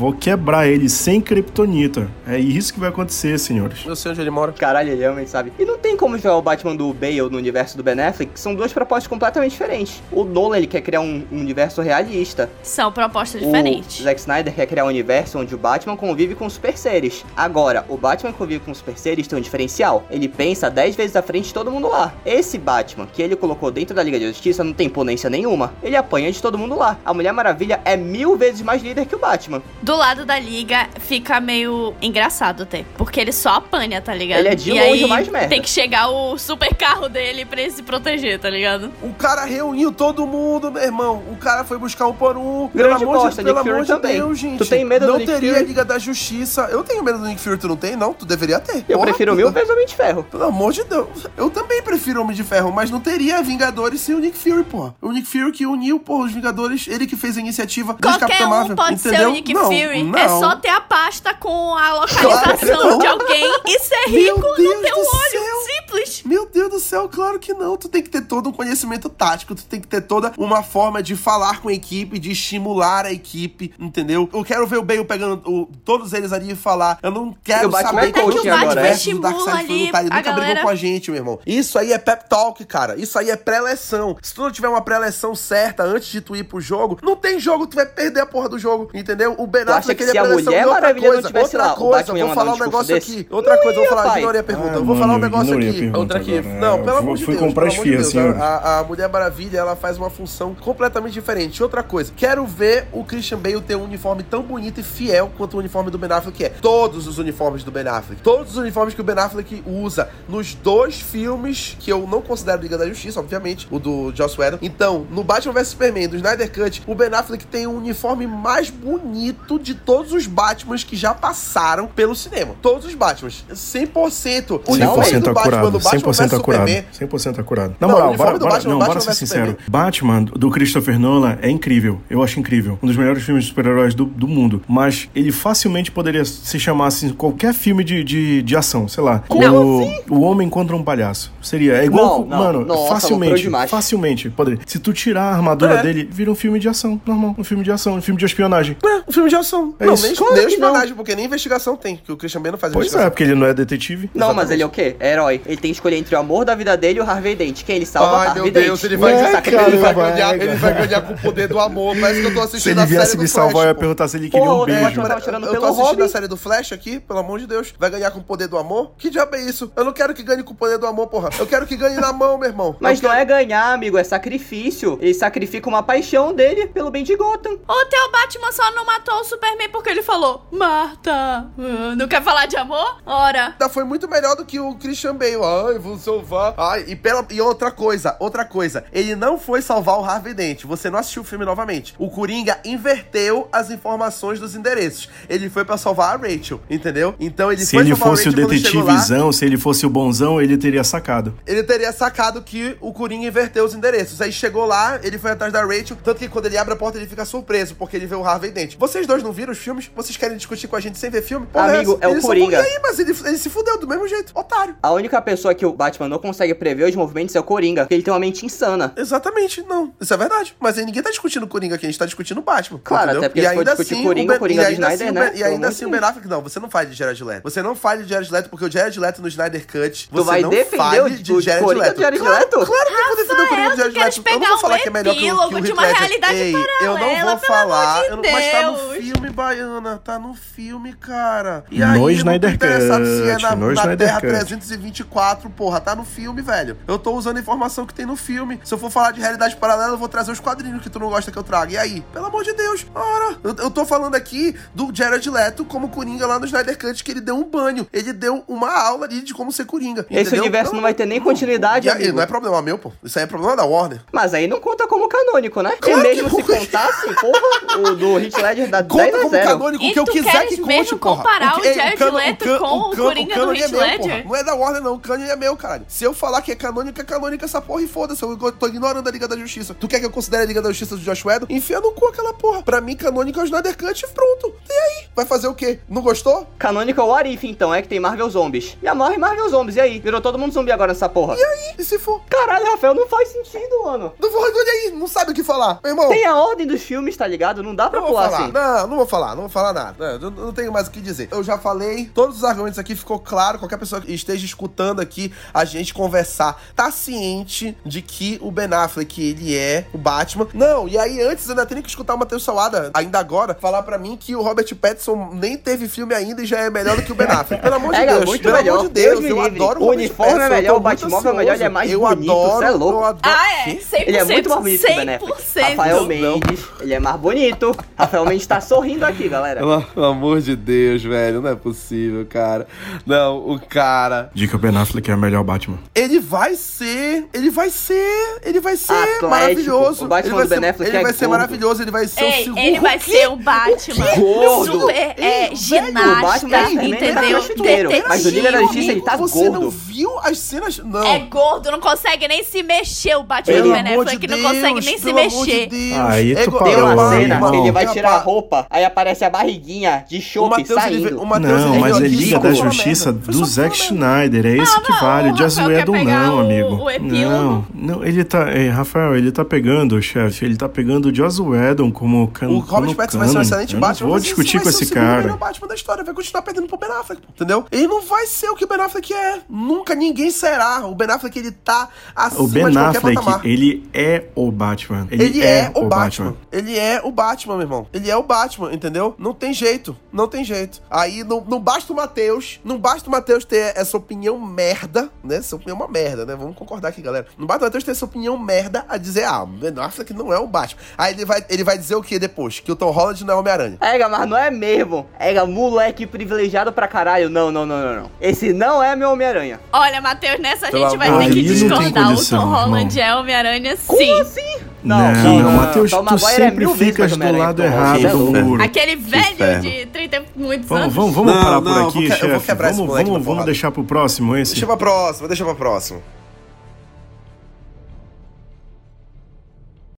vou 0.01 0.15
quebrar 0.15 0.67
ele 0.67 0.89
sem 0.89 1.21
kryptonita. 1.21 2.09
É 2.27 2.39
isso 2.39 2.73
que 2.73 2.81
vai 2.81 2.89
acontecer, 2.89 3.39
senhores. 3.39 3.85
Eu 3.85 3.95
sei 3.95 4.11
onde 4.11 4.21
ele 4.23 4.31
mora. 4.31 4.51
Caralho, 4.51 4.91
ele 4.91 5.01
realmente 5.01 5.29
sabe. 5.29 5.53
E 5.59 5.65
não 5.67 5.77
tem 5.77 5.95
como 5.95 6.17
jogar 6.17 6.37
o 6.37 6.43
Batman 6.43 6.75
do 6.75 6.93
Bale 6.95 7.21
no 7.21 7.37
universo 7.37 7.77
do 7.77 7.83
Ben 7.83 8.01
Affleck, 8.01 8.33
que 8.33 8.41
são 8.41 8.55
duas 8.55 8.73
propostas 8.73 9.07
completamente 9.07 9.53
diferentes. 9.53 10.03
O 10.11 10.25
Nolan, 10.25 10.57
ele 10.57 10.67
quer 10.67 10.81
criar 10.81 11.03
um 11.03 11.11
um 11.31 11.41
universo 11.41 11.83
realista. 11.83 12.49
São 12.63 12.91
propostas 12.93 13.43
O 13.43 13.45
diferentes. 13.45 14.03
Zack 14.03 14.21
Snyder 14.21 14.55
quer 14.55 14.67
criar 14.67 14.85
um 14.85 14.89
universo 14.89 15.39
onde 15.39 15.55
o 15.55 15.59
Batman 15.59 15.97
convive 15.97 16.35
com 16.35 16.49
super 16.49 16.77
seres. 16.77 17.25
Agora, 17.37 17.85
o 17.89 17.97
Batman 17.97 18.33
que 18.33 18.39
convive 18.39 18.65
com 18.65 18.73
super 18.73 18.97
seres 18.97 19.27
tem 19.27 19.39
um 19.39 19.43
diferencial. 19.43 20.05
Ele 20.11 20.29
pensa 20.29 20.71
10 20.71 20.97
vezes 20.97 21.17
à 21.17 21.23
frente 21.23 21.47
de 21.49 21.55
todo 21.55 21.71
mundo 21.71 21.89
lá. 21.89 22.13
Esse 22.25 22.59
Batman 22.59 23.07
que 23.07 23.21
ele 23.23 23.37
colocou 23.37 23.71
dentro 23.71 23.95
da 23.95 24.03
Liga 24.03 24.19
da 24.19 24.27
Justiça 24.27 24.65
não 24.65 24.73
tem 24.73 24.87
imponência 24.87 25.29
nenhuma. 25.29 25.73
Ele 25.83 25.97
apanha 25.97 26.31
de 26.31 26.41
todo 26.41 26.57
mundo 26.57 26.77
lá. 26.77 26.97
A 27.05 27.13
Mulher 27.13 27.33
Maravilha 27.33 27.81
é 27.85 27.97
mil 27.97 28.37
vezes 28.37 28.63
mais 28.63 28.83
líder 28.83 29.07
que 29.07 29.15
o 29.15 29.19
Batman. 29.19 29.63
Do 29.83 29.90
lado 29.95 30.25
da 30.25 30.39
liga 30.39 30.89
fica 31.01 31.41
meio 31.41 31.95
engraçado 32.01 32.63
até. 32.65 32.85
Porque 32.97 33.21
ele 33.21 33.33
só 33.33 33.51
apanha, 33.57 34.01
tá 34.01 34.15
ligado? 34.15 34.39
Ele 34.41 34.49
é 34.49 34.55
de 34.55 34.71
e 34.71 34.73
longe 34.75 34.83
aí 34.85 35.05
o 35.05 35.09
mais 35.09 35.29
merda. 35.29 35.49
Tem 35.49 35.61
que 35.63 35.71
chegar 35.71 36.09
o 36.09 36.37
super 36.39 36.75
carro 36.75 37.09
dele 37.09 37.45
pra 37.45 37.61
ele 37.61 37.71
se 37.71 37.83
proteger, 37.83 38.39
tá 38.39 38.49
ligado? 38.51 38.91
O 39.03 39.13
cara 39.15 39.45
reuniu 39.45 39.93
todo 39.93 40.27
mundo, 40.27 40.71
meu 40.71 40.83
irmão. 40.83 41.23
O 41.31 41.37
cara 41.37 41.65
foi 41.65 41.79
buscar 41.79 42.07
um 42.07 42.13
por 42.15 42.37
um. 42.37 42.69
Grande 42.75 42.99
pelo 42.99 43.11
amor 43.11 43.23
bosta, 43.25 43.43
de, 43.43 43.49
pelo 43.53 43.59
Nick 43.59 43.69
amor 43.69 43.75
Fury 43.85 43.87
de 43.87 44.03
também. 44.03 44.17
Deus, 44.17 44.39
gente. 44.39 44.59
Tu 44.59 44.67
tem 44.67 44.85
medo 44.85 45.07
do 45.07 45.13
Não 45.13 45.19
Nick 45.19 45.31
teria 45.33 45.55
Fury? 45.55 45.67
Liga 45.67 45.85
da 45.85 45.99
Justiça. 45.99 46.69
Eu 46.71 46.83
tenho 46.83 47.03
medo 47.03 47.19
do 47.19 47.27
Nick 47.27 47.41
Fury, 47.41 47.59
tu 47.59 47.69
não 47.69 47.77
tem? 47.77 47.97
Não, 47.97 48.13
tu 48.13 48.25
deveria 48.25 48.59
ter. 48.61 48.85
Eu 48.89 48.99
Porra, 48.99 49.07
prefiro 49.09 49.33
tu- 49.33 49.37
mil 49.37 49.51
vezes 49.51 49.71
Homem 49.71 49.87
de 49.87 49.95
Ferro. 49.95 50.23
Pelo 50.25 50.45
amor 50.45 50.73
de 50.73 50.85
Deus. 50.85 51.27
Eu 51.37 51.51
também 51.51 51.83
prefiro 51.83 52.21
Homem 52.21 52.35
de 52.37 52.45
Ferro, 52.45 52.73
mas 52.73 52.91
não 52.91 53.01
teria 53.01 53.43
Vingadores 53.43 54.01
sem 54.01 54.15
o 54.15 54.19
Nick 54.19 54.37
Fury, 54.37 54.65
pô. 54.65 54.93
O 55.01 55.13
Nick 55.13 55.27
Fury 55.27 55.53
que 55.53 55.67
uniu, 55.67 55.99
pô, 55.99 56.23
os 56.25 56.33
Vingadores, 56.33 56.87
ele 56.89 57.07
que 57.07 57.17
fez 57.17 57.37
a 57.37 57.41
iniciativa 57.41 57.95
Qualquer 57.95 58.21
Capitão 58.21 58.47
um 58.47 58.51
Marvel. 58.51 58.77
pode 58.77 58.99
ser 59.01 59.09
entendeu? 59.09 59.31
o 59.31 59.33
Nick 59.33 59.53
Não, 59.55 59.65
Fury. 59.65 59.80
Não. 60.05 60.19
É 60.19 60.29
só 60.29 60.57
ter 60.57 60.69
a 60.69 60.81
pasta 60.81 61.35
com 61.35 61.75
a 61.77 61.81
Claro 61.91 62.01
localização 62.01 62.91
não. 62.91 62.99
de 62.99 63.07
alguém 63.07 63.45
e 63.67 63.79
ser 63.79 64.05
rico, 64.09 64.41
não 64.41 64.55
Deus 64.57 64.81
ter 64.83 64.93
um 64.93 65.03
do 65.03 65.09
olho. 65.09 65.31
céu. 65.31 65.51
Simples. 65.61 66.23
Meu 66.25 66.47
Deus 66.47 66.71
do 66.71 66.81
céu, 66.81 67.09
claro 67.09 67.39
que 67.39 67.53
não. 67.53 67.77
Tu 67.77 67.89
tem 67.89 68.03
que 68.03 68.09
ter 68.11 68.23
todo 68.23 68.49
um 68.49 68.53
conhecimento 68.53 69.09
tático, 69.09 69.55
tu 69.55 69.65
tem 69.65 69.81
que 69.81 69.89
ter 69.89 70.01
toda 70.03 70.33
uma 70.39 70.63
forma 70.63 71.03
de 71.03 71.17
falar 71.17 71.61
com 71.61 71.69
a 71.69 71.73
equipe, 71.73 72.19
de 72.19 72.31
estimular 72.31 73.05
a 73.07 73.13
equipe, 73.13 73.73
entendeu? 73.79 74.29
Eu 74.33 74.45
quero 74.45 74.67
ver 74.67 74.79
o 74.79 74.83
Bale 74.83 75.05
pegando 75.05 75.43
o- 75.51 75.67
todos 75.85 76.13
eles 76.13 76.33
ali 76.33 76.53
e 76.53 76.57
falar. 76.57 76.99
Eu 77.03 77.11
não 77.11 77.35
quero 77.43 77.69
Batman 77.71 77.91
saber 77.91 78.09
é 78.09 78.13
qual 78.13 78.25
coaching 78.27 78.41
que 78.43 78.49
é 78.49 78.53
o 78.53 78.57
agora, 78.57 78.81
universo 78.81 79.11
é? 79.11 79.15
do 79.15 79.21
Darkseid 79.21 79.45
foi 79.51 79.61
Estimula 79.61 79.85
lutar. 79.87 80.01
Ele 80.01 80.11
ali 80.11 80.17
nunca 80.17 80.19
a 80.19 80.23
brigou 80.23 80.41
galera. 80.41 80.63
com 80.63 80.69
a 80.69 80.75
gente, 80.75 81.11
meu 81.11 81.19
irmão. 81.21 81.39
Isso 81.47 81.79
aí 81.79 81.93
é 81.93 81.99
pep 81.99 82.29
talk, 82.29 82.65
cara. 82.65 82.99
Isso 83.01 83.19
aí 83.19 83.31
é 83.31 83.37
pré-eleção. 83.37 84.17
Se 84.23 84.35
tu 84.35 84.43
não 84.43 84.51
tiver 84.51 84.69
uma 84.69 84.81
pré-eleção 84.81 85.35
certa 85.35 85.83
antes 85.83 86.09
de 86.09 86.21
tu 86.21 86.35
ir 86.37 86.45
pro 86.45 86.61
jogo, 86.61 86.99
não 87.03 87.17
tem 87.17 87.39
jogo, 87.41 87.67
tu 87.67 87.75
vai 87.77 87.87
perder 87.87 88.21
a 88.21 88.27
porra 88.27 88.49
do 88.49 88.59
jogo, 88.59 88.91
entendeu? 88.95 89.35
O 89.39 89.47
Ben 89.61 89.67
Tu 89.67 89.71
acha 89.71 89.79
Affleck, 89.81 89.97
que 89.99 90.03
ele 90.05 90.11
se 90.11 90.17
é 90.17 90.21
a 90.21 90.25
Mulher 90.25 90.67
Maravilha 90.67 91.07
não 91.07 91.13
coisa. 91.13 91.27
tivesse 91.29 91.45
outra 91.57 91.59
lá, 91.69 91.73
o 91.73 91.77
coisa, 91.77 92.13
vou 92.15 92.35
falar 92.35 92.53
um 92.53 92.55
um 92.55 92.59
negócio 92.59 92.95
discurso 92.99 93.21
aqui. 93.21 93.27
Outra 93.31 93.55
Não 93.57 93.63
coisa, 93.63 93.79
eu 93.81 93.85
vou 93.89 93.97
falar, 93.97 94.19
ignorei 94.19 94.41
a 94.41 94.45
pergunta. 94.45 94.71
Ah, 94.71 94.77
eu 94.77 94.85
vou 94.85 94.97
falar 94.97 95.15
um 95.15 95.19
mano, 95.19 95.25
eu 95.25 95.31
negócio 95.31 95.57
aqui. 95.59 95.93
Outra 95.95 96.19
aqui. 96.19 96.39
agora. 96.39 96.55
Não, 96.61 96.75
É, 96.75 96.79
pelo 96.79 96.89
eu 96.91 96.97
amor 96.99 97.17
de 97.17 97.25
fui 97.25 97.35
Deus. 97.35 97.47
comprar 97.47 97.63
pelo 97.71 97.75
amor 97.83 97.87
de 97.95 98.01
esfirra. 98.01 98.45
A, 98.45 98.79
a 98.81 98.85
Mulher 98.85 99.09
Maravilha, 99.09 99.59
ela 99.59 99.77
faz 99.77 99.97
uma 99.99 100.11
função 100.11 100.55
completamente 100.55 101.13
diferente. 101.13 101.63
Outra 101.63 101.83
coisa, 101.83 102.13
quero 102.17 102.47
ver 102.47 102.87
o 102.93 103.05
Christian 103.05 103.39
Bale 103.39 103.61
ter 103.61 103.77
um 103.77 103.85
uniforme 103.85 104.23
tão 104.23 104.43
bonito 104.43 104.81
e 104.81 104.83
fiel 104.83 105.31
quanto 105.37 105.55
o 105.55 105.59
uniforme 105.59 105.91
do 105.91 105.99
Ben 105.99 106.11
Affleck 106.11 106.45
é. 106.45 106.49
Todos 106.49 107.07
os 107.07 107.19
uniformes 107.19 107.63
do 107.65 107.71
Ben 107.71 107.87
Affleck. 107.87 108.23
Todos 108.23 108.53
os 108.53 108.57
uniformes 108.59 108.95
que 108.95 109.01
o 109.01 109.05
Ben 109.05 109.19
Affleck 109.19 109.63
usa 109.67 110.09
nos 110.29 110.55
dois 110.55 111.01
filmes 111.01 111.77
que 111.79 111.91
eu 111.93 112.07
não 112.07 112.21
considero 112.23 112.63
Liga 112.63 112.77
da 112.79 112.87
Justiça, 112.87 113.21
obviamente, 113.21 113.67
o 113.71 113.79
do 113.79 114.13
Joss 114.15 114.39
Whedon. 114.41 114.59
Então, 114.63 115.07
no 115.11 115.23
Batman 115.25 115.53
vs 115.55 115.69
Superman, 115.69 116.09
do 116.09 116.17
Snyder 116.17 116.51
Cut, 116.53 116.83
o 116.87 116.95
Ben 116.95 117.09
Affleck 117.13 117.47
tem 117.47 117.67
o 117.67 117.71
uniforme 117.73 118.27
mais 118.27 118.71
bonito 118.71 119.50
de 119.59 119.75
todos 119.75 120.13
os 120.13 120.27
Batmans 120.27 120.85
que 120.85 120.97
já 120.97 121.13
passaram 121.15 121.87
pelo 121.87 122.15
cinema. 122.15 122.55
Todos 122.61 122.87
os 122.87 122.95
Batmans. 122.95 123.45
100%. 123.53 124.61
O 124.67 124.73
uniforme 124.73 125.05
100% 125.05 125.21
do 125.21 125.33
Batman, 125.33 125.41
acurado, 125.41 125.71
do 125.71 125.79
Batman 125.79 126.01
100% 126.01 126.03
vs 126.03 126.21
acurado, 126.35 126.69
Superman 126.69 126.85
100% 127.01 127.39
acurado. 127.41 127.77
Na 127.81 127.87
Não, 127.87 127.95
moral, 127.95 128.09
uniforme 128.09 128.33
bora, 128.33 128.39
do 128.39 128.45
Batman, 128.47 128.71
não, 128.71 128.79
Batman 128.79 128.95
bora 128.95 129.01
ser 129.01 129.15
sincero. 129.15 129.57
Batman, 129.69 130.23
do 130.25 130.51
Christopher 130.51 130.99
Nolan, 130.99 131.39
é 131.43 131.51
incrível. 131.51 132.01
Eu 132.09 132.23
acho 132.23 132.39
incrível. 132.39 132.79
Um 132.83 132.87
dos 132.87 132.97
melhores 132.97 133.23
filmes 133.23 133.45
de 133.45 133.51
super-heróis 133.51 133.95
do, 133.95 134.05
do 134.05 134.29
mundo. 134.29 134.63
Mas 134.69 135.09
ele 135.15 135.33
facilmente 135.33 135.91
poderia 135.91 136.25
se 136.25 136.59
chamar 136.59 136.87
assim, 136.89 137.11
qualquer 137.11 137.55
filme 137.55 137.83
de, 137.85 138.03
de, 138.05 138.43
de 138.43 138.57
ação, 138.57 138.87
sei 138.89 139.03
lá. 139.03 139.23
Como 139.29 139.47
o, 139.47 140.05
o 140.11 140.21
Homem 140.21 140.49
contra 140.49 140.77
um 140.77 140.83
Palhaço. 140.83 141.33
Seria. 141.43 141.75
É 141.75 141.85
igual. 141.85 142.21
Não, 142.21 142.27
não. 142.27 142.39
Mano, 142.39 142.65
Nossa, 142.65 142.95
facilmente. 142.95 143.49
Facilmente. 143.69 144.31
Poderia. 144.31 144.61
Se 144.67 144.79
tu 144.79 144.93
tirar 144.93 145.25
a 145.25 145.35
armadura 145.37 145.75
É. 145.75 145.83
dele, 145.83 146.09
vira 146.11 146.31
um 146.31 146.35
filme 146.35 146.59
de 146.59 146.69
ação. 146.69 147.01
Normal. 147.07 147.35
Um 147.39 147.45
filme 147.45 147.63
de 147.65 147.71
ação. 147.71 147.95
Um 147.95 148.03
filme 148.03 148.19
de 148.19 148.25
espionagem. 148.25 148.77
É, 148.85 149.03
um 149.09 149.13
filme 149.13 149.29
de 149.29 149.37
ação. 149.41 149.75
É 149.79 149.87
não, 149.87 149.95
isso. 149.95 150.07
nem, 150.07 150.15
Claro 150.15 150.35
nem 150.35 150.47
espionagem, 150.47 150.95
porque 150.95 151.15
nem 151.15 151.25
investigação 151.25 151.77
tem, 151.77 151.97
que 151.97 152.13
o 152.13 152.17
Christian 152.17 152.41
Bale 152.41 152.53
não 152.53 152.59
faz 152.59 152.73
Pois 152.73 152.85
é, 152.85 152.89
investigação. 152.89 153.11
porque 153.11 153.23
ele 153.25 153.35
não 153.35 153.47
é 153.47 153.55
detetive. 153.55 154.11
Não, 154.15 154.29
mas 154.35 154.51
Exatamente. 154.51 154.53
ele 154.53 154.63
é 154.63 154.67
o 154.67 154.71
quê? 154.71 154.97
É 155.01 155.13
herói. 155.13 155.41
Ele 155.47 155.57
tem 155.57 155.71
que 155.71 155.77
escolher 155.77 155.97
entre 155.97 156.15
o 156.15 156.19
amor 156.19 156.45
da 156.45 156.55
vida 156.55 156.77
dele 156.77 156.99
e 156.99 157.03
o 157.03 157.05
Harvey 157.09 157.35
Dent. 157.35 157.63
Quem 157.65 157.77
ele 157.77 157.87
salva? 157.87 158.19
Ai, 158.19 158.27
Harvey 158.29 158.43
meu 158.45 158.53
Dent. 158.53 158.65
Deus, 158.65 158.85
ele 158.85 158.97
vai, 158.97 159.13
É, 159.15 159.31
sacrificar, 159.33 159.69
ele, 159.69 159.77
vai 159.79 159.95
ganhar, 159.95 160.35
é, 160.39 160.43
ele 160.45 160.55
vai 160.57 160.75
ganhar 160.87 161.01
com 161.03 161.13
o 161.15 161.19
poder 161.21 161.49
do 161.49 161.59
amor. 161.59 161.97
Parece 162.01 162.21
que 162.21 162.27
eu 162.27 162.35
tô 162.35 162.41
Se 162.41 162.47
assistindo 162.47 162.73
ele 162.73 162.81
a 162.81 162.83
série 162.87 162.97
viesse 162.97 163.17
do 163.17 163.23
me 163.23 163.29
Flash. 163.29 163.45
salvar, 163.45 163.65
eu 163.65 163.69
ia 163.69 163.75
perguntar 163.75 164.09
se 164.09 164.17
ele 164.17 164.31
queria 164.31 164.47
Pô, 164.47 164.53
um 164.53 164.63
o 164.63 164.67
beijo. 164.67 164.81
Batman 164.83 165.09
tava 165.09 165.21
tirando 165.21 165.47
eu 165.47 165.61
tô 165.61 165.67
assistindo 165.67 166.05
a 166.05 166.09
série 166.09 166.29
do 166.29 166.37
Flash 166.37 166.73
aqui, 166.73 167.01
pelo 167.01 167.19
amor 167.19 167.39
de 167.39 167.47
Deus. 167.47 167.73
Vai 167.79 167.91
ganhar 167.91 168.11
com 168.11 168.21
o 168.21 168.23
poder 168.23 168.47
do 168.49 168.59
amor? 168.59 168.93
Que 168.99 169.11
diabo 169.11 169.37
é 169.37 169.41
isso? 169.43 169.71
Eu 169.77 169.85
não 169.85 169.93
quero 169.93 170.15
que 170.15 170.23
ganhe 170.23 170.43
com 170.43 170.53
o 170.53 170.57
poder 170.57 170.79
do 170.79 170.87
amor, 170.87 171.07
porra. 171.09 171.31
Eu 171.39 171.47
quero 171.47 171.67
que 171.67 171.77
ganhe 171.77 171.97
na 171.97 172.13
mão, 172.13 172.39
meu 172.39 172.49
irmão. 172.49 172.77
Mas 172.81 173.01
não 173.01 173.13
é 173.13 173.25
ganhar, 173.25 173.73
amigo, 173.73 173.97
é 173.99 174.05
sacrifício. 174.05 174.99
Ele 175.01 175.15
sacrifica 175.15 175.69
uma 175.69 175.83
paixão 175.83 176.33
dele 176.35 176.67
pelo 176.67 176.91
bem 176.91 177.03
de 177.05 177.17
Gotham. 177.17 177.53
O 177.69 177.85
teu 177.87 178.11
Batman 178.13 178.53
só 178.53 178.71
não 178.75 178.85
matou 178.85 179.21
o 179.21 179.25
Superman 179.31 179.69
porque 179.71 179.89
ele 179.89 180.03
falou: 180.03 180.47
Marta, 180.51 181.13
ah, 181.13 181.95
não 181.97 182.09
quer 182.09 182.23
falar 182.23 182.47
de 182.47 182.57
amor? 182.57 182.99
Ora. 183.07 183.49
Ainda 183.53 183.69
foi 183.69 183.85
muito 183.85 184.09
melhor 184.09 184.35
do 184.35 184.45
que 184.45 184.59
o 184.59 184.75
Christian 184.75 185.15
Bale. 185.15 185.37
ai, 185.69 185.79
vou 185.79 185.97
salvar. 185.97 186.55
Ai, 186.57 186.85
e, 186.89 186.97
pela, 186.97 187.25
e 187.31 187.41
outra 187.41 187.71
coisa, 187.71 188.17
outra 188.19 188.45
coisa. 188.45 188.85
Ele 188.93 189.15
não 189.15 189.39
foi 189.39 189.63
salvar 189.63 189.99
o 189.99 190.05
Harvey 190.05 190.35
Dent. 190.35 190.65
Você 190.65 190.91
não 190.91 190.99
assistiu 190.99 191.23
o 191.23 191.25
filme 191.25 191.45
novamente. 191.45 191.95
O 191.99 192.11
Coringa 192.11 192.59
inverteu 192.65 193.49
as 193.53 193.71
informações 193.71 194.41
dos 194.41 194.57
endereços. 194.57 195.09
Ele 195.29 195.49
foi 195.49 195.65
pra 195.65 195.77
salvar 195.77 196.15
a 196.15 196.17
Rachel, 196.17 196.61
entendeu? 196.69 197.15
Então 197.21 197.53
ele 197.53 197.65
Se 197.65 197.77
foi 197.77 197.85
ele 197.85 197.91
salvar 197.91 198.09
a 198.09 198.11
fosse 198.11 198.29
o 198.29 198.33
chegou 198.33 198.49
lá, 198.49 198.57
detetivezão, 198.57 199.33
se 199.33 199.45
ele 199.45 199.57
fosse 199.57 199.87
o 199.87 199.91
bonzão, 199.91 200.41
ele 200.41 200.59
teria 200.59 200.83
sacado. 200.83 201.39
ele 201.47 201.63
teria 201.63 201.93
sacado 201.93 202.43
que 202.43 202.77
o 202.81 202.93
Coringa 202.93 203.29
inverteu 203.29 203.65
os 203.65 203.75
endereços. 203.75 204.21
Aí 204.21 204.33
chegou 204.33 204.67
lá, 204.67 204.99
ele 205.03 205.19
foi 205.19 205.31
atrás 205.31 205.53
da 205.53 205.65
Rachel, 205.65 205.97
tanto 206.03 206.19
que 206.19 206.29
quando 206.29 206.47
ele 206.47 206.59
abre 206.59 206.75
a 206.75 206.77
porta 206.77 206.99
ele 206.99 207.07
fica 207.07 207.25
surpreso, 207.25 207.77
porque 207.77 207.97
ele 207.97 208.07
vê 208.07 208.17
o 208.17 208.25
Harvey 208.25 208.51
Dent. 208.51 208.77
Vocês 208.77 209.07
dois 209.07 209.20
não 209.23 209.33
viram 209.33 209.53
os 209.53 209.59
filmes? 209.59 209.91
Vocês 209.95 210.17
querem 210.17 210.37
discutir 210.37 210.69
com 210.69 210.77
a 210.77 210.81
gente 210.81 210.99
sem 210.99 211.11
ver 211.11 211.23
filme? 211.23 211.47
Amigo, 211.55 211.99
essa? 212.01 212.05
é 212.15 212.19
o 212.19 212.21
Coringa. 212.21 212.59
E 212.59 212.61
aí, 212.61 212.79
mas 212.83 212.99
ele, 212.99 213.15
ele 213.25 213.39
se 213.39 213.49
fudeu 213.51 213.79
do 213.79 213.87
mesmo 213.89 214.07
jeito, 214.09 214.33
otário. 214.35 214.77
A 214.83 214.91
única 214.93 215.21
pessoa 215.23 215.55
que 215.55 215.65
o 215.67 215.73
Batman 215.73 216.09
não 216.09 216.19
consegue 216.19 216.55
prever 216.55 216.89
os 216.89 216.95
movimentos 216.97 217.35
é 217.35 217.41
o 217.41 217.43
Coringa, 217.43 217.83
porque 217.83 217.95
ele 217.95 218.03
tem 218.03 218.13
uma 218.13 218.21
mente 218.21 218.45
insana. 218.45 218.93
Exatamente, 218.97 219.63
não. 219.63 219.93
Isso 220.01 220.13
é 220.13 220.17
verdade. 220.17 220.57
Mas 220.61 220.79
aí 220.79 220.85
ninguém 220.85 221.03
tá 221.03 221.11
discutindo 221.11 221.43
o 221.45 221.49
Coringa 221.49 221.75
aqui, 221.77 221.87
a 221.87 221.89
gente 221.89 221.99
tá 221.99 222.07
discutindo 222.07 222.39
o 222.39 222.43
Batman. 222.43 222.81
Claro, 222.83 223.11
entendeu? 223.11 223.21
até 223.21 223.29
porque 223.29 223.41
se 223.49 223.55
for 223.55 223.65
discutir 223.65 224.03
Coringa, 224.03 224.29
Ben- 224.29 224.37
o 224.37 224.41
Coringa 224.41 224.63
e 224.63 224.65
do 224.65 224.69
ainda 224.85 224.95
Snyder, 224.95 225.07
assim 225.09 225.15
né? 225.15 225.31
Ben- 225.31 225.41
E 225.41 225.45
ainda 225.45 225.69
assim 225.69 225.85
o 225.85 225.91
de 225.91 225.99
Ben 225.99 226.09
Affleck, 226.09 226.29
não, 226.29 226.43
você 226.43 226.61
não 226.61 226.71
fale 226.71 226.91
de 226.91 226.97
Jared 226.97 227.25
Leto. 227.25 227.43
Você 227.43 227.63
não 227.63 227.75
fale 227.75 228.03
de 228.05 228.09
Jared 228.11 228.33
Leto, 228.33 228.49
porque 228.51 228.65
o 228.65 228.71
Jared 228.71 228.99
Leto 229.01 229.23
no 229.23 229.29
Snyder 229.29 229.67
Cut, 229.67 230.09
você 230.11 230.25
vai 230.25 230.41
não 230.43 230.51
defender 230.51 230.77
fale 230.77 231.01
o- 231.01 231.11
de 231.11 231.33
o 231.33 231.41
Jared 231.41 231.65
Coringa 231.65 231.85
Leto. 231.87 231.97
do 231.97 232.01
Jared 232.03 232.19
claro, 232.21 232.35
Leto? 232.39 232.51
Claro 232.67 232.87
que 232.87 232.93
eu 232.95 233.07
vou 233.07 233.17
defender 233.17 233.43
o 233.43 233.49
Coringa 233.49 233.69
do 233.71 233.77
Rafael, 233.77 233.77
Jared 233.93 233.95
tu 233.95 234.23
Leto. 234.23 234.31
Eu 234.35 234.41
não 234.41 234.49
vou 234.49 234.59
falar 234.59 234.79
que 234.79 234.89
é 234.89 234.91
melhor 234.91 235.15
que 235.15 235.19
o, 235.33 235.49
que 235.49 235.55
o 235.55 235.59
epílogo 235.59 235.83
Heath 235.83 236.01
Ledger. 236.11 236.67
eu 236.83 236.99
não 236.99 237.27
vou 237.27 237.39
falar. 237.39 238.03
mas 238.33 238.51
tá 238.53 238.63
no 238.71 238.77
Deus. 238.77 239.10
Filme, 239.11 239.31
Baiana. 239.31 240.01
Tá 240.03 240.19
no 240.19 240.35
filme, 240.35 240.93
cara. 240.93 241.65
E 241.71 241.79
No 241.81 241.85
aí, 241.85 241.93
não 241.95 242.01
tô 242.03 242.11
Snyder 242.11 242.55
interessado 242.55 243.05
se 243.05 243.29
é 243.29 243.33
Cut, 243.33 243.43
na, 243.43 243.57
no 243.57 243.73
na 243.73 243.97
Terra 243.97 244.21
Cut. 244.21 244.29
324, 244.31 245.51
porra, 245.51 245.81
tá 245.81 245.95
no 245.95 246.05
filme, 246.05 246.43
velho. 246.43 246.77
Eu 246.87 246.99
tô 246.99 247.13
usando 247.13 247.37
a 247.37 247.41
informação 247.41 247.87
que 247.87 247.95
tem 247.95 248.07
no 248.07 248.17
filme. 248.17 248.61
Se 248.65 248.73
eu 248.73 248.79
for 248.79 248.91
falar 248.91 249.11
de 249.13 249.21
realidade 249.21 249.57
paralela, 249.57 249.93
eu 249.95 249.99
vou 249.99 250.09
trazer 250.09 250.31
os 250.31 250.41
quadrinhos 250.41 250.83
que 250.83 250.91
tu 250.91 250.99
não 250.99 251.09
gosta 251.09 251.31
que 251.31 251.39
eu 251.39 251.43
traga. 251.43 251.73
E 251.73 251.79
aí? 251.79 252.01
Pelo 252.13 252.27
amor 252.27 252.45
de 252.45 252.53
Deus, 252.53 252.87
ora. 252.95 253.37
Eu, 253.43 253.57
eu 253.65 253.71
tô 253.71 253.85
falando 253.85 254.15
aqui 254.15 254.55
do 254.75 254.91
Jared 254.95 255.29
Leto 255.29 255.65
como 255.65 255.89
Coringa 255.89 256.27
lá 256.27 256.39
no 256.39 256.47
Snyder 256.47 256.79
Cut, 256.79 257.03
que 257.03 257.11
ele 257.11 257.21
deu 257.21 257.37
um 257.37 257.45
banho. 257.45 257.87
Ele 257.93 258.13
deu 258.13 258.45
uma 258.47 258.71
aula 258.73 259.07
ali 259.07 259.23
de 259.23 259.35
como 259.35 259.51
ser 259.53 259.65
Coringa. 259.65 260.07
Esse 260.11 260.21
entendeu? 260.23 260.43
universo 260.43 260.75
não 260.75 260.83
vai 260.83 260.95
ter 260.95 261.07
nem 261.07 261.21
continuidade, 261.21 261.87
E 261.89 261.91
aí, 261.91 261.97
amigo. 261.97 262.17
não 262.17 262.23
é 262.23 262.27
problema 262.27 262.63
meu, 262.63 262.79
pô. 262.79 262.93
Isso 263.03 263.19
aí 263.19 263.25
é 263.25 263.27
problema 263.27 263.57
da 263.57 263.65
Warner. 263.65 264.01
Mas 264.13 264.35
aí 264.35 264.47
não 264.47 264.61
conta 264.61 264.87
como 264.87 265.09
canônico, 265.09 265.63
né? 265.63 265.73
Claro 265.81 266.01
e 266.01 266.03
mesmo 266.03 266.29
que 266.31 266.37
se 266.37 266.43
conta. 266.43 266.59
contasse, 266.61 267.15
porra, 267.15 267.91
o 267.91 267.95
do 267.97 268.17
Hit 268.19 268.41
Ledger 268.41 268.69
dá 268.69 268.81
10 268.91 269.00
Conta 269.07 269.19
como 269.19 269.31
0. 269.31 269.49
canônico 269.49 269.85
o 269.85 269.87
E 269.87 269.93
que 269.93 269.99
eu 269.99 270.05
quiser 270.05 270.47
que 270.47 270.57
conte, 270.59 270.67
mesmo 270.67 270.99
porra. 270.99 271.17
comparar 271.17 271.59
o 271.59 271.61
que- 271.61 271.75
Jared 271.75 271.97
cano- 271.97 272.17
Leto 272.17 272.45
can- 272.45 272.59
com 272.59 272.67
o 272.79 272.91
can- 272.91 272.97
Coringa 273.03 273.35
do 273.35 273.41
cânone 273.41 273.59
é 273.59 273.63
Heath 273.63 273.71
meu, 273.71 273.81
Ledger? 273.81 273.99
porra. 274.01 274.23
Não 274.25 274.37
é 274.37 274.45
da 274.45 274.55
Warner, 274.55 274.83
não. 274.83 274.95
O 274.95 274.99
cânone 275.01 275.31
é 275.31 275.37
meu, 275.37 275.57
caralho. 275.57 275.85
Se 275.89 276.05
eu 276.05 276.13
falar 276.15 276.43
que 276.43 276.53
é 276.53 276.55
canônico, 276.57 277.01
é 277.01 277.05
canônico 277.05 277.45
essa 277.45 277.61
porra 277.61 277.83
e 277.83 277.87
foda-se. 277.89 278.23
Eu 278.23 278.37
tô 278.53 278.67
ignorando 278.67 279.09
a 279.09 279.11
Liga 279.13 279.27
da 279.29 279.37
Justiça. 279.37 279.75
Tu 279.75 279.89
quer 279.89 280.01
que 280.01 280.07
eu 280.07 280.11
considere 280.11 280.43
a 280.43 280.47
Liga 280.47 280.61
da 280.63 280.69
Justiça 280.71 280.97
do 280.97 281.03
Josh 281.03 281.25
Whedon? 281.25 281.47
Enfia 281.49 281.81
no 281.81 281.93
cu 281.93 282.07
aquela 282.09 282.33
porra. 282.35 282.63
Pra 282.63 282.81
mim, 282.81 282.97
canônico 282.97 283.39
é 283.39 283.43
o 283.43 283.45
Snyder 283.47 283.77
Cut 283.77 284.05
e 284.05 284.09
pronto. 284.09 284.55
E 284.69 284.73
aí? 284.73 285.07
Vai 285.15 285.27
fazer 285.27 285.49
o 285.49 285.55
quê? 285.55 285.81
Não 285.89 286.03
gostou? 286.03 286.47
Canônico 286.59 287.01
é 287.01 287.05
o 287.05 287.13
Arif, 287.15 287.47
então, 287.47 287.75
é 287.75 287.83
que 287.83 287.89
tem 287.89 288.01
Marvel 288.01 288.29
Zombies. 288.31 288.77
E 288.83 288.89
a 288.89 288.95
morre 288.95 289.19
Marvel 289.19 289.49
Zombies, 289.49 289.77
e 289.77 289.81
aí? 289.81 289.99
Virou 290.01 290.21
todo 290.21 290.39
mundo 290.39 290.53
zumbi 290.53 290.71
agora 290.73 290.93
nessa 290.93 291.09
porra. 291.09 291.37
E 291.37 291.43
aí? 291.43 291.75
E 291.79 291.85
se 291.85 291.99
for? 291.99 292.21
Caralho, 292.29 292.67
Rafael, 292.71 292.95
não 292.95 293.07
faz 293.09 293.29
sentido, 293.29 293.85
mano. 293.85 294.13
Não 294.19 294.31
vou 294.31 294.41
olha 294.41 294.73
aí, 294.73 294.93
não 294.93 295.07
sabe 295.07 295.33
o 295.33 295.35
que 295.35 295.43
falar. 295.45 295.81
Meu 295.83 295.93
irmão. 295.93 296.09
Tem 296.09 296.25
a 296.25 296.37
ordem 296.37 296.67
dos 296.67 296.83
filmes, 296.83 297.17
tá 297.17 297.27
ligado? 297.27 297.63
Não 297.63 297.75
dá 297.75 297.91
pra 297.91 298.01
Não 298.01 298.07
pular 298.09 298.31
falar. 298.31 298.43
assim. 298.45 298.53
Não, 298.53 298.87
não 298.87 298.97
vou 298.97 299.07
falar, 299.07 299.31
não 299.35 299.43
vou 299.43 299.49
falar 299.51 299.73
nada. 299.73 300.19
Não, 300.19 300.31
não 300.31 300.53
tenho 300.53 300.73
mais 300.73 300.87
o 300.89 300.91
que 300.91 301.01
dizer. 301.01 301.29
Eu 301.31 301.43
já 301.43 301.59
falei, 301.59 302.11
todos 302.15 302.37
os 302.39 302.45
argumentos 302.45 302.79
aqui 302.79 302.95
ficou 302.95 303.19
claro. 303.19 303.59
Qualquer 303.59 303.79
pessoa 303.79 304.01
que 304.01 304.13
esteja 304.13 304.45
escutando 304.45 305.01
aqui 305.01 305.33
a 305.53 305.65
gente 305.65 305.93
conversar, 305.93 306.61
tá 306.75 306.91
ciente 306.91 307.77
de 307.85 308.01
que 308.01 308.39
o 308.41 308.51
Ben 308.51 308.73
Affleck, 308.73 309.21
ele 309.23 309.57
é 309.57 309.87
o 309.93 309.99
Batman. 309.99 310.47
Não, 310.55 310.87
e 310.89 310.97
aí 310.99 311.21
antes 311.23 311.45
eu 311.47 311.51
ainda 311.53 311.67
tenho 311.67 311.83
que 311.83 311.89
escutar 311.89 312.15
o 312.15 312.19
Matheus 312.19 312.45
Salada, 312.45 312.91
ainda 312.95 313.19
agora, 313.19 313.55
falar 313.55 313.83
pra 313.83 313.99
mim 313.99 314.17
que 314.17 314.35
o 314.37 314.43
Robert 314.43 314.75
Pattinson 314.77 315.10
nem 315.17 315.57
teve 315.57 315.89
filme 315.89 316.15
ainda 316.15 316.43
e 316.43 316.47
já 316.47 316.59
é 316.61 316.71
melhor 316.71 316.97
do 316.97 317.03
que 317.03 317.13
o 317.13 317.15
Ben 317.15 317.27
Affleck. 317.27 317.63
Pelo 317.63 317.75
amor 317.77 317.93
de 317.95 318.01
É, 318.01 318.07
Deus, 318.07 318.25
muito 318.25 318.43
pelo 318.43 318.57
melhor. 318.57 318.79
amor 318.79 318.89
de 318.89 318.95
Deus, 318.95 319.21
Deus 319.21 319.31
eu 319.31 319.43
livre. 319.43 319.63
adoro 319.63 319.83
O 319.83 319.89
uniforme 319.91 320.33
é 320.33 320.37
Pattinson, 320.37 320.55
melhor, 320.57 320.77
o 320.77 320.81
Batmóvel 320.81 321.33
é 321.33 321.37
melhor, 321.37 321.55
ele 321.55 321.65
é 321.65 321.69
mais 321.69 321.91
eu 321.91 322.01
bonito, 322.01 322.31
adoro, 322.33 322.65
é 322.67 322.71
louco. 322.71 322.99
Eu 322.99 323.05
adoro... 323.05 323.21
Ah, 323.37 323.53
é. 323.53 323.65
Quê? 323.65 323.81
100%. 323.93 324.05
Ele 324.07 324.17
é 324.17 324.25
muito 324.25 324.49
mais 324.51 324.63
bonito 324.63 324.81
que 324.87 324.93
o 324.93 324.97
Ben 324.97 325.15
Affleck. 325.15 325.43
100%. 325.43 325.61
Rafael 325.77 326.07
Mendes, 326.07 326.65
ele 326.81 326.95
é 326.95 327.01
mais 327.01 327.17
bonito. 327.21 327.77
Rafael 327.99 328.25
Mendes 328.27 328.47
tá 328.47 328.61
sorrindo 328.61 329.05
aqui, 329.05 329.29
galera. 329.29 329.61
Pelo 329.95 330.07
amor 330.07 330.41
de 330.41 330.57
Deus, 330.57 331.03
velho, 331.03 331.41
não 331.41 331.51
é 331.51 331.55
possível, 331.55 332.27
cara. 332.29 332.67
Não, 333.07 333.39
o 333.39 333.59
cara. 333.61 334.31
O 334.53 334.59
Ben 334.59 334.77
Affleck 334.77 335.11
é 335.11 335.15
o 335.15 335.19
melhor 335.19 335.45
Batman. 335.45 335.79
Ele 335.95 336.19
vai 336.21 336.55
ser. 336.55 337.27
Ele 337.33 337.51
vai 337.51 337.71
ser. 337.71 338.39
Ele 338.43 338.61
vai 338.61 338.77
ser 338.77 338.93
Atlético. 338.93 339.29
maravilhoso. 339.29 340.05
O 340.05 340.09
Batman 340.09 340.29
ele 340.29 340.37
vai 340.37 340.45
do 340.47 340.49
ser, 340.55 340.61
Ben 340.61 340.71
Affleck 340.71 340.91
ele 340.91 340.97
é 340.99 341.03
vai 341.03 341.13
ser 341.13 341.19
gordo. 341.27 341.31
maravilhoso, 341.39 341.83
ele 341.83 341.91
vai 341.91 342.07
ser 342.07 342.25
o 342.25 342.27
Ei, 342.27 342.45
segundo. 342.45 342.59
ele 342.59 342.81
vai 342.81 342.97
O 342.97 343.01
ser 343.01 343.29
o 343.29 343.37
Batman. 343.37 344.07
Gordo. 344.17 344.90
Super 344.91 345.25
é, 345.25 345.43
velho, 345.45 345.57
ginasta, 345.57 346.27
é 346.37 346.39
Superman, 346.39 346.91
entendeu? 346.91 347.45
ele 347.65 347.95
é 347.95 348.09
mas 348.09 348.25
o 348.27 348.31
Liga 348.31 348.53
da. 348.53 348.61
Justiça, 348.61 348.93
ele 348.93 349.01
tá 349.03 349.17
Você 349.17 349.45
não 349.49 349.61
gordo. 349.63 349.71
viu 349.71 350.19
as 350.21 350.39
cenas. 350.39 350.79
Não. 350.79 351.03
É 351.03 351.19
gordo, 351.21 351.71
não 351.71 351.81
consegue 351.81 352.29
nem 352.29 352.45
se 352.45 352.63
mexer. 352.63 353.17
O 353.17 353.23
Batman 353.23 353.55
Pelo 353.55 353.69
do 353.69 353.73
Ben 353.73 353.81
amor 353.93 354.05
de 354.05 354.11
Affleck 354.17 354.27
Deus, 354.27 354.43
não 354.43 354.49
consegue 354.51 354.87
nem 354.87 354.99
se 354.99 355.05
de 355.07 355.13
mexer. 355.13 355.69
Aí 356.09 356.35
tu 356.35 356.41
É 356.41 356.51
parou, 356.51 356.65
Tem 356.65 356.77
uma 356.83 357.11
cena 357.11 357.35
irmão. 357.35 357.51
que 357.51 357.57
ele 357.59 357.73
vai 357.73 357.87
tirar 357.87 358.11
a 358.13 358.19
roupa, 358.19 358.67
aí 358.71 358.85
aparece 358.85 359.25
a 359.25 359.31
barriguinha 359.31 360.05
de 360.09 360.21
chope 360.21 360.61
ele 360.63 360.67
saindo. 360.75 361.21
o 361.21 361.27
Matheus, 361.27 361.61
Não, 361.61 361.71
ele 361.73 361.81
mas 361.81 361.97
é 362.01 362.09
Liga 362.09 362.39
da 362.39 362.53
Justiça 362.53 363.13
do 363.13 363.45
Zack. 363.45 363.77
Schneider. 363.77 364.47
É 364.47 364.57
esse 364.57 364.73
Não, 364.73 364.83
que 364.83 364.93
não, 364.93 365.01
vale. 365.01 365.31
o 365.31 365.45
Azuedo 365.45 365.93
pegar 365.93 366.27
não, 366.27 366.41
amigo. 366.41 366.81
Não, 367.01 367.67
não, 367.75 368.05
ele 368.05 368.25
tá. 368.25 368.49
é, 368.51 368.69
Rafael, 368.69 369.17
ele 369.17 369.33
tá 369.33 369.45
pegando, 369.45 370.01
chefe. 370.03 370.45
Ele 370.45 370.57
tá 370.57 370.69
pegando 370.69 371.07
o 371.11 371.15
Joss 371.15 371.41
Whedon 371.41 371.91
como 371.91 372.23
O 372.23 372.59
Robert 372.59 372.67
como 372.67 372.95
Pattinson 372.95 373.19
vai 373.19 373.29
ser 373.29 373.39
um 373.39 373.41
excelente 373.43 373.77
Batman. 373.77 374.07
Não 374.07 374.11
vou 374.13 374.21
discutir 374.21 374.61
com 374.61 374.71
ser 374.71 374.80
o 374.81 374.85
esse 374.85 374.93
cara. 374.93 375.23
melhor 375.23 375.37
Batman 375.39 375.69
da 375.69 375.75
história 375.75 376.05
vai 376.05 376.15
continuar 376.15 376.43
perdendo 376.43 376.67
pro 376.67 376.77
Ben 376.77 376.91
Affleck, 376.91 377.23
entendeu? 377.29 377.65
Ele 377.71 377.87
não 377.87 378.01
vai 378.03 378.27
ser 378.27 378.49
o 378.51 378.57
que 378.57 378.65
o 378.65 378.69
Ben 378.69 378.81
Affleck 378.81 379.13
é. 379.13 379.41
Nunca 379.49 379.95
ninguém 379.95 380.31
será. 380.31 380.87
O 380.87 380.95
Ben 380.95 381.11
Affleck, 381.11 381.39
ele 381.39 381.51
tá 381.51 381.89
acima 382.15 382.43
O 382.43 382.49
Ben 382.49 382.67
de 382.67 382.73
qualquer 382.73 382.99
Affleck, 382.99 383.15
patamar. 383.17 383.47
ele 383.47 383.89
é 383.93 384.25
o 384.35 384.51
Batman. 384.51 385.09
Ele, 385.11 385.25
Ele 385.25 385.43
é, 385.43 385.71
o 385.75 385.87
Batman. 385.87 386.37
Ele 386.53 386.79
é 386.79 387.01
o 387.03 387.11
Batman, 387.11 387.55
meu 387.55 387.63
irmão. 387.63 387.87
Ele 387.93 388.11
é 388.11 388.17
o 388.17 388.23
Batman, 388.23 388.73
entendeu? 388.73 389.15
Não 389.19 389.33
tem 389.35 389.53
jeito. 389.53 389.97
Não 390.13 390.27
tem 390.29 390.45
jeito. 390.45 390.83
Aí 390.91 391.23
não, 391.25 391.45
não 391.47 391.61
basta 391.61 391.93
o 391.93 391.97
Matheus. 391.97 392.61
Não 392.65 392.79
basta 392.79 393.09
o 393.09 393.13
Matheus 393.13 393.45
ter 393.45 393.73
essa 393.77 393.97
opinião 393.97 394.39
merda, 394.39 395.11
né? 395.23 395.37
Essa 395.37 395.57
opinião 395.57 395.77
é 395.77 395.81
uma 395.81 395.89
merda, 395.89 396.25
né? 396.27 396.35
Vamos 396.37 396.57
concordar 396.57 396.89
aqui, 396.89 397.01
galera. 397.03 397.27
Não 397.39 397.47
basta 397.47 397.63
o 397.65 397.67
Matheus 397.67 397.85
ter 397.85 397.91
essa 397.93 398.05
opinião 398.05 398.39
merda 398.39 398.85
a 398.89 398.97
dizer, 398.97 399.25
ah, 399.25 399.43
o 399.43 399.47
Ben 399.47 399.73
Affleck 399.79 400.13
não 400.13 400.33
é 400.33 400.39
o 400.39 400.47
Batman. 400.47 400.81
Aí 400.97 401.15
ele 401.15 401.25
vai, 401.25 401.45
ele 401.49 401.65
vai 401.65 401.79
dizer 401.79 401.95
o 401.95 402.03
que 402.03 402.19
depois? 402.19 402.61
Que 402.61 402.73
o 402.73 402.77
Tom 402.77 402.91
Holland 402.91 403.25
não 403.25 403.35
é 403.35 403.37
Homem-Aranha. 403.37 403.79
Ega, 403.81 404.09
mas 404.09 404.29
não 404.29 404.37
é 404.37 404.51
mesmo. 404.51 404.70
Ega, 405.19 405.47
moleque 405.47 406.07
privilegiado 406.07 406.73
pra 406.73 406.87
caralho. 406.89 407.29
Não, 407.29 407.51
não, 407.51 407.67
não, 407.67 407.81
não, 407.81 407.95
não. 408.03 408.11
Esse 408.21 408.53
não 408.53 408.83
é 408.83 408.95
meu 408.97 409.11
Homem-Aranha. 409.11 409.61
Olha, 409.73 410.01
Matheus, 410.01 410.39
nessa 410.41 410.69
a 410.69 410.71
gente 410.71 410.97
vai 410.97 411.09
ter 411.19 411.31
que 411.33 411.43
não 411.43 411.83
discordar. 411.83 412.13
O 412.13 412.25
Tom 412.27 412.37
Holland 412.51 412.99
irmão. 412.99 413.13
é 413.17 413.21
Homem-Aranha, 413.21 413.77
sim. 413.77 413.83
Como 413.87 414.21
assim? 414.21 414.59
Não, 414.83 415.13
não, 415.13 415.23
não, 415.23 415.39
não. 415.43 415.53
Matheus, 415.53 415.91
tu 415.91 416.15
é 416.15 416.19
sempre 416.19 416.65
vezes 416.67 416.79
ficas 416.79 417.17
do 417.17 417.37
lado 417.37 417.63
errado 417.63 418.07
é 418.07 418.11
do 418.11 418.19
louco. 418.19 418.39
muro. 418.39 418.63
Aquele 418.63 418.97
velho 418.97 419.61
de 419.61 419.87
30 419.87 420.17
e 420.17 420.23
muitos 420.37 420.69
Vamos, 420.69 420.85
anos. 420.85 420.95
vamos, 420.95 421.15
vamos 421.15 421.35
Não, 421.35 421.43
parar 421.43 421.61
não, 421.61 421.91
por 421.91 421.99
aqui, 421.99 422.09
chefe. 422.09 422.47
quebrar 422.47 422.71
esse 422.71 422.79
Vamos, 422.79 422.97
vamos, 423.05 423.25
vamos 423.25 423.45
deixar 423.45 423.71
pro 423.71 423.85
próximo 423.85 424.37
esse. 424.37 424.53
Deixa 424.53 424.67
pra 424.67 424.77
próxima, 424.77 425.29
deixa 425.29 425.45
pra 425.45 425.55
próxima. 425.55 426.01